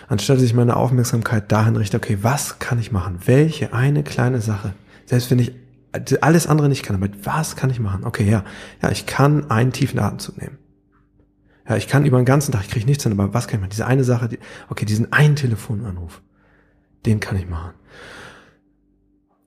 [0.08, 3.18] Anstatt dass ich meine Aufmerksamkeit dahin richte, okay, was kann ich machen?
[3.26, 4.74] Welche eine kleine Sache?
[5.04, 5.52] Selbst wenn ich
[6.20, 8.04] alles andere nicht kann, aber was kann ich machen?
[8.04, 8.44] Okay, ja,
[8.82, 10.58] ja, ich kann einen tiefen Atemzug nehmen.
[11.68, 13.60] Ja, ich kann über den ganzen Tag, ich kriege nichts hin, aber was kann ich
[13.60, 13.70] machen?
[13.70, 14.38] Diese eine Sache, die,
[14.68, 16.22] okay, diesen einen Telefonanruf,
[17.06, 17.72] den kann ich machen.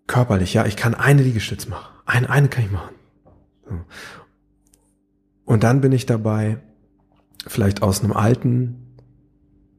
[0.07, 1.93] Körperlich, ja, ich kann eine Liegestütz machen.
[2.05, 2.95] Eine, eine kann ich machen.
[5.45, 6.57] Und dann bin ich dabei,
[7.47, 8.88] vielleicht aus einem alten,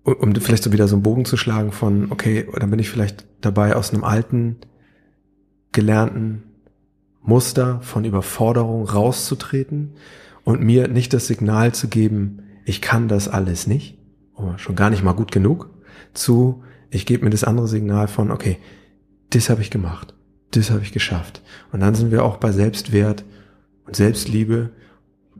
[0.05, 3.27] um vielleicht so wieder so einen Bogen zu schlagen von, okay, dann bin ich vielleicht
[3.41, 4.57] dabei, aus einem alten,
[5.73, 6.43] gelernten
[7.23, 9.93] Muster von Überforderung rauszutreten
[10.45, 13.99] und mir nicht das Signal zu geben, ich kann das alles nicht,
[14.35, 15.71] oder schon gar nicht mal gut genug,
[16.15, 18.59] zu, ich gebe mir das andere Signal von, okay,
[19.31, 20.15] das habe ich gemacht,
[20.53, 21.43] das habe ich geschafft.
[21.73, 23.25] Und dann sind wir auch bei Selbstwert
[23.87, 24.71] und Selbstliebe.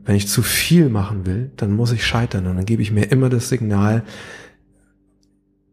[0.03, 3.11] Wenn ich zu viel machen will, dann muss ich scheitern und dann gebe ich mir
[3.11, 4.03] immer das Signal,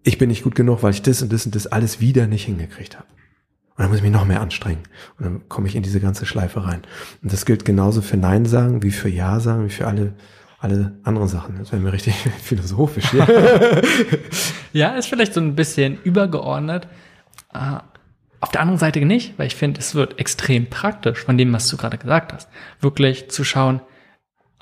[0.09, 2.47] ich bin nicht gut genug, weil ich das und das und das alles wieder nicht
[2.47, 3.07] hingekriegt habe.
[3.77, 4.83] Und dann muss ich mich noch mehr anstrengen.
[5.19, 6.81] Und dann komme ich in diese ganze Schleife rein.
[7.23, 10.15] Und das gilt genauso für Nein sagen, wie für Ja sagen, wie für alle,
[10.61, 11.59] alle anderen Sachen.
[11.59, 13.27] Das wäre mir richtig philosophisch hier.
[14.73, 16.89] ja, ist vielleicht so ein bisschen übergeordnet.
[17.55, 17.81] Uh,
[18.41, 21.69] auf der anderen Seite nicht, weil ich finde, es wird extrem praktisch von dem, was
[21.69, 22.49] du gerade gesagt hast.
[22.81, 23.83] Wirklich zu schauen,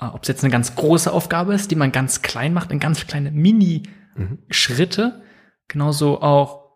[0.01, 2.79] uh, ob es jetzt eine ganz große Aufgabe ist, die man ganz klein macht, in
[2.79, 5.21] ganz kleine Mini-Schritte.
[5.67, 6.67] Genauso auch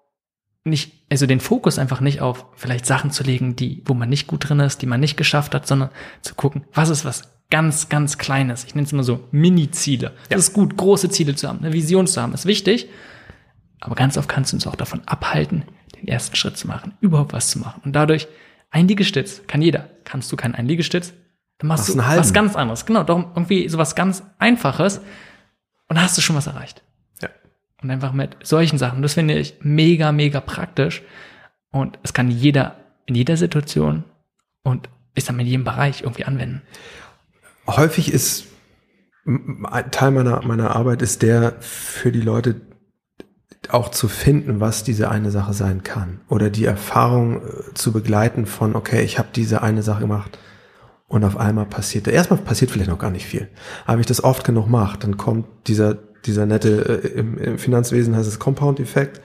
[0.64, 4.28] nicht, also den Fokus einfach nicht auf vielleicht Sachen zu legen, die, wo man nicht
[4.28, 5.90] gut drin ist, die man nicht geschafft hat, sondern
[6.22, 8.64] zu gucken, was ist was ganz, ganz Kleines.
[8.64, 10.14] Ich nenne es immer so Mini-Ziele.
[10.30, 10.38] Ja.
[10.38, 12.90] Es ist gut, große Ziele zu haben, eine Vision zu haben, ist wichtig.
[13.80, 15.64] Aber ganz oft kannst du uns auch davon abhalten,
[16.00, 17.82] den ersten Schritt zu machen, überhaupt was zu machen.
[17.84, 18.28] Und dadurch,
[18.70, 19.90] ein Liegestütz kann jeder.
[20.06, 21.14] Kannst du keinen ein Liegestütz,
[21.58, 22.86] dann machst was du was ganz anderes.
[22.86, 25.00] Genau, darum irgendwie sowas ganz Einfaches.
[25.88, 26.84] Und dann hast du schon was erreicht.
[27.82, 29.02] Und einfach mit solchen Sachen.
[29.02, 31.02] Das finde ich mega, mega praktisch.
[31.72, 32.76] Und es kann jeder
[33.06, 34.04] in jeder Situation
[34.64, 36.62] und ist dann in jedem Bereich irgendwie anwenden.
[37.68, 38.48] Häufig ist
[39.26, 42.62] ein Teil meiner, meiner Arbeit ist der für die Leute
[43.70, 46.22] auch zu finden, was diese eine Sache sein kann.
[46.28, 50.40] Oder die Erfahrung äh, zu begleiten von, okay, ich habe diese eine Sache gemacht
[51.08, 52.08] und auf einmal passiert.
[52.08, 53.50] Erstmal passiert vielleicht noch gar nicht viel.
[53.84, 57.58] Aber wenn ich das oft genug mache, dann kommt dieser dieser nette, äh, im, im
[57.58, 59.22] Finanzwesen heißt es Compound-Effekt,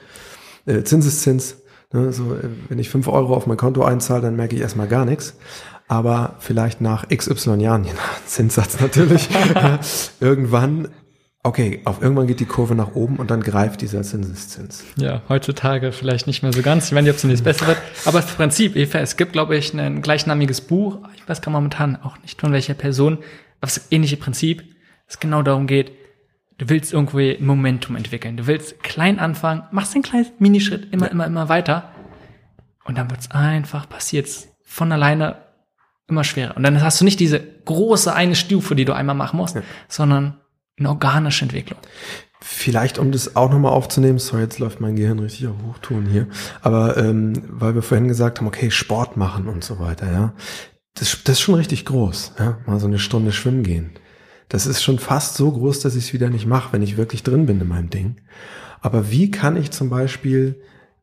[0.65, 1.57] äh, Zinseszins.
[1.93, 4.87] Ne, so, äh, wenn ich fünf Euro auf mein Konto einzahle, dann merke ich erstmal
[4.87, 5.37] gar nichts.
[5.87, 9.29] Aber vielleicht nach XY Jahren, je nach Zinssatz natürlich,
[10.19, 10.89] irgendwann
[11.47, 14.83] okay, auf irgendwann geht die Kurve nach oben und dann greift dieser Zinseszins.
[14.97, 16.87] Ja, heutzutage vielleicht nicht mehr so ganz.
[16.87, 17.77] Ich nicht, ob es nicht besser wird.
[18.05, 20.99] Aber das Prinzip, Eva, es gibt, glaube ich, ein gleichnamiges Buch.
[21.15, 23.19] Ich weiß gar momentan auch nicht von welcher Person.
[23.61, 24.63] Aber das ähnliche Prinzip,
[25.07, 25.91] es genau darum geht,
[26.57, 28.35] Du willst irgendwie Momentum entwickeln.
[28.35, 31.11] Du willst klein anfangen, machst einen kleinen Minischritt immer, ja.
[31.11, 31.91] immer, immer weiter.
[32.83, 35.43] Und dann wird's einfach, passiert's von alleine
[36.07, 36.55] immer schwerer.
[36.55, 39.61] Und dann hast du nicht diese große eine Stufe, die du einmal machen musst, ja.
[39.87, 40.37] sondern
[40.79, 41.79] eine organische Entwicklung.
[42.39, 46.27] Vielleicht, um das auch nochmal aufzunehmen, sorry, jetzt läuft mein Gehirn richtig auf Hochtouren hier,
[46.61, 50.33] aber ähm, weil wir vorhin gesagt haben, okay, Sport machen und so weiter, ja,
[50.93, 53.91] das, das ist schon richtig groß, ja, mal so eine Stunde schwimmen gehen.
[54.49, 57.23] Das ist schon fast so groß, dass ich es wieder nicht mache, wenn ich wirklich
[57.23, 58.15] drin bin in meinem Ding.
[58.81, 60.55] Aber wie kann ich zum Beispiel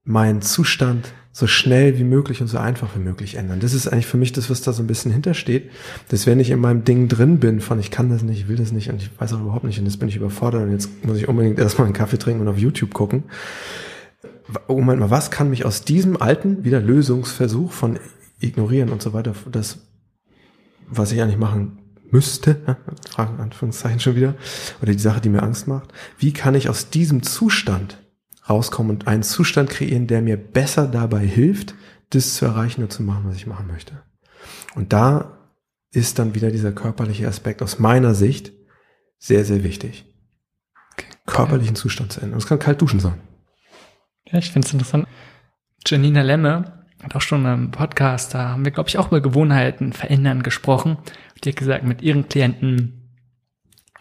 [0.05, 3.61] meinen Zustand so schnell wie möglich und so einfach wie möglich ändern?
[3.61, 5.71] Das ist eigentlich für mich das, was da so ein bisschen hintersteht.
[6.09, 8.57] Dass wenn ich in meinem Ding drin bin, von ich kann das nicht, ich will
[8.57, 11.05] das nicht und ich weiß auch überhaupt nicht und jetzt bin ich überfordert und jetzt
[11.05, 13.25] muss ich unbedingt erstmal einen Kaffee trinken und auf YouTube gucken.
[14.69, 17.99] Oh, Moment mal, was kann mich aus diesem alten, wieder Lösungsversuch von
[18.41, 19.79] ignorieren und so weiter, das,
[20.89, 21.79] was ich eigentlich machen
[22.15, 22.79] müsste,
[23.11, 24.35] Fragen Anführungszeichen schon wieder,
[24.81, 27.99] oder die Sache, die mir Angst macht, wie kann ich aus diesem Zustand
[28.49, 31.75] rauskommen und einen Zustand kreieren, der mir besser dabei hilft,
[32.11, 34.03] das zu erreichen und zu machen, was ich machen möchte.
[34.75, 35.39] Und da
[35.91, 38.53] ist dann wieder dieser körperliche Aspekt aus meiner Sicht
[39.19, 40.07] sehr, sehr wichtig.
[41.27, 42.39] Körperlichen Zustand zu ändern.
[42.39, 43.21] Das kann kalt duschen sein.
[44.31, 45.07] Ja, ich finde es interessant.
[45.87, 49.93] Janina Lemme hat auch schon im Podcast, da haben wir, glaube ich, auch über Gewohnheiten
[49.93, 50.99] verändern gesprochen.
[51.51, 53.11] Hat gesagt, mit ihren Klienten,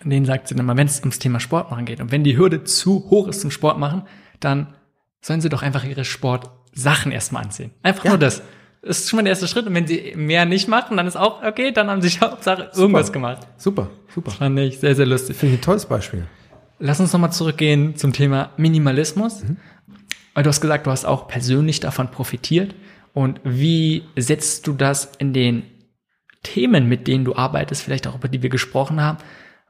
[0.04, 2.38] denen sagt sie dann mal, wenn es ums Thema Sport machen geht und wenn die
[2.38, 4.04] Hürde zu hoch ist zum Sport machen,
[4.40, 4.74] dann
[5.22, 7.72] sollen sie doch einfach ihre Sportsachen erstmal anziehen.
[7.82, 8.12] Einfach ja.
[8.12, 8.44] nur das.
[8.82, 9.66] ist schon mal der erste Schritt.
[9.66, 13.12] Und wenn sie mehr nicht machen, dann ist auch okay, dann haben sie Hauptsache irgendwas
[13.12, 13.48] gemacht.
[13.58, 14.32] Super, super.
[14.32, 15.38] Fand ich sehr, sehr lustig.
[15.38, 16.28] Finde ich ein tolles Beispiel.
[16.80, 19.44] Lass uns nochmal zurückgehen zum Thema Minimalismus.
[19.44, 19.58] Mhm.
[20.34, 22.76] Weil du hast gesagt, du hast auch persönlich davon profitiert.
[23.14, 25.64] Und wie setzt du das in den
[26.44, 29.18] Themen, mit denen du arbeitest, vielleicht auch über die wir gesprochen haben?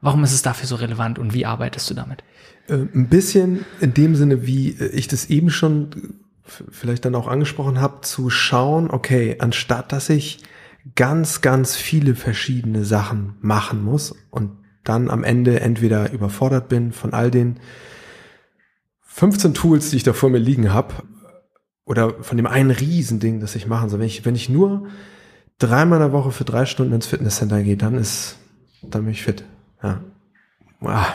[0.00, 2.22] Warum ist es dafür so relevant und wie arbeitest du damit?
[2.68, 7.80] Äh, ein bisschen in dem Sinne, wie ich das eben schon vielleicht dann auch angesprochen
[7.80, 10.40] habe, zu schauen, okay, anstatt dass ich
[10.94, 14.50] ganz, ganz viele verschiedene Sachen machen muss und
[14.84, 17.58] dann am Ende entweder überfordert bin von all den
[19.00, 20.94] 15 Tools, die ich da vor mir liegen habe,
[21.86, 24.00] oder von dem einen Riesending, das ich machen soll.
[24.00, 24.88] Wenn ich, wenn ich nur
[25.58, 28.36] dreimal in der Woche für drei Stunden ins Fitnesscenter gehe, dann ist,
[28.82, 29.44] dann bin ich fit.
[29.82, 30.00] Ja.
[30.80, 31.06] Ah,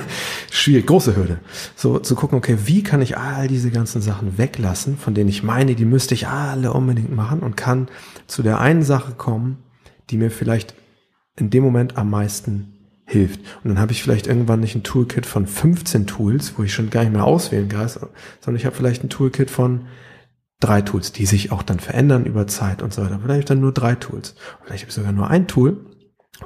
[0.50, 1.38] schwierig, große Hürde.
[1.76, 5.42] So zu gucken, okay, wie kann ich all diese ganzen Sachen weglassen, von denen ich
[5.42, 7.88] meine, die müsste ich alle unbedingt machen und kann
[8.26, 9.58] zu der einen Sache kommen,
[10.10, 10.74] die mir vielleicht
[11.36, 12.72] in dem Moment am meisten
[13.04, 13.40] hilft.
[13.62, 16.90] Und dann habe ich vielleicht irgendwann nicht ein Toolkit von 15 Tools, wo ich schon
[16.90, 19.86] gar nicht mehr auswählen kann, sondern ich habe vielleicht ein Toolkit von
[20.60, 23.20] drei Tools, die sich auch dann verändern über Zeit und so weiter.
[23.22, 24.34] Vielleicht dann nur drei Tools.
[24.62, 25.86] Vielleicht habe ich sogar nur ein Tool,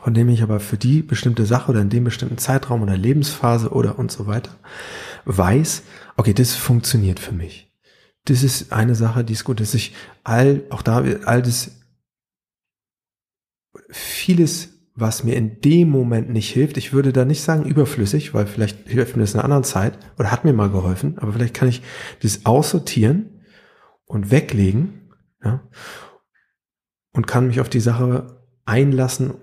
[0.03, 3.71] von dem ich aber für die bestimmte Sache oder in dem bestimmten Zeitraum oder Lebensphase
[3.71, 4.53] oder und so weiter
[5.25, 5.83] weiß,
[6.17, 7.73] okay, das funktioniert für mich.
[8.25, 9.95] Das ist eine Sache, die ist gut, dass ich
[10.25, 11.73] all, auch da, all das,
[13.89, 18.47] vieles, was mir in dem Moment nicht hilft, ich würde da nicht sagen überflüssig, weil
[18.47, 21.55] vielleicht hilft mir das in einer anderen Zeit oder hat mir mal geholfen, aber vielleicht
[21.55, 21.83] kann ich
[22.21, 23.42] das aussortieren
[24.13, 25.11] und weglegen,
[25.43, 25.61] ja,
[27.13, 29.35] und kann mich auf die Sache einlassen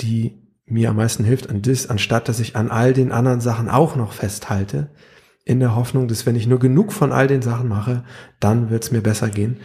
[0.00, 3.68] die mir am meisten hilft, an das, anstatt dass ich an all den anderen Sachen
[3.68, 4.90] auch noch festhalte,
[5.44, 8.04] in der Hoffnung, dass wenn ich nur genug von all den Sachen mache,
[8.38, 9.58] dann wird es mir besser gehen,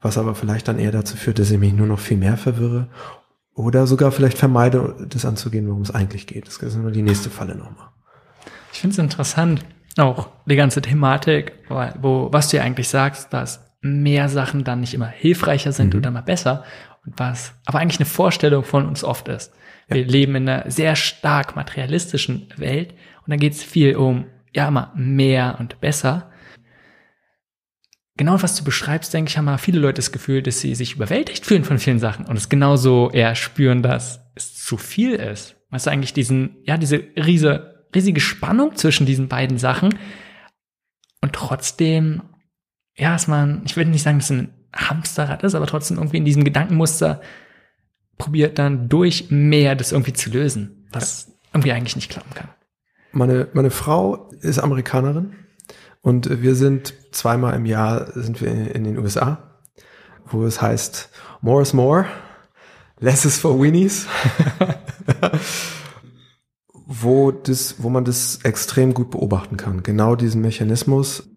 [0.00, 2.88] was aber vielleicht dann eher dazu führt, dass ich mich nur noch viel mehr verwirre
[3.54, 6.46] oder sogar vielleicht vermeide, das anzugehen, worum es eigentlich geht.
[6.46, 7.88] Das ist nur die nächste Falle nochmal.
[8.72, 9.64] Ich finde es interessant,
[9.98, 14.94] auch die ganze Thematik, wo, was du ja eigentlich sagst, dass mehr Sachen dann nicht
[14.94, 16.00] immer hilfreicher sind mhm.
[16.00, 16.64] oder mal besser
[17.06, 19.52] und was aber eigentlich eine Vorstellung von uns oft ist.
[19.88, 19.96] Ja.
[19.96, 22.92] Wir leben in einer sehr stark materialistischen Welt
[23.26, 26.30] und da geht es viel um, ja, immer mehr und besser.
[28.16, 31.46] Genau was du beschreibst, denke ich, haben viele Leute das Gefühl, dass sie sich überwältigt
[31.46, 35.56] fühlen von vielen Sachen und es genauso eher spüren, dass es zu viel ist.
[35.70, 39.94] Weißt du, eigentlich diesen, ja, diese riese, riesige Spannung zwischen diesen beiden Sachen
[41.22, 42.22] und trotzdem,
[42.96, 46.18] ja, ist man, ich würde nicht sagen, dass es ein Hamsterrad ist, aber trotzdem irgendwie
[46.18, 47.20] in diesem Gedankenmuster
[48.18, 52.48] probiert dann durch mehr das irgendwie zu lösen, was irgendwie eigentlich nicht klappen kann.
[53.12, 55.34] Meine, meine Frau ist Amerikanerin
[56.02, 59.60] und wir sind zweimal im Jahr sind wir in den USA,
[60.26, 61.10] wo es heißt
[61.40, 62.06] more is more,
[63.00, 64.06] less is for weenies.
[66.92, 69.84] wo das, wo man das extrem gut beobachten kann.
[69.84, 71.28] Genau diesen Mechanismus,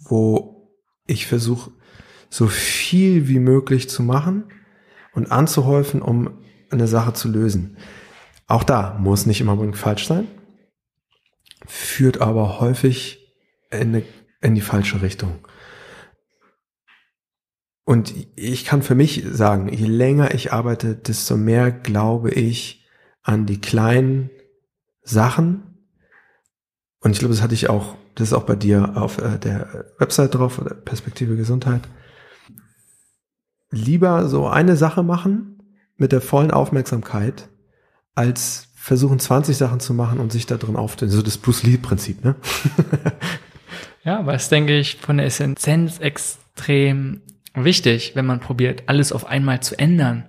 [0.00, 0.72] wo
[1.06, 1.70] ich versuche,
[2.28, 4.44] so viel wie möglich zu machen
[5.12, 6.38] und anzuhäufen, um
[6.70, 7.76] eine Sache zu lösen.
[8.46, 10.28] Auch da muss nicht immer unbedingt falsch sein,
[11.66, 13.34] führt aber häufig
[13.70, 14.02] in, eine,
[14.40, 15.46] in die falsche Richtung.
[17.84, 22.88] Und ich kann für mich sagen, je länger ich arbeite, desto mehr glaube ich
[23.22, 24.30] an die kleinen
[25.02, 25.88] Sachen.
[27.00, 29.86] Und ich glaube, das hatte ich auch, das ist auch bei dir auf äh, der
[29.98, 31.82] Website drauf, Perspektive Gesundheit
[33.70, 35.62] lieber so eine Sache machen
[35.96, 37.48] mit der vollen Aufmerksamkeit,
[38.14, 41.16] als versuchen 20 Sachen zu machen und sich da drin aufzunehmen.
[41.16, 42.34] So das Bruce Lee-Prinzip, ne?
[44.04, 47.22] ja, es denke ich von der Essenz extrem
[47.54, 50.26] wichtig, wenn man probiert, alles auf einmal zu ändern.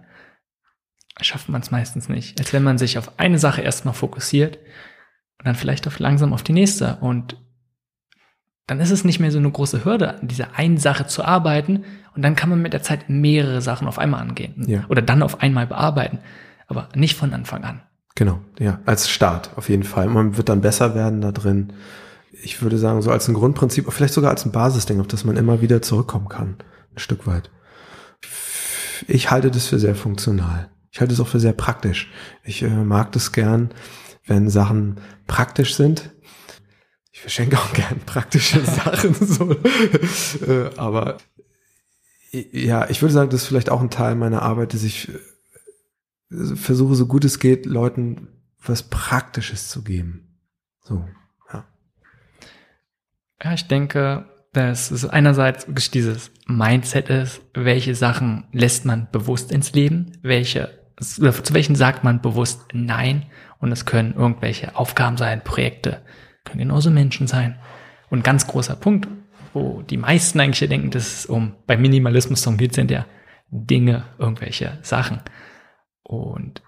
[1.21, 2.39] Schafft man es meistens nicht.
[2.39, 4.57] Als wenn man sich auf eine Sache erstmal fokussiert
[5.37, 6.97] und dann vielleicht auch langsam auf die nächste.
[6.97, 7.37] Und
[8.71, 11.83] dann ist es nicht mehr so eine große Hürde, an dieser einen Sache zu arbeiten,
[12.15, 14.63] und dann kann man mit der Zeit mehrere Sachen auf einmal angehen.
[14.65, 14.85] Ja.
[14.87, 16.19] Oder dann auf einmal bearbeiten.
[16.67, 17.81] Aber nicht von Anfang an.
[18.15, 20.07] Genau, ja, als Start auf jeden Fall.
[20.07, 21.73] Man wird dann besser werden da drin.
[22.31, 25.35] Ich würde sagen, so als ein Grundprinzip, vielleicht sogar als ein Basisding, auf das man
[25.35, 26.55] immer wieder zurückkommen kann.
[26.95, 27.49] Ein Stück weit.
[29.05, 30.69] Ich halte das für sehr funktional.
[30.91, 32.09] Ich halte es auch für sehr praktisch.
[32.45, 33.71] Ich äh, mag das gern,
[34.25, 36.11] wenn Sachen praktisch sind.
[37.21, 39.51] Ich verschenke auch gern praktische Sachen, so.
[40.43, 41.17] äh, aber
[42.31, 45.07] ja, ich würde sagen, das ist vielleicht auch ein Teil meiner Arbeit, dass ich
[46.31, 48.27] äh, versuche, so gut es geht, Leuten
[48.65, 50.39] was Praktisches zu geben.
[50.81, 51.07] So,
[51.53, 51.63] ja.
[53.43, 59.73] Ja, ich denke, dass es einerseits dieses Mindset ist, welche Sachen lässt man bewusst ins
[59.73, 63.27] Leben, welche, zu welchen sagt man bewusst Nein
[63.59, 66.01] und es können irgendwelche Aufgaben sein, Projekte,
[66.45, 67.59] können genauso Menschen sein.
[68.09, 69.07] Und ganz großer Punkt,
[69.53, 73.05] wo die meisten eigentlich denken, dass es um, bei Minimalismus darum geht, sind ja
[73.49, 75.21] Dinge, irgendwelche Sachen.
[76.03, 76.61] Und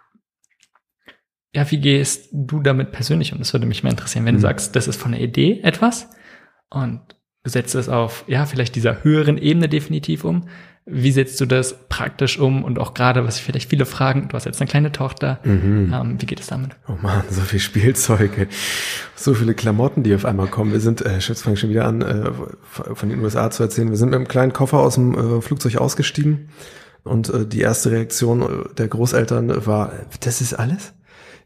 [1.53, 3.39] ja, wie gehst du damit persönlich um?
[3.39, 4.39] Das würde mich mal interessieren, wenn mhm.
[4.39, 6.09] du sagst, das ist von der Idee etwas
[6.69, 7.01] und
[7.43, 10.47] du setzt es auf, ja, vielleicht dieser höheren Ebene definitiv um.
[10.85, 12.63] Wie setzt du das praktisch um?
[12.63, 15.93] Und auch gerade, was vielleicht viele fragen, du hast jetzt eine kleine Tochter, mhm.
[15.93, 16.71] ähm, wie geht es damit?
[16.89, 18.47] Oh man, so viel Spielzeuge,
[19.15, 20.73] so viele Klamotten, die auf einmal kommen.
[20.73, 22.31] Wir sind, äh, Schütz fange schon wieder an, äh,
[22.69, 23.89] von den USA zu erzählen.
[23.89, 26.49] Wir sind mit einem kleinen Koffer aus dem äh, Flugzeug ausgestiegen
[27.03, 30.93] und äh, die erste Reaktion äh, der Großeltern war, das ist alles?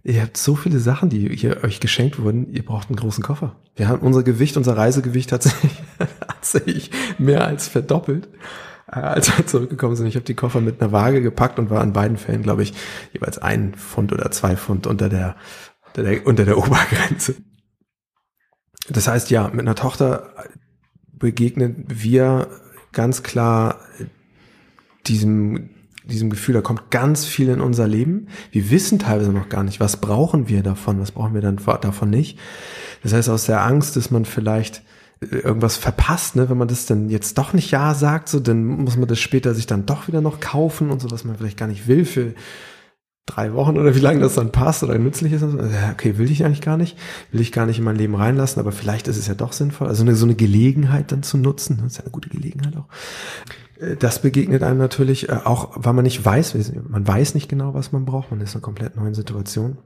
[0.03, 3.55] Ihr habt so viele Sachen, die hier euch geschenkt wurden, ihr braucht einen großen Koffer.
[3.76, 5.53] Wir haben unser Gewicht, unser Reisegewicht hat sich,
[5.99, 8.30] hat sich mehr als verdoppelt,
[8.88, 10.07] als wir zurückgekommen sind.
[10.07, 12.73] Ich habe die Koffer mit einer Waage gepackt und war in beiden Fällen, glaube ich,
[13.14, 15.35] jeweils ein Pfund oder zwei Pfund unter der,
[15.88, 17.35] unter der, unter der Obergrenze.
[18.89, 20.34] Das heißt, ja, mit einer Tochter
[21.11, 22.47] begegnen wir
[22.93, 23.81] ganz klar
[25.05, 25.72] diesem
[26.07, 28.27] diesem Gefühl, da kommt ganz viel in unser Leben.
[28.51, 32.09] Wir wissen teilweise noch gar nicht, was brauchen wir davon, was brauchen wir dann davon
[32.09, 32.39] nicht.
[33.03, 34.81] Das heißt, aus der Angst, dass man vielleicht äh,
[35.19, 38.98] irgendwas verpasst, ne, wenn man das dann jetzt doch nicht ja sagt, so, dann muss
[38.98, 41.68] man das später sich dann doch wieder noch kaufen und so, was man vielleicht gar
[41.68, 42.34] nicht will für
[43.26, 45.44] drei Wochen oder wie lange das dann passt oder nützlich ist.
[45.44, 45.60] Also,
[45.91, 46.98] okay, will ich eigentlich gar nicht,
[47.31, 49.88] will ich gar nicht in mein Leben reinlassen, aber vielleicht ist es ja doch sinnvoll.
[49.88, 52.88] Also eine, so eine Gelegenheit dann zu nutzen, das ist ja eine gute Gelegenheit auch.
[53.80, 56.56] Äh, das begegnet einem natürlich äh, auch, weil man nicht weiß,
[56.88, 59.77] man weiß nicht genau, was man braucht, man ist in einer komplett neuen Situation.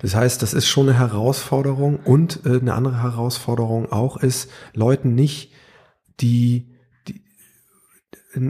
[0.00, 5.14] Das heißt, das ist schon eine Herausforderung und äh, eine andere Herausforderung auch ist, Leuten
[5.14, 5.52] nicht
[6.20, 6.68] die,
[7.08, 7.22] die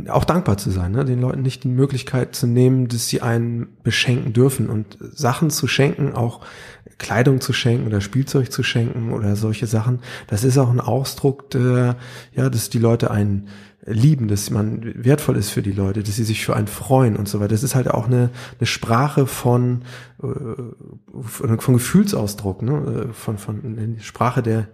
[0.09, 1.05] auch dankbar zu sein, ne?
[1.05, 5.67] den Leuten nicht die Möglichkeit zu nehmen, dass sie einen beschenken dürfen und Sachen zu
[5.67, 6.41] schenken, auch
[6.99, 11.51] Kleidung zu schenken oder Spielzeug zu schenken oder solche Sachen, das ist auch ein Ausdruck,
[11.51, 11.97] der,
[12.33, 13.49] ja, dass die Leute einen
[13.85, 17.29] lieben, dass man wertvoll ist für die Leute, dass sie sich für einen freuen und
[17.29, 17.49] so weiter.
[17.49, 19.83] Das ist halt auch eine, eine Sprache von,
[20.23, 20.27] äh,
[21.23, 23.09] von Gefühlsausdruck, ne?
[23.13, 24.69] von, von eine Sprache der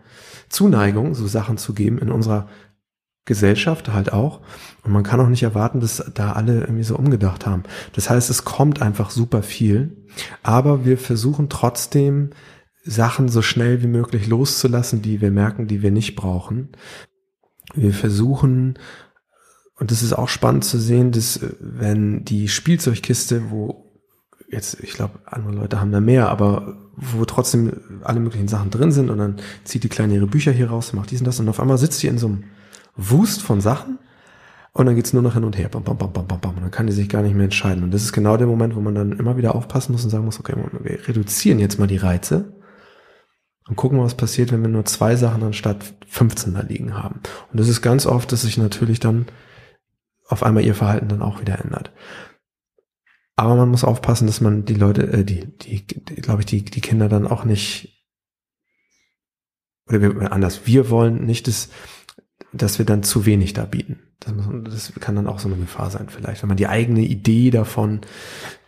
[0.49, 2.49] Zuneigung, so Sachen zu geben in unserer
[3.25, 4.41] Gesellschaft halt auch.
[4.83, 7.63] Und man kann auch nicht erwarten, dass da alle irgendwie so umgedacht haben.
[7.95, 10.07] Das heißt, es kommt einfach super viel,
[10.43, 12.31] aber wir versuchen trotzdem,
[12.85, 16.71] Sachen so schnell wie möglich loszulassen, die wir merken, die wir nicht brauchen,
[17.75, 18.79] wir versuchen,
[19.79, 23.85] und das ist auch spannend zu sehen, dass äh, wenn die Spielzeugkiste, wo
[24.51, 28.91] jetzt, ich glaube, andere Leute haben da mehr, aber wo trotzdem alle möglichen Sachen drin
[28.91, 31.49] sind und dann zieht die Kleine ihre Bücher hier raus, macht dies und das und
[31.49, 32.45] auf einmal sitzt sie in so einem
[32.97, 33.99] Wust von Sachen
[34.73, 36.63] und dann geht's nur noch hin und her, bam, bam, bam, bam, bam, bam, und
[36.63, 37.85] dann kann die sich gar nicht mehr entscheiden.
[37.85, 40.25] Und das ist genau der Moment, wo man dann immer wieder aufpassen muss und sagen
[40.25, 42.53] muss, okay, wir reduzieren jetzt mal die Reize
[43.69, 47.21] und gucken, was passiert, wenn wir nur zwei Sachen anstatt 15 da liegen haben.
[47.53, 49.27] Und das ist ganz oft, dass sich natürlich dann
[50.27, 51.93] auf einmal ihr Verhalten dann auch wieder ändert.
[53.37, 56.65] Aber man muss aufpassen, dass man die Leute, äh, die, die, die glaube ich, die,
[56.65, 58.05] die Kinder dann auch nicht,
[59.89, 61.69] oder wir, anders, wir wollen nicht, dass,
[62.53, 64.01] dass wir dann zu wenig da bieten.
[64.19, 64.35] Das,
[64.65, 68.01] das kann dann auch so eine Gefahr sein vielleicht, wenn man die eigene Idee davon,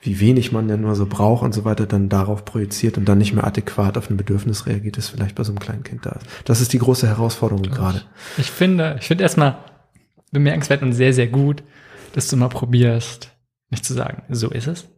[0.03, 3.19] wie wenig man denn nur so braucht und so weiter, dann darauf projiziert und dann
[3.19, 6.11] nicht mehr adäquat auf ein Bedürfnis reagiert, das vielleicht bei so einem kleinen Kind da
[6.11, 6.27] ist.
[6.45, 8.03] Das ist die große Herausforderung ich, gerade.
[8.39, 9.59] Ich finde, ich finde erstmal
[10.33, 11.63] bemerkenswert und sehr, sehr gut,
[12.15, 13.31] dass du mal probierst,
[13.69, 14.89] nicht zu sagen, so ist es,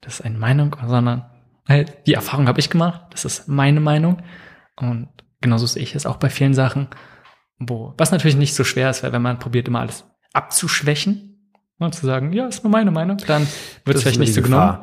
[0.00, 1.26] das ist eine Meinung, sondern
[1.68, 4.22] halt, die Erfahrung habe ich gemacht, das ist meine Meinung
[4.76, 5.08] und
[5.40, 6.88] genauso sehe ich es auch bei vielen Sachen
[7.68, 11.31] wo, was natürlich nicht so schwer ist, weil wenn man probiert immer alles abzuschwächen
[11.84, 13.46] und ne, zu sagen, ja, ist nur meine Meinung, dann
[13.84, 14.78] wird es vielleicht nicht so genommen.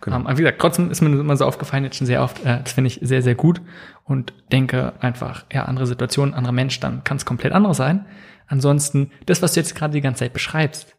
[0.00, 0.16] Genau.
[0.16, 2.72] Ähm, wie gesagt, trotzdem ist mir immer so aufgefallen, jetzt schon sehr oft, äh, das
[2.72, 3.60] finde ich sehr, sehr gut
[4.04, 8.06] und denke einfach, ja, andere Situationen, andere Mensch, dann kann es komplett anders sein.
[8.46, 10.94] Ansonsten, das, was du jetzt gerade die ganze Zeit beschreibst,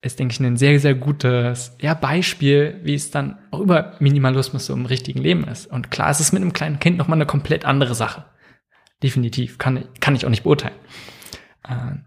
[0.00, 4.66] ist, denke ich, ein sehr, sehr gutes ja, Beispiel, wie es dann auch über Minimalismus
[4.66, 5.66] so im richtigen Leben ist.
[5.66, 8.24] Und klar, es ist mit einem kleinen Kind nochmal eine komplett andere Sache.
[9.02, 9.58] Definitiv.
[9.58, 10.76] Kann, kann ich auch nicht beurteilen.
[11.68, 12.04] Ähm,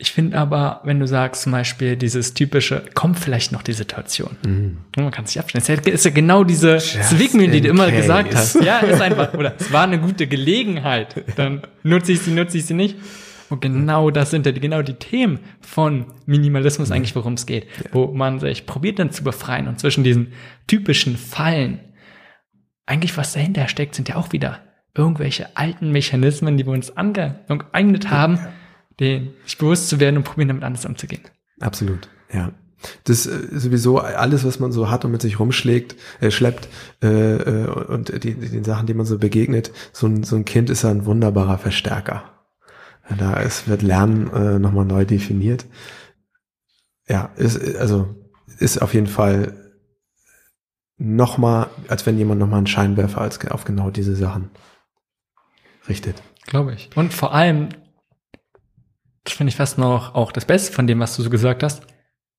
[0.00, 4.36] ich finde aber, wenn du sagst zum Beispiel dieses typische, kommt vielleicht noch die Situation.
[4.46, 4.78] Mhm.
[4.96, 5.64] Man kann sich abstellen.
[5.84, 7.96] Es ist ja genau diese Zwickmühle, die du immer case.
[7.96, 8.62] gesagt hast.
[8.62, 11.24] Ja, ist einfach, oder es war eine gute Gelegenheit.
[11.34, 12.96] Dann nutze ich sie, nutze ich sie nicht.
[13.50, 17.64] Und genau das sind ja die, genau die Themen von Minimalismus eigentlich, worum es geht.
[17.64, 17.90] Ja.
[17.92, 20.32] Wo man sich probiert dann zu befreien und zwischen diesen
[20.68, 21.80] typischen Fallen
[22.86, 24.60] eigentlich was dahinter steckt, sind ja auch wieder
[24.94, 28.48] irgendwelche alten Mechanismen, die wir uns angeeignet haben, ja.
[29.00, 31.22] Den sich bewusst zu werden und probieren, damit anders umzugehen.
[31.60, 32.52] Absolut, ja.
[33.04, 36.68] Das äh, sowieso alles, was man so hat und mit sich rumschlägt, äh, schleppt
[37.02, 40.44] äh, äh, und die, die, den Sachen, die man so begegnet, so ein, so ein
[40.44, 42.22] Kind ist ja ein wunderbarer Verstärker.
[43.16, 45.66] Da ist, wird Lernen äh, nochmal neu definiert.
[47.08, 48.14] Ja, ist, also
[48.58, 49.54] ist auf jeden Fall
[50.98, 54.50] nochmal, als wenn jemand nochmal einen Scheinwerfer als, auf genau diese Sachen
[55.88, 56.22] richtet.
[56.46, 56.90] Glaube ich.
[56.96, 57.70] Und vor allem,
[59.28, 61.82] das finde ich fast noch auch das Beste von dem, was du so gesagt hast,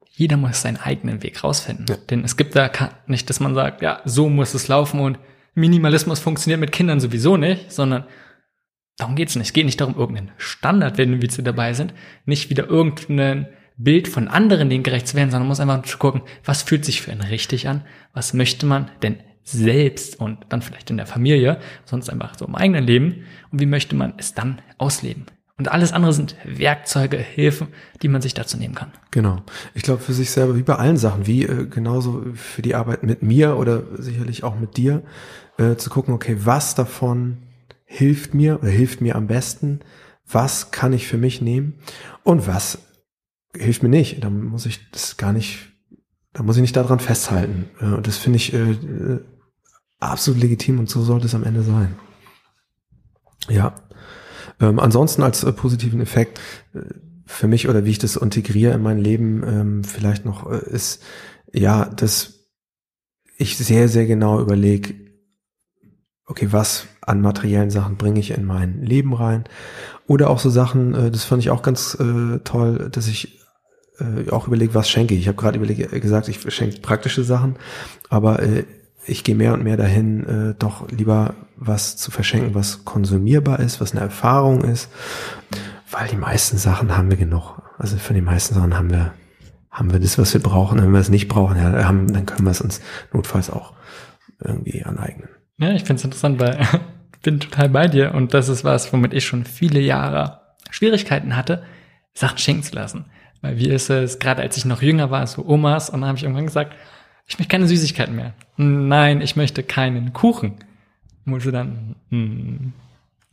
[0.09, 1.85] jeder muss seinen eigenen Weg rausfinden.
[1.87, 1.95] Ja.
[2.09, 2.69] Denn es gibt da
[3.07, 5.19] nicht, dass man sagt, ja, so muss es laufen und
[5.53, 8.05] Minimalismus funktioniert mit Kindern sowieso nicht, sondern
[8.97, 9.47] darum geht's nicht.
[9.47, 11.93] Es geht nicht darum, irgendeinen Standard, wenn wir dabei sind,
[12.25, 13.47] nicht wieder irgendeinen
[13.77, 17.01] Bild von anderen denen gerecht zu werden, sondern man muss einfach gucken, was fühlt sich
[17.01, 21.59] für einen richtig an, was möchte man denn selbst und dann vielleicht in der Familie,
[21.85, 25.27] sonst einfach so im eigenen Leben und wie möchte man es dann ausleben.
[25.59, 27.67] Und alles andere sind Werkzeuge, Hilfen,
[28.01, 28.93] die man sich dazu nehmen kann.
[29.11, 29.43] Genau.
[29.73, 33.03] Ich glaube für sich selber, wie bei allen Sachen, wie äh, genauso für die Arbeit
[33.03, 35.03] mit mir oder sicherlich auch mit dir,
[35.57, 37.39] äh, zu gucken, okay, was davon
[37.83, 39.81] hilft mir oder hilft mir am besten,
[40.25, 41.73] was kann ich für mich nehmen
[42.23, 42.79] und was
[43.53, 44.23] hilft mir nicht.
[44.23, 45.73] Da muss ich das gar nicht,
[46.31, 47.69] da muss ich nicht daran festhalten.
[47.81, 49.19] Äh, und das finde ich äh, äh,
[49.99, 51.95] absolut legitim und so sollte es am Ende sein.
[53.49, 53.75] Ja.
[54.59, 56.39] Ähm, ansonsten als äh, positiven Effekt
[56.73, 56.79] äh,
[57.25, 61.01] für mich oder wie ich das integriere in mein Leben ähm, vielleicht noch äh, ist,
[61.53, 62.39] ja, dass
[63.37, 64.93] ich sehr, sehr genau überlege,
[66.25, 69.45] okay, was an materiellen Sachen bringe ich in mein Leben rein?
[70.07, 73.39] Oder auch so Sachen, äh, das fand ich auch ganz äh, toll, dass ich
[73.99, 75.21] äh, auch überlege, was schenke ich.
[75.21, 75.59] Ich habe gerade
[75.99, 77.55] gesagt, ich schenke praktische Sachen,
[78.09, 78.41] aber
[79.05, 83.91] ich gehe mehr und mehr dahin, doch lieber was zu verschenken, was konsumierbar ist, was
[83.91, 84.89] eine Erfahrung ist,
[85.91, 87.61] weil die meisten Sachen haben wir genug.
[87.77, 89.13] Also von den meisten Sachen haben wir
[89.71, 90.81] haben wir das, was wir brauchen.
[90.81, 92.81] Wenn wir es nicht brauchen, ja, haben, dann können wir es uns
[93.13, 93.73] notfalls auch
[94.43, 95.29] irgendwie aneignen.
[95.57, 98.91] Ja, ich finde es interessant, weil ich bin total bei dir und das ist was,
[98.93, 101.63] womit ich schon viele Jahre Schwierigkeiten hatte,
[102.13, 103.05] Sachen schenken zu lassen.
[103.41, 106.17] Weil wie ist es, gerade als ich noch jünger war, so Omas, und dann habe
[106.17, 106.73] ich irgendwann gesagt,
[107.27, 108.33] ich möchte keine Süßigkeiten mehr.
[108.57, 110.55] Nein, ich möchte keinen Kuchen.
[111.33, 112.73] Und sie dann, hm,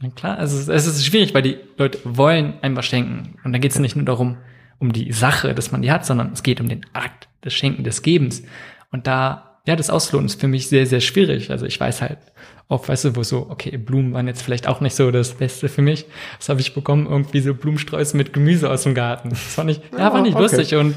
[0.01, 3.36] na klar, also es ist schwierig, weil die Leute wollen einem was schenken.
[3.44, 4.36] Und da geht es nicht nur darum,
[4.78, 7.85] um die Sache, dass man die hat, sondern es geht um den Akt des Schenken,
[7.85, 8.43] des Gebens.
[8.93, 11.51] Und da, ja, das Ausloten ist für mich sehr, sehr schwierig.
[11.51, 12.18] Also ich weiß halt,
[12.68, 15.68] oft, weißt du, wo so, okay, Blumen waren jetzt vielleicht auch nicht so das Beste
[15.68, 16.06] für mich.
[16.39, 19.31] Das habe ich bekommen, irgendwie so Blumensträuße mit Gemüse aus dem Garten.
[19.31, 20.43] Das fand ich, ja, fand ich okay.
[20.43, 20.94] lustig und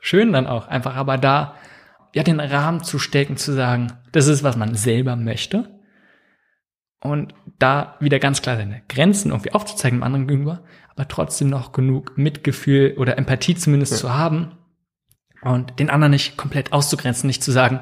[0.00, 0.66] schön dann auch.
[0.66, 1.54] Einfach aber da,
[2.14, 5.68] ja, den Rahmen zu stecken, zu sagen, das ist, was man selber möchte.
[7.02, 11.72] Und da wieder ganz klar seine Grenzen irgendwie aufzuzeigen dem anderen gegenüber, aber trotzdem noch
[11.72, 13.98] genug Mitgefühl oder Empathie zumindest ja.
[13.98, 14.52] zu haben
[15.42, 17.80] und den anderen nicht komplett auszugrenzen, nicht zu sagen,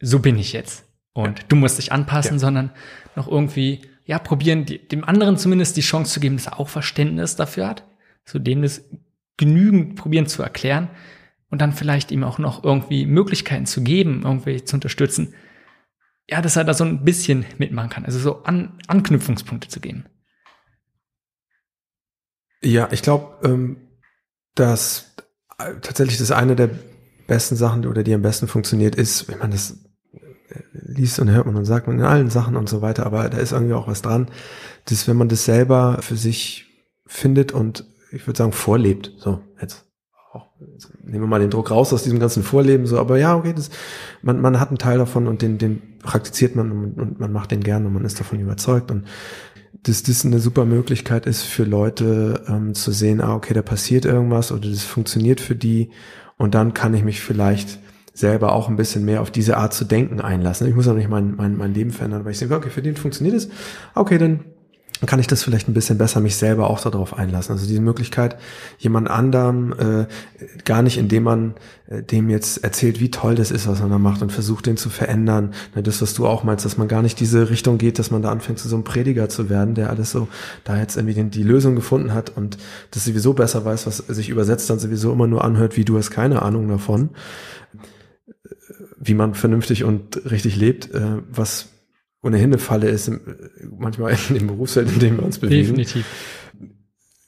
[0.00, 0.84] so bin ich jetzt.
[1.12, 1.44] Und ja.
[1.48, 2.38] du musst dich anpassen, ja.
[2.38, 2.70] sondern
[3.16, 6.68] noch irgendwie, ja, probieren, die, dem anderen zumindest die Chance zu geben, dass er auch
[6.68, 7.84] Verständnis dafür hat,
[8.24, 8.84] zu dem das
[9.36, 10.88] genügend probieren zu erklären
[11.50, 15.34] und dann vielleicht ihm auch noch irgendwie Möglichkeiten zu geben, irgendwie zu unterstützen.
[16.28, 20.06] Ja, dass er da so ein bisschen mitmachen kann, also so An Anknüpfungspunkte zu geben.
[22.62, 23.76] Ja, ich glaube, ähm,
[24.54, 25.14] dass
[25.58, 26.70] äh, tatsächlich das eine der
[27.26, 29.86] besten Sachen oder die am besten funktioniert ist, wenn man das
[30.72, 33.38] liest und hört man und sagt man in allen Sachen und so weiter, aber da
[33.38, 34.30] ist irgendwie auch was dran,
[34.86, 36.66] dass wenn man das selber für sich
[37.06, 39.85] findet und ich würde sagen vorlebt, so jetzt
[40.36, 40.46] auch,
[41.04, 43.70] nehmen wir mal den Druck raus aus diesem ganzen Vorleben, so, aber ja, okay, das,
[44.22, 47.50] man, man hat einen Teil davon und den, den praktiziert man und, und man macht
[47.50, 49.04] den gern und man ist davon überzeugt und
[49.82, 54.04] dass das eine super Möglichkeit ist für Leute ähm, zu sehen, ah, okay, da passiert
[54.04, 55.90] irgendwas oder das funktioniert für die
[56.36, 57.78] und dann kann ich mich vielleicht
[58.12, 60.66] selber auch ein bisschen mehr auf diese Art zu denken einlassen.
[60.66, 62.96] Ich muss auch nicht mein, mein, mein Leben verändern, weil ich denke, okay, für den
[62.96, 63.48] funktioniert es.
[63.94, 64.44] Okay, dann
[65.04, 67.52] kann ich das vielleicht ein bisschen besser mich selber auch darauf einlassen.
[67.52, 68.36] Also diese Möglichkeit,
[68.78, 70.06] jemand anderem äh,
[70.64, 71.54] gar nicht, indem man
[71.88, 74.78] äh, dem jetzt erzählt, wie toll das ist, was man da macht und versucht, den
[74.78, 75.52] zu verändern.
[75.74, 78.22] Ne, das, was du auch meinst, dass man gar nicht diese Richtung geht, dass man
[78.22, 80.28] da anfängt, zu so einem Prediger zu werden, der alles so
[80.64, 82.56] da jetzt irgendwie den, die Lösung gefunden hat und
[82.92, 86.10] das sowieso besser weiß, was sich übersetzt dann sowieso immer nur anhört, wie du hast
[86.10, 87.10] keine Ahnung davon
[88.98, 91.68] wie man vernünftig und richtig lebt, äh, was
[92.26, 93.10] ohnehin eine Falle ist,
[93.78, 95.76] manchmal in dem Berufsfeld, in dem wir uns bewegen.
[95.76, 96.04] Definitiv.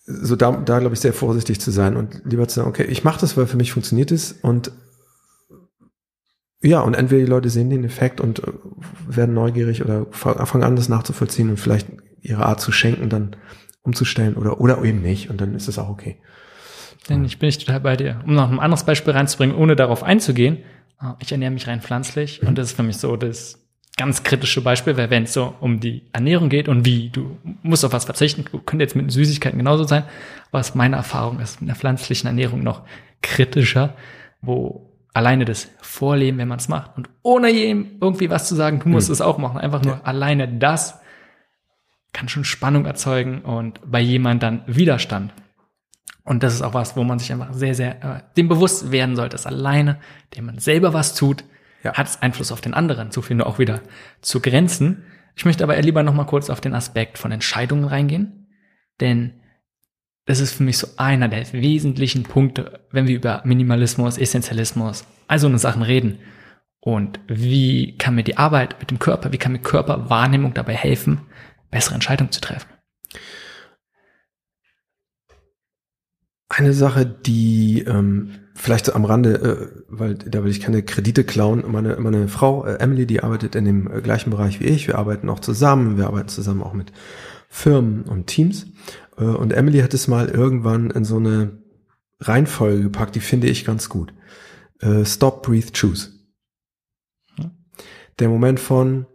[0.07, 3.05] So da, da glaube ich, sehr vorsichtig zu sein und lieber zu sagen, okay, ich
[3.05, 4.73] mache das, weil für mich funktioniert es und
[6.61, 8.53] ja, und entweder die Leute sehen den Effekt und äh,
[9.07, 11.87] werden neugierig oder fangen an, das nachzuvollziehen und vielleicht
[12.21, 13.37] ihre Art zu schenken dann
[13.83, 16.21] umzustellen oder, oder eben nicht und dann ist es auch okay.
[17.09, 18.21] Denn ich bin ich total bei dir.
[18.27, 20.59] Um noch ein anderes Beispiel reinzubringen, ohne darauf einzugehen,
[21.01, 22.49] äh, ich ernähre mich rein pflanzlich mhm.
[22.49, 23.68] und das ist für mich so das
[23.99, 27.85] ganz kritische Beispiel, weil wenn es so um die Ernährung geht und wie, du musst
[27.85, 30.05] auf was verzichten, du könnte jetzt mit Süßigkeiten genauso sein,
[30.51, 32.83] was meine Erfahrung ist mit der pflanzlichen Ernährung noch
[33.21, 33.95] kritischer,
[34.41, 38.81] wo alleine das Vorleben, wenn man es macht und ohne jedem irgendwie was zu sagen,
[38.81, 39.15] du musst mhm.
[39.15, 40.01] es auch machen, einfach nur ja.
[40.05, 40.99] alleine das
[42.13, 45.33] kann schon Spannung erzeugen und bei jemand dann Widerstand.
[46.25, 49.17] Und das ist auch was, wo man sich einfach sehr, sehr äh, dem bewusst werden
[49.17, 49.99] sollte, dass alleine,
[50.37, 51.45] dem man selber was tut,
[51.83, 51.95] ja.
[51.95, 53.11] hat es Einfluss auf den anderen.
[53.11, 53.81] So viel nur auch wieder
[54.21, 55.05] zu Grenzen.
[55.37, 58.49] Ich möchte aber lieber noch mal kurz auf den Aspekt von Entscheidungen reingehen,
[59.01, 59.35] denn
[60.27, 65.47] das ist für mich so einer der wesentlichen Punkte, wenn wir über Minimalismus, Essentialismus, also
[65.47, 66.19] eine Sachen reden.
[66.81, 71.23] Und wie kann mir die Arbeit mit dem Körper, wie kann mir Körperwahrnehmung dabei helfen,
[71.71, 72.69] bessere Entscheidungen zu treffen?
[76.51, 81.65] Eine Sache, die ähm, vielleicht am Rande, äh, weil da will ich keine Kredite klauen.
[81.67, 84.87] Meine, meine Frau äh, Emily, die arbeitet in dem äh, gleichen Bereich wie ich.
[84.87, 85.97] Wir arbeiten auch zusammen.
[85.97, 86.93] Wir arbeiten zusammen auch mit
[87.49, 88.67] Firmen und Teams.
[89.17, 91.63] Äh, und Emily hat es mal irgendwann in so eine
[92.21, 94.13] Reihenfolge gepackt, die finde ich ganz gut.
[94.81, 96.11] Äh, Stop, Breathe, Choose.
[98.19, 99.07] Der Moment von,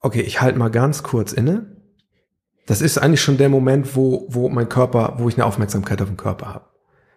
[0.00, 1.76] okay, ich halte mal ganz kurz inne
[2.66, 6.08] das ist eigentlich schon der Moment, wo, wo mein Körper, wo ich eine Aufmerksamkeit auf
[6.08, 6.66] den Körper habe.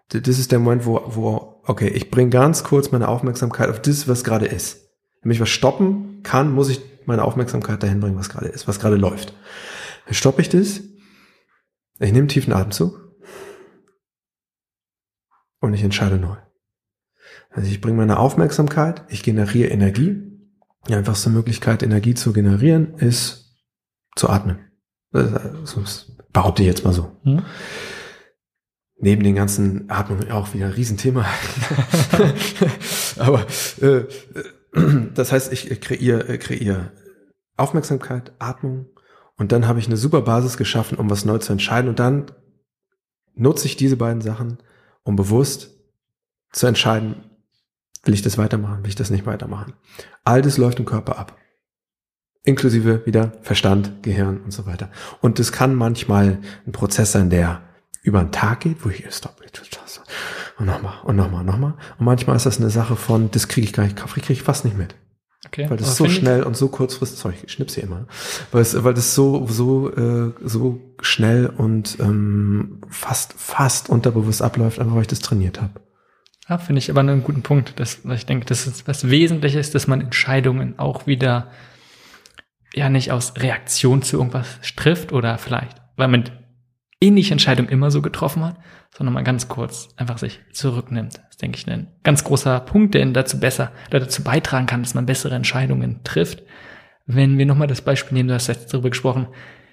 [0.09, 4.07] Das ist der Moment, wo, wo okay, ich bringe ganz kurz meine Aufmerksamkeit auf das,
[4.07, 4.89] was gerade ist.
[5.21, 8.79] Wenn ich was stoppen kann, muss ich meine Aufmerksamkeit dahin bringen, was gerade ist, was
[8.79, 9.33] gerade läuft.
[10.05, 10.81] Dann stoppe ich das,
[11.99, 13.13] ich nehme tiefen Atemzug
[15.59, 16.37] und ich entscheide neu.
[17.51, 20.25] Also ich bringe meine Aufmerksamkeit, ich generiere Energie.
[20.87, 23.57] Die einfachste Möglichkeit, Energie zu generieren, ist
[24.15, 24.59] zu atmen.
[25.11, 27.19] Das behaupte ich jetzt mal so.
[27.23, 27.43] Hm?
[29.01, 31.25] Neben den ganzen Atmungen auch wieder ein Riesenthema.
[33.17, 33.45] Aber
[33.81, 34.03] äh,
[35.13, 36.91] das heißt, ich kreiere, kreiere
[37.55, 38.87] Aufmerksamkeit, Atmung
[39.37, 41.89] und dann habe ich eine super Basis geschaffen, um was neu zu entscheiden.
[41.89, 42.25] Und dann
[43.35, 44.57] nutze ich diese beiden Sachen,
[45.03, 45.71] um bewusst
[46.51, 47.23] zu entscheiden,
[48.03, 49.73] will ich das weitermachen, will ich das nicht weitermachen.
[50.25, 51.37] All das läuft im Körper ab
[52.43, 54.89] inklusive wieder Verstand, Gehirn und so weiter.
[55.21, 57.61] Und es kann manchmal ein Prozess sein, der
[58.01, 59.39] über einen Tag geht, wo ich stopp,
[60.59, 61.73] und nochmal und nochmal und nochmal.
[61.97, 64.65] Und manchmal ist das eine Sache von, das kriege ich gar nicht, kriege ich fast
[64.65, 64.93] nicht mit.
[65.47, 65.69] Okay.
[65.69, 68.07] Weil das so schnell und so kurzfristig, sorry, ich schnipp's hier immer,
[68.51, 74.79] weil es, weil das so, so, äh, so schnell und ähm, fast, fast unterbewusst abläuft,
[74.79, 75.79] einfach weil ich das trainiert habe.
[76.49, 79.67] Ja, finde ich aber einen guten Punkt, dass, dass ich denke, dass es was Wesentliches
[79.67, 81.51] ist, dass man Entscheidungen auch wieder
[82.73, 86.29] ja nicht aus Reaktion zu irgendwas trifft oder vielleicht, weil man
[87.01, 88.57] ähnliche Entscheidungen immer so getroffen hat,
[88.95, 91.17] sondern mal ganz kurz einfach sich zurücknimmt.
[91.17, 94.83] Das ist, denke ich, ein ganz großer Punkt, der dazu besser, der dazu beitragen kann,
[94.83, 96.43] dass man bessere Entscheidungen trifft.
[97.05, 99.27] Wenn wir nochmal das Beispiel nehmen, du hast jetzt darüber gesprochen,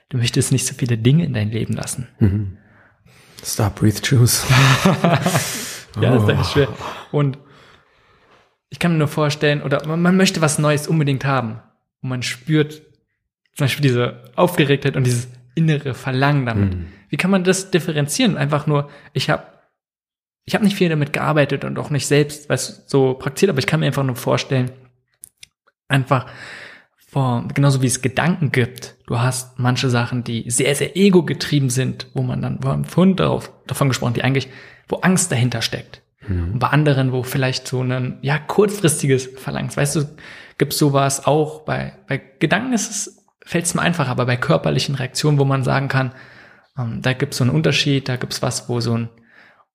[0.08, 2.08] du möchtest nicht so viele Dinge in dein Leben lassen.
[2.18, 2.58] Mhm.
[3.44, 4.46] Stop, breathe, choose.
[6.00, 6.68] ja, das ist echt schwer.
[7.12, 7.38] Und
[8.70, 11.60] ich kann mir nur vorstellen, oder man, man möchte was Neues unbedingt haben.
[12.02, 12.82] Und man spürt
[13.54, 16.74] zum Beispiel diese Aufgeregtheit und dieses innere Verlangen damit.
[16.76, 16.86] Mhm.
[17.08, 18.36] Wie kann man das differenzieren?
[18.36, 19.42] Einfach nur, ich habe
[20.44, 23.66] ich hab nicht viel damit gearbeitet und auch nicht selbst was so praktiziert, aber ich
[23.66, 24.70] kann mir einfach nur vorstellen,
[25.88, 26.26] einfach
[27.08, 28.96] vor, genauso wie es Gedanken gibt.
[29.06, 33.18] Du hast manche Sachen, die sehr, sehr ego-getrieben sind, wo man dann, wo im Fund
[33.18, 34.48] darauf, davon gesprochen, die eigentlich,
[34.88, 36.02] wo Angst dahinter steckt.
[36.28, 36.52] Mhm.
[36.52, 39.74] Und bei anderen, wo vielleicht so ein, ja, kurzfristiges Verlangen.
[39.74, 40.04] Weißt du,
[40.58, 44.96] gibt sowas auch bei, bei Gedanken ist es fällt es mir einfacher, aber bei körperlichen
[44.96, 46.12] Reaktionen, wo man sagen kann,
[46.76, 49.08] ähm, da gibt es so einen Unterschied, da gibt es was, wo so ein,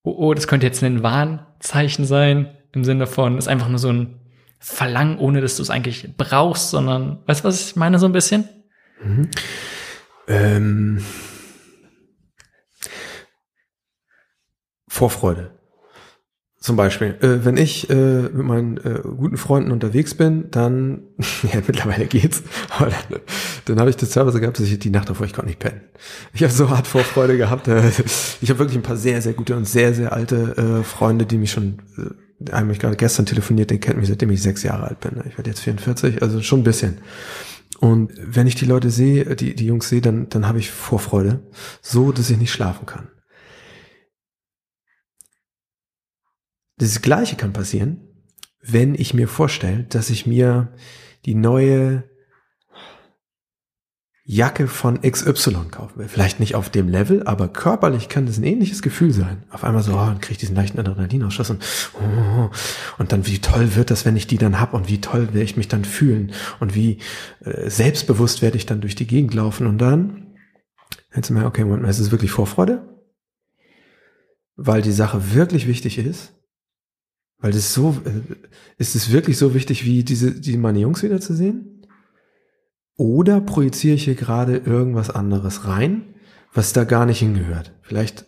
[0.03, 3.91] oh, oh, das könnte jetzt ein Warnzeichen sein, im Sinne von, ist einfach nur so
[3.91, 4.19] ein
[4.59, 8.11] Verlangen, ohne dass du es eigentlich brauchst, sondern, weißt du, was ich meine so ein
[8.11, 8.47] bisschen?
[9.03, 9.29] Mhm.
[10.27, 11.03] Ähm,
[14.87, 15.57] Vorfreude.
[16.61, 21.01] Zum Beispiel, äh, wenn ich äh, mit meinen äh, guten Freunden unterwegs bin, dann,
[21.51, 23.19] ja, mittlerweile geht's, aber dann,
[23.65, 25.81] dann habe ich das teilweise gehabt, dass ich die Nacht davor, ich konnte nicht pennen.
[26.33, 27.67] Ich habe so hart Vorfreude gehabt.
[27.67, 27.89] Äh,
[28.41, 31.39] ich habe wirklich ein paar sehr, sehr gute und sehr, sehr alte äh, Freunde, die
[31.39, 34.99] mich schon, äh, einmal gerade gestern telefoniert, den kennt mich, seitdem ich sechs Jahre alt
[34.99, 35.13] bin.
[35.27, 36.99] Ich werde jetzt 44, also schon ein bisschen.
[37.79, 41.39] Und wenn ich die Leute sehe, die, die Jungs sehe, dann, dann habe ich Vorfreude,
[41.81, 43.07] so, dass ich nicht schlafen kann.
[46.81, 48.01] Das Gleiche kann passieren,
[48.59, 50.73] wenn ich mir vorstelle, dass ich mir
[51.25, 52.09] die neue
[54.23, 56.07] Jacke von XY kaufen will.
[56.07, 59.43] Vielleicht nicht auf dem Level, aber körperlich kann das ein ähnliches Gefühl sein.
[59.51, 61.63] Auf einmal so, oh, dann kriege ich diesen leichten Adrenalinausschuss und,
[62.01, 62.49] oh,
[62.97, 65.43] und dann wie toll wird das, wenn ich die dann hab und wie toll werde
[65.43, 66.97] ich mich dann fühlen und wie
[67.41, 70.33] äh, selbstbewusst werde ich dann durch die Gegend laufen und dann
[71.15, 72.89] jetzt mal, okay, Moment, ist es wirklich Vorfreude?
[74.55, 76.33] Weil die Sache wirklich wichtig ist?
[77.41, 78.35] Weil das so, äh,
[78.77, 81.87] ist es wirklich so wichtig, wie diese, die meine Jungs wiederzusehen?
[82.95, 86.13] Oder projiziere ich hier gerade irgendwas anderes rein,
[86.53, 87.73] was da gar nicht hingehört?
[87.81, 88.25] Vielleicht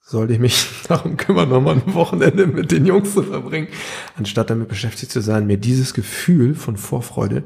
[0.00, 3.68] sollte ich mich darum kümmern, nochmal ein Wochenende mit den Jungs zu verbringen,
[4.16, 7.44] anstatt damit beschäftigt zu sein, mir dieses Gefühl von Vorfreude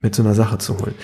[0.00, 0.94] mit so einer Sache zu holen.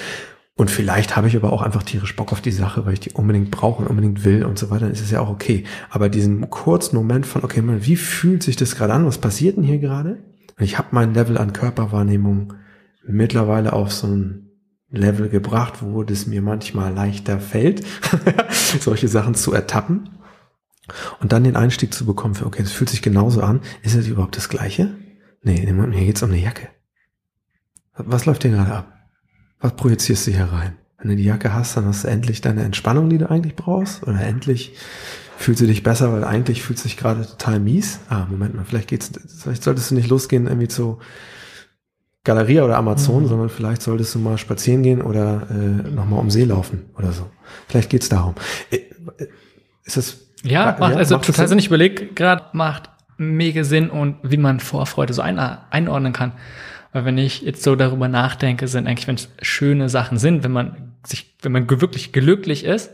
[0.57, 3.11] Und vielleicht habe ich aber auch einfach tierisch Bock auf die Sache, weil ich die
[3.11, 5.65] unbedingt brauche und unbedingt will und so weiter, ist es ja auch okay.
[5.91, 9.07] Aber diesen kurzen Moment von, okay, mal, wie fühlt sich das gerade an?
[9.07, 10.23] Was passiert denn hier gerade?
[10.57, 12.55] Und ich habe mein Level an Körperwahrnehmung
[13.05, 14.51] mittlerweile auf so ein
[14.91, 17.85] Level gebracht, wo es mir manchmal leichter fällt,
[18.81, 20.11] solche Sachen zu ertappen
[21.21, 23.61] und dann den Einstieg zu bekommen für, okay, das fühlt sich genauso an.
[23.83, 24.95] Ist es überhaupt das Gleiche?
[25.43, 26.69] Nee, hier geht's um eine Jacke.
[27.97, 28.94] Was läuft hier gerade ab?
[29.65, 30.77] Was projizierst du hier rein?
[30.99, 34.03] Wenn du die Jacke hast, dann hast du endlich deine Entspannung, die du eigentlich brauchst.
[34.03, 34.75] Oder endlich
[35.39, 38.01] fühlst du dich besser, weil eigentlich fühlst du dich gerade total mies.
[38.11, 39.11] Ah, Moment mal, vielleicht geht's,
[39.41, 40.99] vielleicht solltest du nicht losgehen irgendwie zu
[42.25, 43.29] Galeria oder Amazon, mhm.
[43.29, 47.31] sondern vielleicht solltest du mal spazieren gehen oder äh, nochmal um See laufen oder so.
[47.67, 48.35] Vielleicht geht's darum.
[48.71, 48.77] Äh,
[49.17, 49.29] äh
[49.85, 51.59] ist das ja, macht, ja, also macht total Sinn.
[51.59, 56.33] Ich überlege gerade, macht mega Sinn und wie man Vorfreude so ein, einordnen kann.
[56.95, 60.53] Weil wenn ich jetzt so darüber nachdenke, sind eigentlich, wenn es schöne Sachen sind, wenn
[60.53, 62.93] man sich, wenn man wirklich glücklich ist,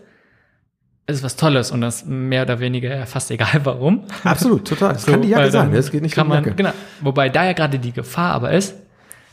[1.06, 4.05] ist es was Tolles und das mehr oder weniger fast egal warum.
[4.24, 4.94] Absolut, total.
[4.94, 6.72] Das so, kann die Jacke sein, das geht nicht kann man, Genau.
[7.02, 8.74] Wobei da ja gerade die Gefahr aber ist,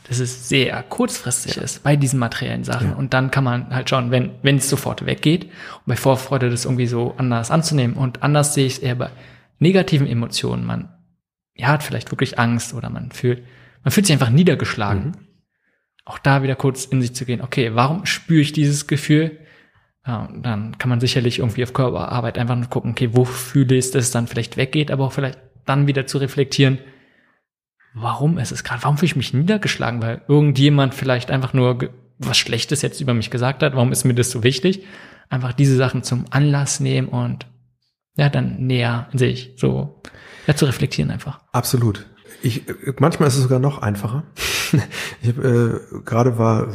[0.06, 1.62] dass es sehr kurzfristig ja.
[1.62, 2.90] ist bei diesen materiellen Sachen.
[2.90, 2.96] Ja.
[2.96, 6.66] Und dann kann man halt schauen, wenn, wenn es sofort weggeht und bei Vorfreude das
[6.66, 7.96] irgendwie so anders anzunehmen.
[7.96, 9.08] Und anders sehe ich es eher bei
[9.60, 10.66] negativen Emotionen.
[10.66, 10.90] Man
[11.54, 13.42] ja, hat vielleicht wirklich Angst oder man fühlt,
[13.82, 15.04] man fühlt sich einfach niedergeschlagen.
[15.04, 15.12] Mhm.
[16.04, 19.38] Auch da wieder kurz in sich zu gehen, okay, warum spüre ich dieses Gefühl?
[20.06, 23.86] Ja, dann kann man sicherlich irgendwie auf Körperarbeit einfach nur gucken, okay, wo fühle ich
[23.86, 26.78] es, dass es dann vielleicht weggeht, aber auch vielleicht dann wieder zu reflektieren,
[27.94, 32.38] warum ist es gerade, warum fühle ich mich niedergeschlagen, weil irgendjemand vielleicht einfach nur was
[32.38, 34.84] Schlechtes jetzt über mich gesagt hat, warum ist mir das so wichtig?
[35.28, 37.46] Einfach diese Sachen zum Anlass nehmen und
[38.16, 40.02] ja, dann näher in sich so
[40.46, 41.40] ja, zu reflektieren einfach.
[41.52, 42.06] Absolut.
[42.42, 42.64] Ich,
[42.98, 44.24] manchmal ist es sogar noch einfacher.
[45.22, 46.68] ich habe äh, gerade war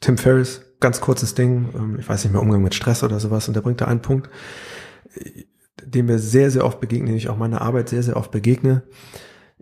[0.00, 3.48] Tim Ferriss, ganz kurzes Ding, ähm, ich weiß nicht mehr, Umgang mit Stress oder sowas,
[3.48, 4.28] und der bringt da einen Punkt,
[5.84, 8.82] dem wir sehr, sehr oft begegnen, den ich auch meiner Arbeit sehr, sehr oft begegne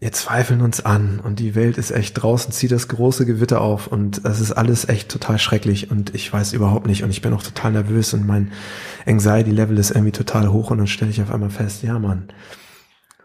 [0.01, 3.87] wir zweifeln uns an und die Welt ist echt draußen, zieht das große Gewitter auf
[3.87, 7.35] und das ist alles echt total schrecklich und ich weiß überhaupt nicht und ich bin
[7.35, 8.51] auch total nervös und mein
[9.07, 12.31] Anxiety-Level ist irgendwie total hoch und dann stelle ich auf einmal fest, ja Mann,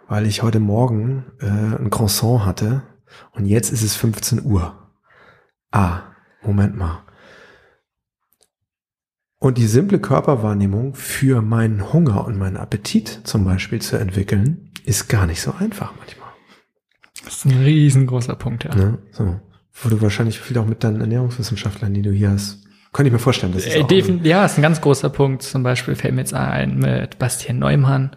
[0.07, 2.83] weil ich heute Morgen äh, ein Croissant hatte
[3.31, 4.75] und jetzt ist es 15 Uhr.
[5.71, 6.01] Ah,
[6.41, 7.03] Moment mal.
[9.39, 15.07] Und die simple Körperwahrnehmung für meinen Hunger und meinen Appetit zum Beispiel zu entwickeln, ist
[15.07, 16.29] gar nicht so einfach manchmal.
[17.23, 18.73] Das ist ein riesengroßer Punkt, ja.
[18.73, 18.97] Ne?
[19.11, 19.39] So.
[19.73, 22.63] Wo du wahrscheinlich viel auch mit deinen Ernährungswissenschaftlern, die du hier hast,
[22.93, 25.43] könnte ich mir vorstellen, das ist äh, auch Ja, ist ein ganz großer Punkt.
[25.43, 28.15] Zum Beispiel fällt mir jetzt ein mit Bastian Neumann.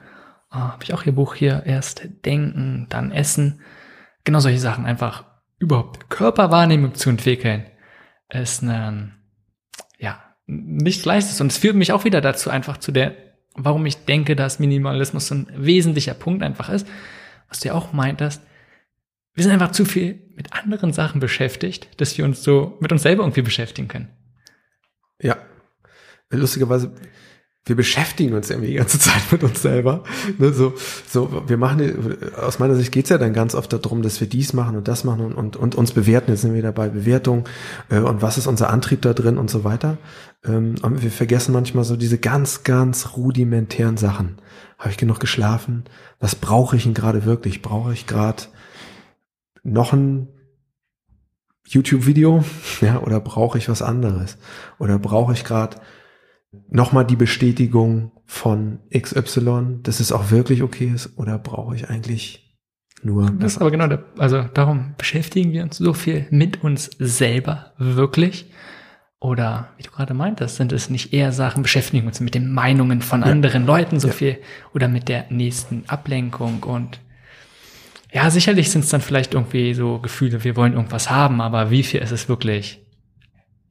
[0.51, 1.63] Oh, Habe ich auch ihr Buch hier.
[1.67, 3.61] Erst denken, dann essen.
[4.25, 4.87] Genau solche Sachen.
[4.87, 5.25] Einfach
[5.59, 7.67] überhaupt Körperwahrnehmung zu entwickeln,
[8.29, 9.15] ist ein,
[9.99, 11.41] ja, nicht leichtes.
[11.41, 13.15] Und es führt mich auch wieder dazu, einfach zu der,
[13.55, 16.87] warum ich denke, dass Minimalismus so ein wesentlicher Punkt einfach ist.
[17.49, 18.43] Was du ja auch meintest,
[19.35, 23.03] wir sind einfach zu viel mit anderen Sachen beschäftigt, dass wir uns so mit uns
[23.03, 24.11] selber irgendwie beschäftigen können.
[25.21, 25.37] Ja.
[26.31, 26.95] Lustigerweise,
[27.69, 30.03] wir beschäftigen uns irgendwie die ganze Zeit mit uns selber.
[30.39, 30.75] Ne, so,
[31.09, 34.53] so, wir machen, aus meiner Sicht geht's ja dann ganz oft darum, dass wir dies
[34.53, 36.31] machen und das machen und, und, und uns bewerten.
[36.31, 37.45] Jetzt sind wir dabei Bewertung
[37.91, 39.99] äh, und was ist unser Antrieb da drin und so weiter.
[40.45, 44.39] Ähm, und wir vergessen manchmal so diese ganz, ganz rudimentären Sachen.
[44.79, 45.85] Habe ich genug geschlafen?
[46.21, 47.63] Was brauche ich denn gerade wirklich?
[47.63, 48.45] Brauche ich gerade
[49.63, 50.29] noch ein
[51.67, 52.45] YouTube-Video,
[52.81, 54.39] ja, oder brauche ich was anderes?
[54.79, 55.77] Oder brauche ich gerade
[56.71, 61.19] nochmal die Bestätigung von XY, dass es auch wirklich okay ist?
[61.19, 62.49] Oder brauche ich eigentlich
[63.03, 63.31] nur.
[63.31, 67.73] Das ist aber genau, der, also darum beschäftigen wir uns so viel mit uns selber
[67.79, 68.51] wirklich.
[69.21, 73.03] Oder wie du gerade meintest, sind es nicht eher Sachen, beschäftigen uns mit den Meinungen
[73.03, 73.27] von ja.
[73.27, 74.15] anderen Leuten so ja.
[74.15, 74.39] viel
[74.75, 77.01] oder mit der nächsten Ablenkung und
[78.13, 81.83] ja, sicherlich sind es dann vielleicht irgendwie so Gefühle, wir wollen irgendwas haben, aber wie
[81.83, 82.81] viel ist es wirklich?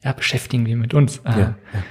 [0.04, 1.18] Ja, beschäftigen wir mit uns.
[1.20, 1.84] Äh, Ja, ja.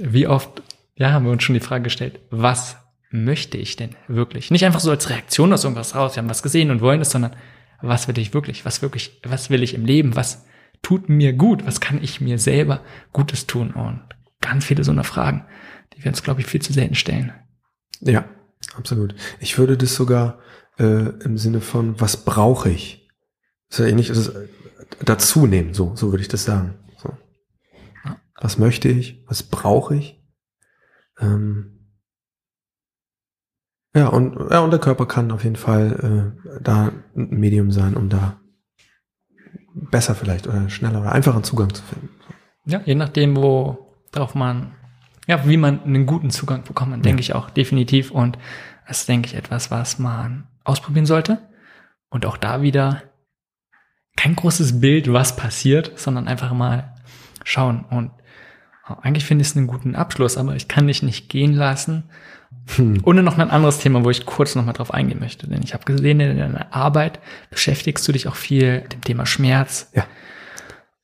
[0.00, 0.62] Wie oft,
[0.96, 2.76] ja, haben wir uns schon die Frage gestellt, was
[3.10, 4.50] möchte ich denn wirklich?
[4.50, 7.10] Nicht einfach so als Reaktion aus irgendwas raus, wir haben was gesehen und wollen es,
[7.10, 7.36] sondern
[7.82, 8.64] was will ich wirklich?
[8.64, 10.16] Was wirklich, was will ich im Leben?
[10.16, 10.44] Was
[10.82, 11.66] tut mir gut?
[11.66, 12.82] Was kann ich mir selber
[13.12, 13.72] Gutes tun?
[13.72, 14.02] Und
[14.40, 15.44] ganz viele so eine Fragen,
[15.94, 17.32] die wir uns, glaube ich, viel zu selten stellen.
[18.00, 18.24] Ja,
[18.76, 19.14] absolut.
[19.40, 20.38] Ich würde das sogar
[20.78, 23.08] äh, im Sinne von, was brauche ich?
[23.68, 24.48] Das ja ähnlich, ist, äh,
[25.04, 26.74] dazu nehmen, so, so würde ich das sagen.
[28.40, 29.22] Was möchte ich?
[29.26, 30.22] Was brauche ich?
[31.18, 31.80] Ähm,
[33.94, 37.96] ja, und, ja, und der Körper kann auf jeden Fall äh, da ein Medium sein,
[37.96, 38.40] um da
[39.74, 42.08] besser vielleicht oder schneller oder einfacher Zugang zu finden.
[42.66, 44.74] Ja, je nachdem, wo drauf man,
[45.26, 48.10] ja, wie man einen guten Zugang bekommt, man, denke ich auch definitiv.
[48.10, 48.38] Und
[48.86, 51.38] das ist, denke ich, etwas, was man ausprobieren sollte.
[52.10, 53.02] Und auch da wieder
[54.16, 56.94] kein großes Bild, was passiert, sondern einfach mal
[57.44, 57.84] schauen.
[57.84, 58.12] Und
[59.02, 62.04] eigentlich finde ich es einen guten Abschluss, aber ich kann dich nicht gehen lassen.
[63.04, 65.48] Ohne noch ein anderes Thema, wo ich kurz noch mal drauf eingehen möchte.
[65.48, 69.26] Denn ich habe gesehen, in deiner Arbeit beschäftigst du dich auch viel mit dem Thema
[69.26, 69.90] Schmerz.
[69.94, 70.06] Ja.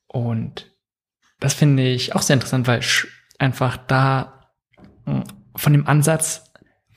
[0.06, 0.70] Und
[1.40, 2.80] das finde ich auch sehr interessant, weil
[3.38, 4.50] einfach da
[5.04, 6.44] mh, von dem Ansatz,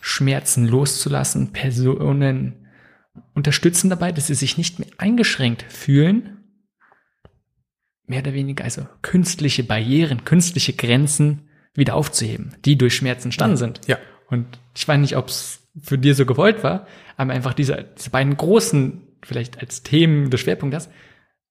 [0.02, 2.68] Schmerzen loszulassen, Personen
[3.34, 6.39] unterstützen dabei, dass sie sich nicht mehr eingeschränkt fühlen,
[8.10, 13.82] mehr oder weniger also künstliche Barrieren, künstliche Grenzen wieder aufzuheben, die durch Schmerzen entstanden sind.
[13.88, 13.98] Ja.
[14.28, 18.10] Und ich weiß nicht, ob es für dir so gewollt war, aber einfach diese, diese
[18.10, 20.90] beiden großen, vielleicht als Themen des Schwerpunktes,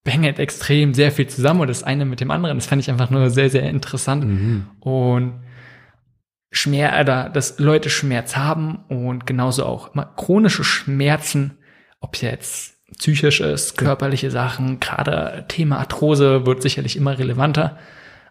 [0.06, 2.56] hängen extrem sehr viel zusammen und das eine mit dem anderen.
[2.56, 4.24] Das fand ich einfach nur sehr, sehr interessant.
[4.80, 5.40] Und
[6.50, 11.58] Schmerz, oder dass Leute Schmerz haben und genauso auch immer chronische Schmerzen,
[12.00, 17.78] ob jetzt psychisch ist, körperliche Sachen, gerade Thema Arthrose wird sicherlich immer relevanter.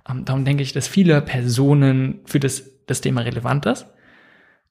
[0.09, 3.87] Ähm, darum denke ich, dass viele Personen für das, das Thema relevant ist.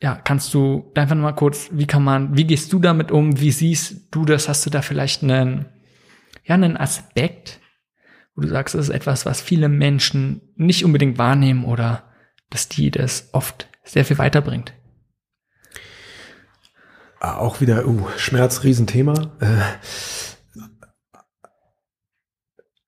[0.02, 3.40] Ja, kannst du einfach mal kurz, wie kann man, wie gehst du damit um?
[3.40, 4.48] Wie siehst du das?
[4.48, 5.66] Hast du da vielleicht einen,
[6.44, 7.60] ja, einen Aspekt,
[8.34, 12.04] wo du sagst, das ist etwas, was viele Menschen nicht unbedingt wahrnehmen oder
[12.50, 14.74] dass die das oft sehr viel weiterbringt?
[17.18, 19.14] Ah, Auch wieder, uh, Schmerz, Riesenthema.
[19.40, 19.62] Äh,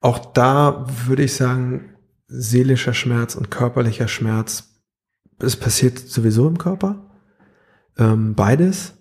[0.01, 1.97] auch da würde ich sagen,
[2.29, 4.69] seelischer Schmerz und körperlicher Schmerz,
[5.41, 7.11] es passiert sowieso im Körper.
[7.97, 8.95] Ähm, beides.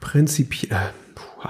[0.00, 1.48] Prinzipiell, äh,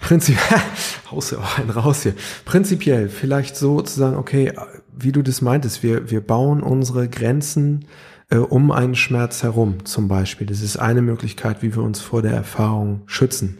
[0.00, 0.60] prinzipiell,
[1.10, 2.14] haust du auch einen raus hier.
[2.44, 4.52] Prinzipiell vielleicht so zu sagen, okay,
[4.92, 7.86] wie du das meintest, wir, wir bauen unsere Grenzen
[8.30, 10.46] äh, um einen Schmerz herum, zum Beispiel.
[10.46, 13.58] Das ist eine Möglichkeit, wie wir uns vor der Erfahrung schützen.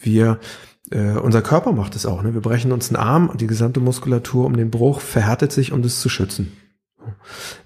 [0.00, 0.38] Wir,
[0.90, 2.22] äh, unser Körper macht es auch.
[2.22, 2.32] Ne?
[2.34, 5.82] Wir brechen uns einen Arm und die gesamte Muskulatur um den Bruch verhärtet sich, um
[5.82, 6.52] das zu schützen.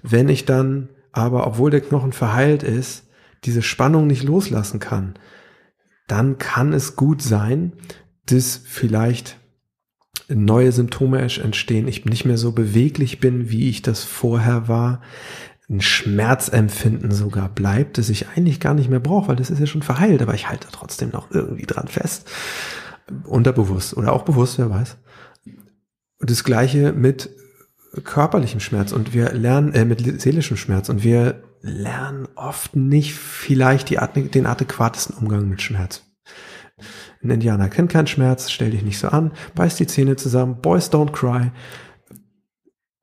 [0.01, 3.05] Wenn ich dann aber, obwohl der Knochen verheilt ist,
[3.43, 5.15] diese Spannung nicht loslassen kann,
[6.07, 7.73] dann kann es gut sein,
[8.25, 9.37] dass vielleicht
[10.29, 15.01] neue Symptome entstehen, ich nicht mehr so beweglich bin, wie ich das vorher war,
[15.69, 19.65] ein Schmerzempfinden sogar bleibt, das ich eigentlich gar nicht mehr brauche, weil das ist ja
[19.65, 22.29] schon verheilt, aber ich halte trotzdem noch irgendwie dran fest.
[23.25, 24.97] Unterbewusst oder auch bewusst, wer weiß.
[26.19, 27.29] Das gleiche mit
[28.03, 33.89] körperlichem Schmerz und wir lernen, äh, mit seelischem Schmerz und wir lernen oft nicht vielleicht
[33.89, 33.97] die,
[34.29, 36.03] den adäquatesten Umgang mit Schmerz.
[37.23, 40.91] Ein Indianer kennt keinen Schmerz, stell dich nicht so an, beiß die Zähne zusammen, Boys
[40.91, 41.51] don't cry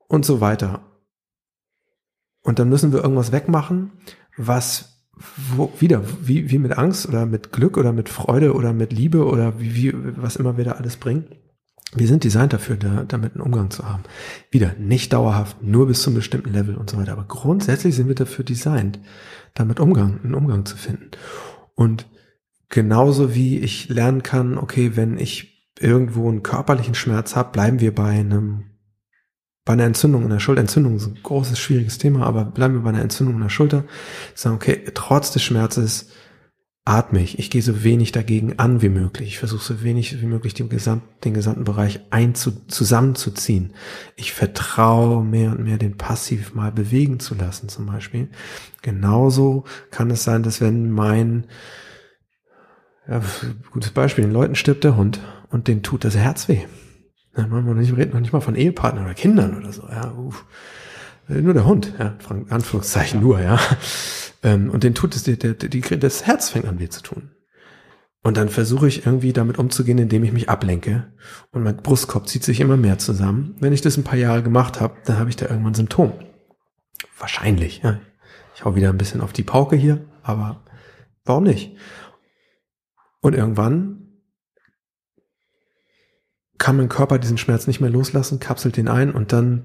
[0.07, 0.94] und so weiter.
[2.45, 3.91] Und dann müssen wir irgendwas wegmachen,
[4.37, 4.95] was
[5.57, 9.25] wo, wieder, wie, wie mit Angst oder mit Glück oder mit Freude oder mit Liebe
[9.25, 11.27] oder wie, wie, was immer wir da alles bringen.
[11.95, 14.03] Wir sind designt dafür, da, damit einen Umgang zu haben.
[14.51, 17.13] Wieder, nicht dauerhaft, nur bis zu einem bestimmten Level und so weiter.
[17.13, 18.99] Aber grundsätzlich sind wir dafür designt,
[19.55, 21.13] damit Umgang, einen Umgang zu finden.
[21.75, 22.07] Und
[22.69, 27.95] genauso wie ich lernen kann, okay, wenn ich irgendwo einen körperlichen Schmerz habe, bleiben wir
[27.95, 28.74] bei einem
[29.65, 32.83] bei einer Entzündung in der Schulter, Entzündung ist ein großes, schwieriges Thema, aber bleiben wir
[32.83, 33.85] bei einer Entzündung in der Schulter,
[34.35, 36.11] sagen, okay, trotz des Schmerzes
[36.87, 40.27] atme ich, ich gehe so wenig dagegen an wie möglich, ich versuche so wenig wie
[40.27, 43.73] möglich den, Gesamt, den gesamten Bereich einzu, zusammenzuziehen.
[44.17, 48.29] Ich vertraue mehr und mehr den Passiv mal bewegen zu lassen zum Beispiel.
[48.83, 51.47] Genauso kann es sein, dass wenn mein,
[53.09, 53.23] ja,
[53.71, 56.67] gutes Beispiel, den Leuten stirbt der Hund und den tut das Herz weh.
[57.37, 59.89] Ja, man reden noch nicht mal von Ehepartnern oder Kindern oder so.
[59.89, 60.45] Ja, uff.
[61.27, 62.17] Nur der Hund, ja,
[62.51, 63.59] Anführungszeichen nur, ja.
[64.43, 67.31] Ähm, Und den tut es, der, der, die, das Herz fängt an weh zu tun.
[68.23, 71.13] Und dann versuche ich irgendwie damit umzugehen, indem ich mich ablenke.
[71.51, 73.55] Und mein Brustkorb zieht sich immer mehr zusammen.
[73.61, 76.13] Wenn ich das ein paar Jahre gemacht habe, dann habe ich da irgendwann Symptom.
[77.19, 77.83] Wahrscheinlich.
[77.83, 78.01] Ja.
[78.55, 80.65] Ich hau wieder ein bisschen auf die Pauke hier, aber
[81.25, 81.77] warum nicht?
[83.21, 84.04] Und irgendwann
[86.59, 89.65] kann mein Körper diesen Schmerz nicht mehr loslassen, kapselt den ein und dann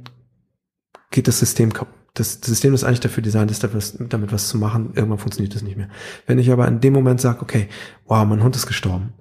[1.11, 1.95] geht das System kaputt.
[2.15, 4.91] Das, System ist eigentlich dafür designt, ist damit was zu machen.
[4.95, 5.89] Irgendwann funktioniert das nicht mehr.
[6.25, 7.69] Wenn ich aber in dem Moment sage, okay,
[8.05, 9.13] wow, mein Hund ist gestorben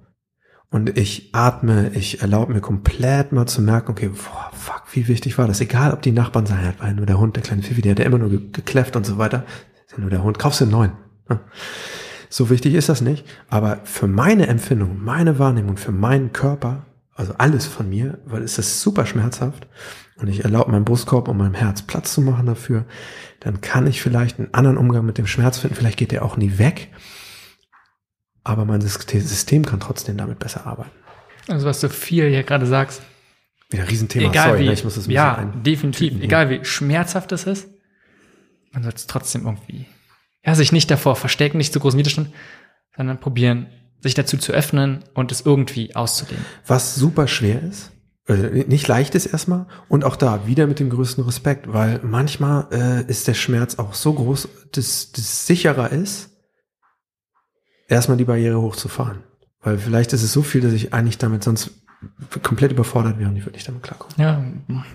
[0.71, 5.37] und ich atme, ich erlaube mir komplett mal zu merken, okay, boah, fuck, wie wichtig
[5.37, 5.61] war das?
[5.61, 8.05] Egal, ob die Nachbarn sagen, war nur der Hund, der kleine Fifi, der hat ja
[8.05, 9.45] immer nur gekläfft und so weiter.
[9.85, 10.91] Ist ja nur der Hund, kaufst du einen neuen.
[12.29, 13.25] So wichtig ist das nicht.
[13.49, 16.85] Aber für meine Empfindung, meine Wahrnehmung, für meinen Körper
[17.19, 19.67] also alles von mir, weil es ist super schmerzhaft
[20.15, 22.85] und ich erlaube meinem Brustkorb und meinem Herz Platz zu machen dafür,
[23.41, 25.75] dann kann ich vielleicht einen anderen Umgang mit dem Schmerz finden.
[25.75, 26.93] Vielleicht geht der auch nie weg,
[28.45, 30.91] aber mein System kann trotzdem damit besser arbeiten.
[31.49, 33.01] Also was du viel hier gerade sagst.
[33.69, 34.29] Wieder Riesenthema.
[34.29, 36.13] Egal Sorry, wie, ne, ich muss das ein ja, definitiv.
[36.13, 37.69] Typen egal wie schmerzhaft es ist,
[38.71, 39.87] man soll es trotzdem irgendwie,
[40.45, 42.29] ja, sich nicht davor verstecken, nicht zu großen Widerstand,
[42.95, 43.67] sondern probieren,
[44.01, 46.45] sich dazu zu öffnen und es irgendwie auszudehnen.
[46.65, 47.91] Was super schwer ist,
[48.27, 52.67] äh, nicht leicht ist erstmal und auch da wieder mit dem größten Respekt, weil manchmal
[52.71, 56.29] äh, ist der Schmerz auch so groß, dass das sicherer ist,
[57.87, 59.23] erstmal die Barriere hochzufahren.
[59.61, 61.71] Weil vielleicht ist es so viel, dass ich eigentlich damit sonst
[62.43, 64.15] komplett überfordert wäre und ich würde nicht damit klarkommen.
[64.17, 64.41] Ja,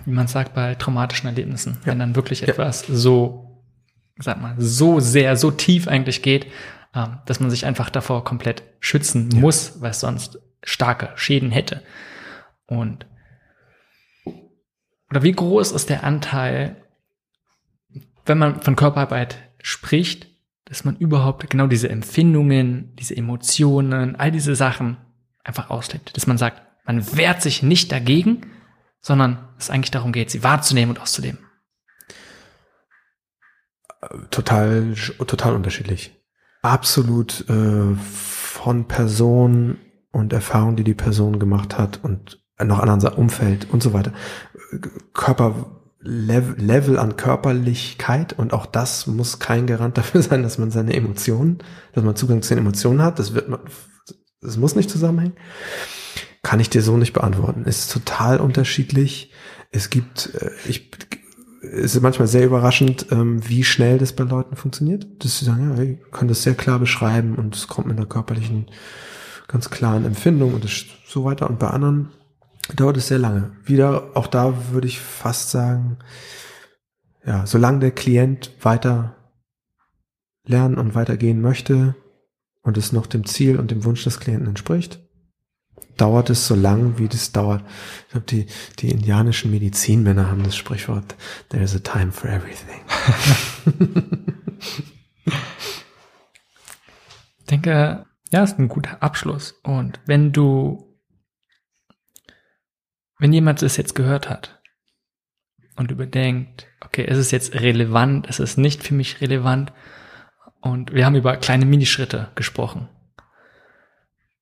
[0.05, 1.87] wie man sagt bei traumatischen Erlebnissen, ja.
[1.87, 2.95] wenn dann wirklich etwas ja.
[2.95, 3.63] so,
[4.17, 6.47] sag mal, so sehr, so tief eigentlich geht,
[6.95, 9.39] ähm, dass man sich einfach davor komplett schützen ja.
[9.39, 11.83] muss, weil es sonst starke Schäden hätte.
[12.67, 13.05] Und
[15.09, 16.77] oder wie groß ist der Anteil,
[18.25, 20.27] wenn man von Körperarbeit spricht,
[20.65, 24.97] dass man überhaupt genau diese Empfindungen, diese Emotionen, all diese Sachen
[25.43, 26.17] einfach auslebt.
[26.17, 28.51] Dass man sagt, man wehrt sich nicht dagegen,
[28.99, 31.39] sondern es eigentlich darum geht, sie wahrzunehmen und auszuleben.
[34.31, 34.93] Total,
[35.27, 36.14] total unterschiedlich
[36.65, 39.77] absolut äh, von Person
[40.11, 44.13] und Erfahrung, die die Person gemacht hat und noch an unser Umfeld und so weiter.
[45.13, 51.59] Körperlevel an Körperlichkeit und auch das muss kein Garant dafür sein, dass man seine Emotionen,
[51.93, 53.19] dass man Zugang zu den Emotionen hat.
[53.19, 53.59] Das wird man,
[54.41, 55.35] das muss nicht zusammenhängen.
[56.43, 57.65] Kann ich dir so nicht beantworten.
[57.65, 59.31] Ist total unterschiedlich.
[59.71, 60.91] Es gibt, äh, ich
[61.71, 65.05] ist manchmal sehr überraschend, ähm, wie schnell das bei Leuten funktioniert.
[65.23, 68.07] Dass sie sagen, ja, ich kann das sehr klar beschreiben und es kommt mit einer
[68.07, 68.67] körperlichen,
[69.47, 70.65] ganz klaren Empfindung und
[71.05, 71.49] so weiter.
[71.49, 72.09] Und bei anderen
[72.75, 73.51] dauert es sehr lange.
[73.63, 75.97] Wieder, auch da würde ich fast sagen,
[77.25, 79.15] ja, solange der Klient weiter
[80.47, 81.95] lernen und weitergehen möchte
[82.61, 85.04] und es noch dem Ziel und dem Wunsch des Klienten entspricht,
[85.97, 87.63] dauert es so lang, wie das dauert.
[88.05, 88.45] Ich glaube, die,
[88.79, 91.15] die indianischen Medizinmänner haben das Sprichwort,
[91.49, 92.81] there is a time for everything.
[97.39, 99.53] ich denke, ja, ist ein guter Abschluss.
[99.63, 100.97] Und wenn du,
[103.19, 104.61] wenn jemand das jetzt gehört hat
[105.75, 109.71] und überdenkt, okay, ist es jetzt relevant, ist es nicht für mich relevant?
[110.59, 112.89] Und wir haben über kleine Minischritte gesprochen.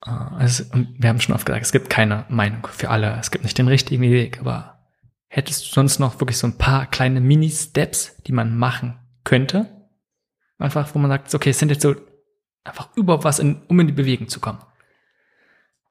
[0.05, 3.57] Also, wir haben schon oft gesagt, es gibt keine Meinung für alle, es gibt nicht
[3.57, 4.79] den richtigen Weg, aber
[5.27, 9.69] hättest du sonst noch wirklich so ein paar kleine Mini-Steps, die man machen könnte?
[10.59, 11.95] Einfach, wo man sagt, okay, es sind jetzt so
[12.63, 14.59] einfach überhaupt was, in, um in die Bewegung zu kommen.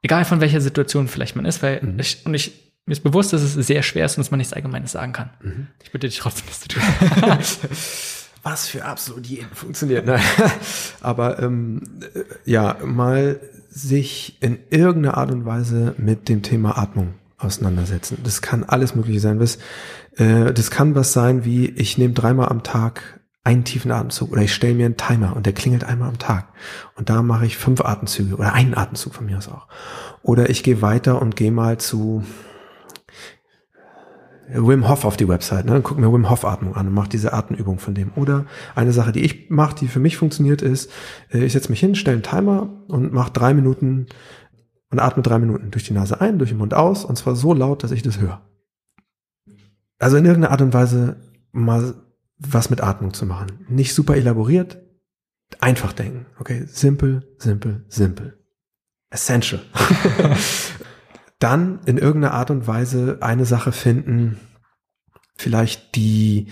[0.02, 1.98] Egal von welcher Situation vielleicht man ist, weil mhm.
[1.98, 4.52] ich, und ich, mir ist bewusst, dass es sehr schwer ist und dass man nichts
[4.52, 5.30] Allgemeines sagen kann.
[5.40, 5.68] Mhm.
[5.82, 6.82] Ich bitte dich trotzdem, das zu tun.
[8.42, 10.04] was für Absolutien funktioniert.
[10.04, 10.22] Nein.
[11.00, 12.00] Aber ähm,
[12.44, 13.40] ja, mal
[13.74, 18.18] sich in irgendeiner Art und Weise mit dem Thema Atmung auseinandersetzen.
[18.22, 19.38] Das kann alles Mögliche sein.
[19.38, 19.58] Das,
[20.16, 24.42] äh, das kann was sein wie, ich nehme dreimal am Tag einen tiefen Atemzug oder
[24.42, 26.48] ich stelle mir einen Timer und der klingelt einmal am Tag.
[26.96, 29.66] Und da mache ich fünf Atemzüge oder einen Atemzug von mir aus auch.
[30.22, 32.22] Oder ich gehe weiter und gehe mal zu
[34.54, 35.80] Wim Hof auf die Website, ne?
[35.82, 38.12] guck mir Wim Hof Atmung an und mach diese Atemübung von dem.
[38.16, 40.90] Oder eine Sache, die ich mache, die für mich funktioniert, ist,
[41.32, 44.06] äh, ich setze mich hin, stelle einen Timer und mache drei Minuten
[44.90, 47.54] und atme drei Minuten durch die Nase ein, durch den Mund aus und zwar so
[47.54, 48.42] laut, dass ich das höre.
[49.98, 51.16] Also in irgendeiner Art und Weise
[51.52, 51.94] mal
[52.38, 53.64] was mit Atmung zu machen.
[53.68, 54.82] Nicht super elaboriert,
[55.60, 56.26] einfach denken.
[56.38, 58.38] Okay, simpel, simpel, simpel.
[59.10, 59.60] Essential.
[61.42, 64.38] dann in irgendeiner Art und Weise eine Sache finden,
[65.36, 66.48] vielleicht die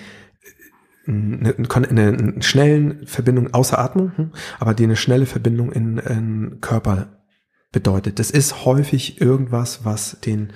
[1.06, 7.24] eine, eine, schnellen Verbindung außer Atmung, hm, aber die eine schnelle Verbindung in, in Körper
[7.72, 8.18] bedeutet.
[8.18, 10.52] Das ist häufig irgendwas, was den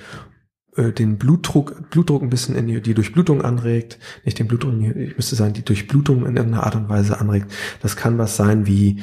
[0.76, 5.16] äh, den Blutdruck, Blutdruck ein bisschen in die, die Durchblutung anregt, nicht den Blutdruck, ich
[5.16, 7.52] müsste sagen, die Durchblutung in irgendeiner Art und Weise anregt.
[7.80, 9.02] Das kann was sein wie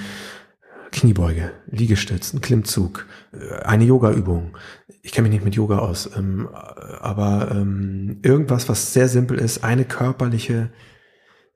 [0.91, 4.57] Kniebeuge, Liegestütz, ein Klimmzug, äh, eine Yoga-Übung.
[5.03, 6.49] Ich kenne mich nicht mit Yoga aus, ähm,
[6.99, 10.69] aber ähm, irgendwas, was sehr simpel ist, eine körperliche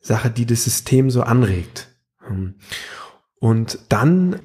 [0.02, 1.90] Sache, die das System so anregt.
[2.28, 2.56] Ähm,
[3.40, 4.40] und dann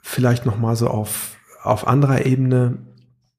[0.00, 2.78] vielleicht noch mal so auf auf anderer Ebene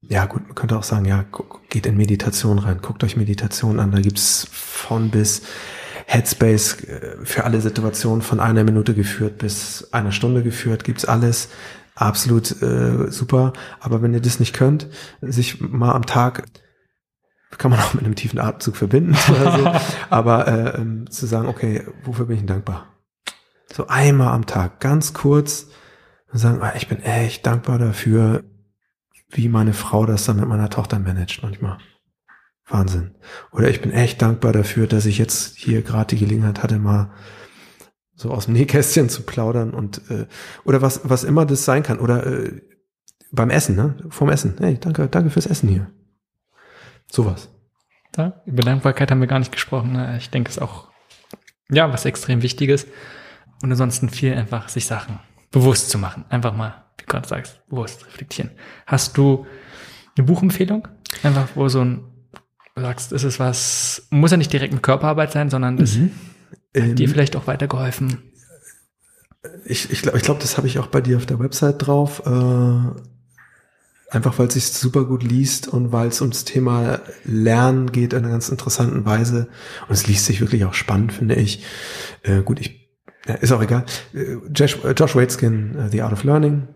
[0.08, 1.24] ja gut, man könnte auch sagen, ja,
[1.68, 5.42] geht in Meditation rein, guckt euch Meditation an, da gibt's von bis
[6.12, 11.48] Headspace äh, für alle Situationen von einer Minute geführt bis einer Stunde geführt, gibt's alles.
[11.94, 13.52] Absolut äh, super.
[13.80, 14.88] Aber wenn ihr das nicht könnt,
[15.20, 16.44] sich mal am Tag
[17.58, 19.34] kann man auch mit einem tiefen Atemzug verbinden so.
[20.10, 22.86] Aber äh, ähm, zu sagen, okay, wofür bin ich denn dankbar?
[23.72, 25.68] So einmal am Tag, ganz kurz
[26.30, 28.44] und sagen, ah, ich bin echt dankbar dafür,
[29.30, 31.78] wie meine Frau das dann mit meiner Tochter managt manchmal.
[32.66, 33.14] Wahnsinn.
[33.50, 37.12] Oder ich bin echt dankbar dafür, dass ich jetzt hier gerade die Gelegenheit hatte, mal
[38.14, 40.26] so aus dem Nähkästchen zu plaudern und äh,
[40.64, 42.60] oder was was immer das sein kann oder äh,
[43.32, 43.96] beim Essen, ne?
[44.10, 44.54] Vorm Essen.
[44.58, 45.90] Hey, danke, danke fürs Essen hier.
[47.10, 47.48] Sowas.
[48.12, 49.92] Da, über Dankbarkeit haben wir gar nicht gesprochen.
[49.92, 50.16] Ne?
[50.18, 50.90] Ich denke, es ist auch
[51.70, 52.86] ja was extrem Wichtiges
[53.62, 55.18] und ansonsten viel einfach sich Sachen
[55.50, 56.24] bewusst zu machen.
[56.28, 58.50] Einfach mal wie du gerade sagst, bewusst reflektieren.
[58.86, 59.46] Hast du
[60.16, 60.88] eine Buchempfehlung?
[61.22, 62.04] Einfach, wo so ein,
[62.76, 66.10] sagst, ist es was, muss ja nicht direkt mit Körperarbeit sein, sondern das mhm.
[66.74, 68.18] ähm, dir vielleicht auch weitergeholfen.
[69.64, 72.22] Ich, ich glaube, ich glaub, das habe ich auch bei dir auf der Website drauf.
[72.24, 73.00] Äh,
[74.14, 78.20] einfach weil es sich super gut liest und weil es ums Thema Lernen geht in
[78.20, 79.48] einer ganz interessanten Weise.
[79.88, 81.64] Und es liest sich wirklich auch spannend, finde ich.
[82.22, 82.82] Äh, gut, ich
[83.26, 83.84] ja, ist auch egal.
[84.14, 86.68] Äh, Josh, Josh Waitzkin, uh, The Art of Learning,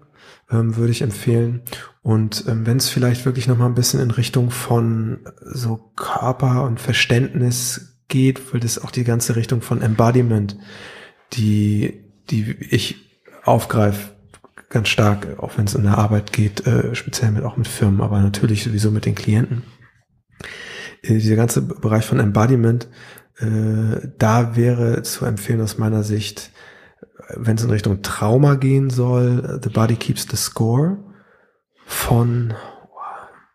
[0.50, 1.62] ähm, würde ich empfehlen.
[2.02, 6.64] Und ähm, wenn es vielleicht wirklich noch mal ein bisschen in Richtung von so Körper
[6.64, 10.56] und Verständnis geht, weil das auch die ganze Richtung von Embodiment,
[11.32, 12.96] die, die ich
[13.44, 14.12] aufgreife,
[14.68, 18.00] ganz stark, auch wenn es in der Arbeit geht, äh, speziell mit auch mit Firmen,
[18.00, 19.62] aber natürlich sowieso mit den Klienten.
[21.02, 22.88] Äh, dieser ganze Bereich von Embodiment,
[23.38, 26.50] äh, da wäre zu empfehlen aus meiner Sicht
[27.34, 30.98] wenn es in Richtung Trauma gehen soll, The Body Keeps the Score
[31.86, 32.54] von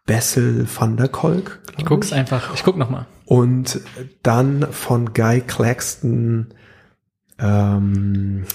[0.05, 1.61] Bessel van der Kolk.
[1.77, 2.13] Ich guck's ich.
[2.13, 3.05] einfach, ich guck nochmal.
[3.25, 3.81] Und
[4.23, 6.53] dann von Guy Claxton,
[7.39, 8.45] ähm,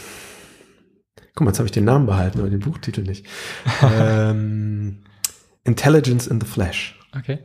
[1.35, 3.27] guck mal, jetzt habe ich den Namen behalten, aber den Buchtitel nicht.
[3.83, 4.99] ähm,
[5.65, 6.99] Intelligence in the Flesh.
[7.17, 7.39] Okay.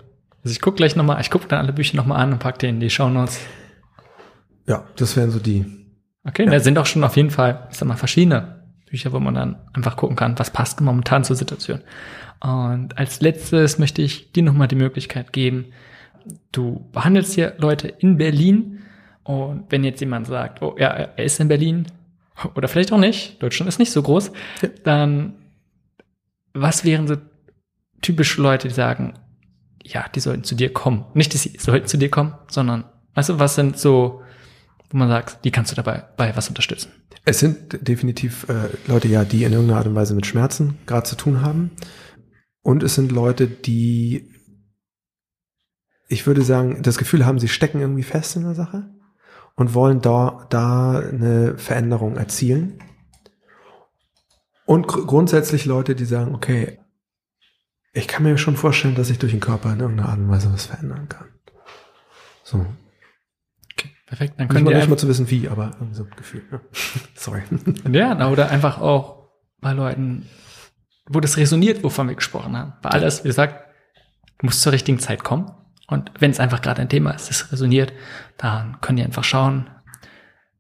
[0.44, 2.68] Also ich guck gleich nochmal, ich guck dann alle Bücher nochmal an und pack die
[2.68, 3.40] in die Show Notes.
[4.68, 5.81] Ja, das wären so die
[6.24, 6.52] Okay, ja.
[6.52, 9.56] da sind auch schon auf jeden Fall, ich sag mal, verschiedene Bücher, wo man dann
[9.74, 11.82] einfach gucken kann, was passt momentan zur Situation.
[12.42, 15.68] Und als letztes möchte ich dir nochmal die Möglichkeit geben,
[16.52, 18.80] du behandelst hier Leute in Berlin
[19.24, 21.88] und wenn jetzt jemand sagt, oh ja, er ist in Berlin
[22.56, 24.32] oder vielleicht auch nicht, Deutschland ist nicht so groß,
[24.62, 24.70] ja.
[24.84, 25.34] dann
[26.54, 27.16] was wären so
[28.02, 29.14] typische Leute, die sagen,
[29.84, 31.06] ja, die sollten zu dir kommen.
[31.14, 32.84] Nicht, dass sie sollten zu dir kommen, sondern,
[33.16, 34.21] weißt du, was sind so
[34.92, 36.92] wo man sagt, die kannst du dabei bei was unterstützen?
[37.24, 41.08] Es sind definitiv äh, Leute, ja, die in irgendeiner Art und Weise mit Schmerzen gerade
[41.08, 41.72] zu tun haben.
[42.62, 44.32] Und es sind Leute, die,
[46.08, 48.90] ich würde sagen, das Gefühl haben, sie stecken irgendwie fest in der Sache
[49.56, 52.80] und wollen da, da eine Veränderung erzielen.
[54.66, 56.80] Und gr grundsätzlich Leute, die sagen, okay,
[57.94, 60.52] ich kann mir schon vorstellen, dass ich durch den Körper in irgendeiner Art und Weise
[60.54, 61.28] was verändern kann.
[62.44, 62.66] So.
[64.06, 66.44] Perfekt, dann können wir nicht mal zu wissen, wie, aber irgendwie so ein Gefühl.
[66.52, 66.60] Ja.
[67.16, 67.44] Sorry.
[67.90, 69.30] Ja, oder einfach auch
[69.62, 70.28] bei Leuten,
[71.08, 72.74] wo das resoniert, wovon wir gesprochen haben.
[72.82, 73.64] Bei alles, wie gesagt,
[74.42, 75.50] muss zur richtigen Zeit kommen.
[75.88, 77.94] Und wenn es einfach gerade ein Thema ist, das resoniert,
[78.38, 79.70] dann können die einfach schauen,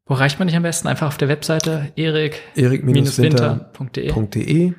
[0.05, 0.87] wo reicht man dich am besten?
[0.87, 4.73] Einfach auf der Webseite erik erik-winter.de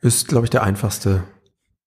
[0.00, 1.24] ist, glaube ich, der einfachste.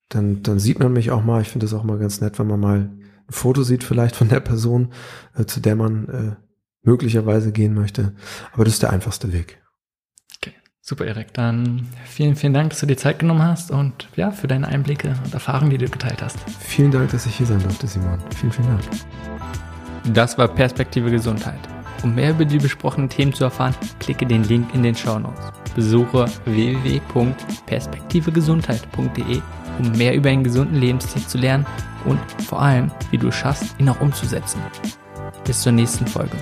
[0.10, 1.42] Dann, dann sieht man mich auch mal.
[1.42, 2.90] Ich finde es auch mal ganz nett, wenn man mal
[3.28, 4.94] ein Foto sieht vielleicht von der Person,
[5.36, 6.36] äh, zu der man äh,
[6.84, 8.14] möglicherweise gehen möchte.
[8.54, 9.62] Aber das ist der einfachste Weg.
[10.38, 11.34] Okay, super, Erik.
[11.34, 15.14] Dann vielen, vielen Dank, dass du dir Zeit genommen hast und ja, für deine Einblicke
[15.26, 16.38] und Erfahrungen, die du geteilt hast.
[16.60, 18.20] Vielen Dank, dass ich hier sein durfte, Simon.
[18.36, 18.84] Vielen, vielen Dank.
[20.14, 21.60] Das war Perspektive Gesundheit.
[22.04, 25.52] Um mehr über die besprochenen Themen zu erfahren, klicke den Link in den Show Notes.
[25.76, 29.42] Besuche www.perspektivegesundheit.de,
[29.80, 31.66] um mehr über einen gesunden Lebensstil zu lernen
[32.08, 34.62] und vor allem, wie du es schaffst, ihn auch umzusetzen.
[35.44, 36.38] Bis zur nächsten Folge.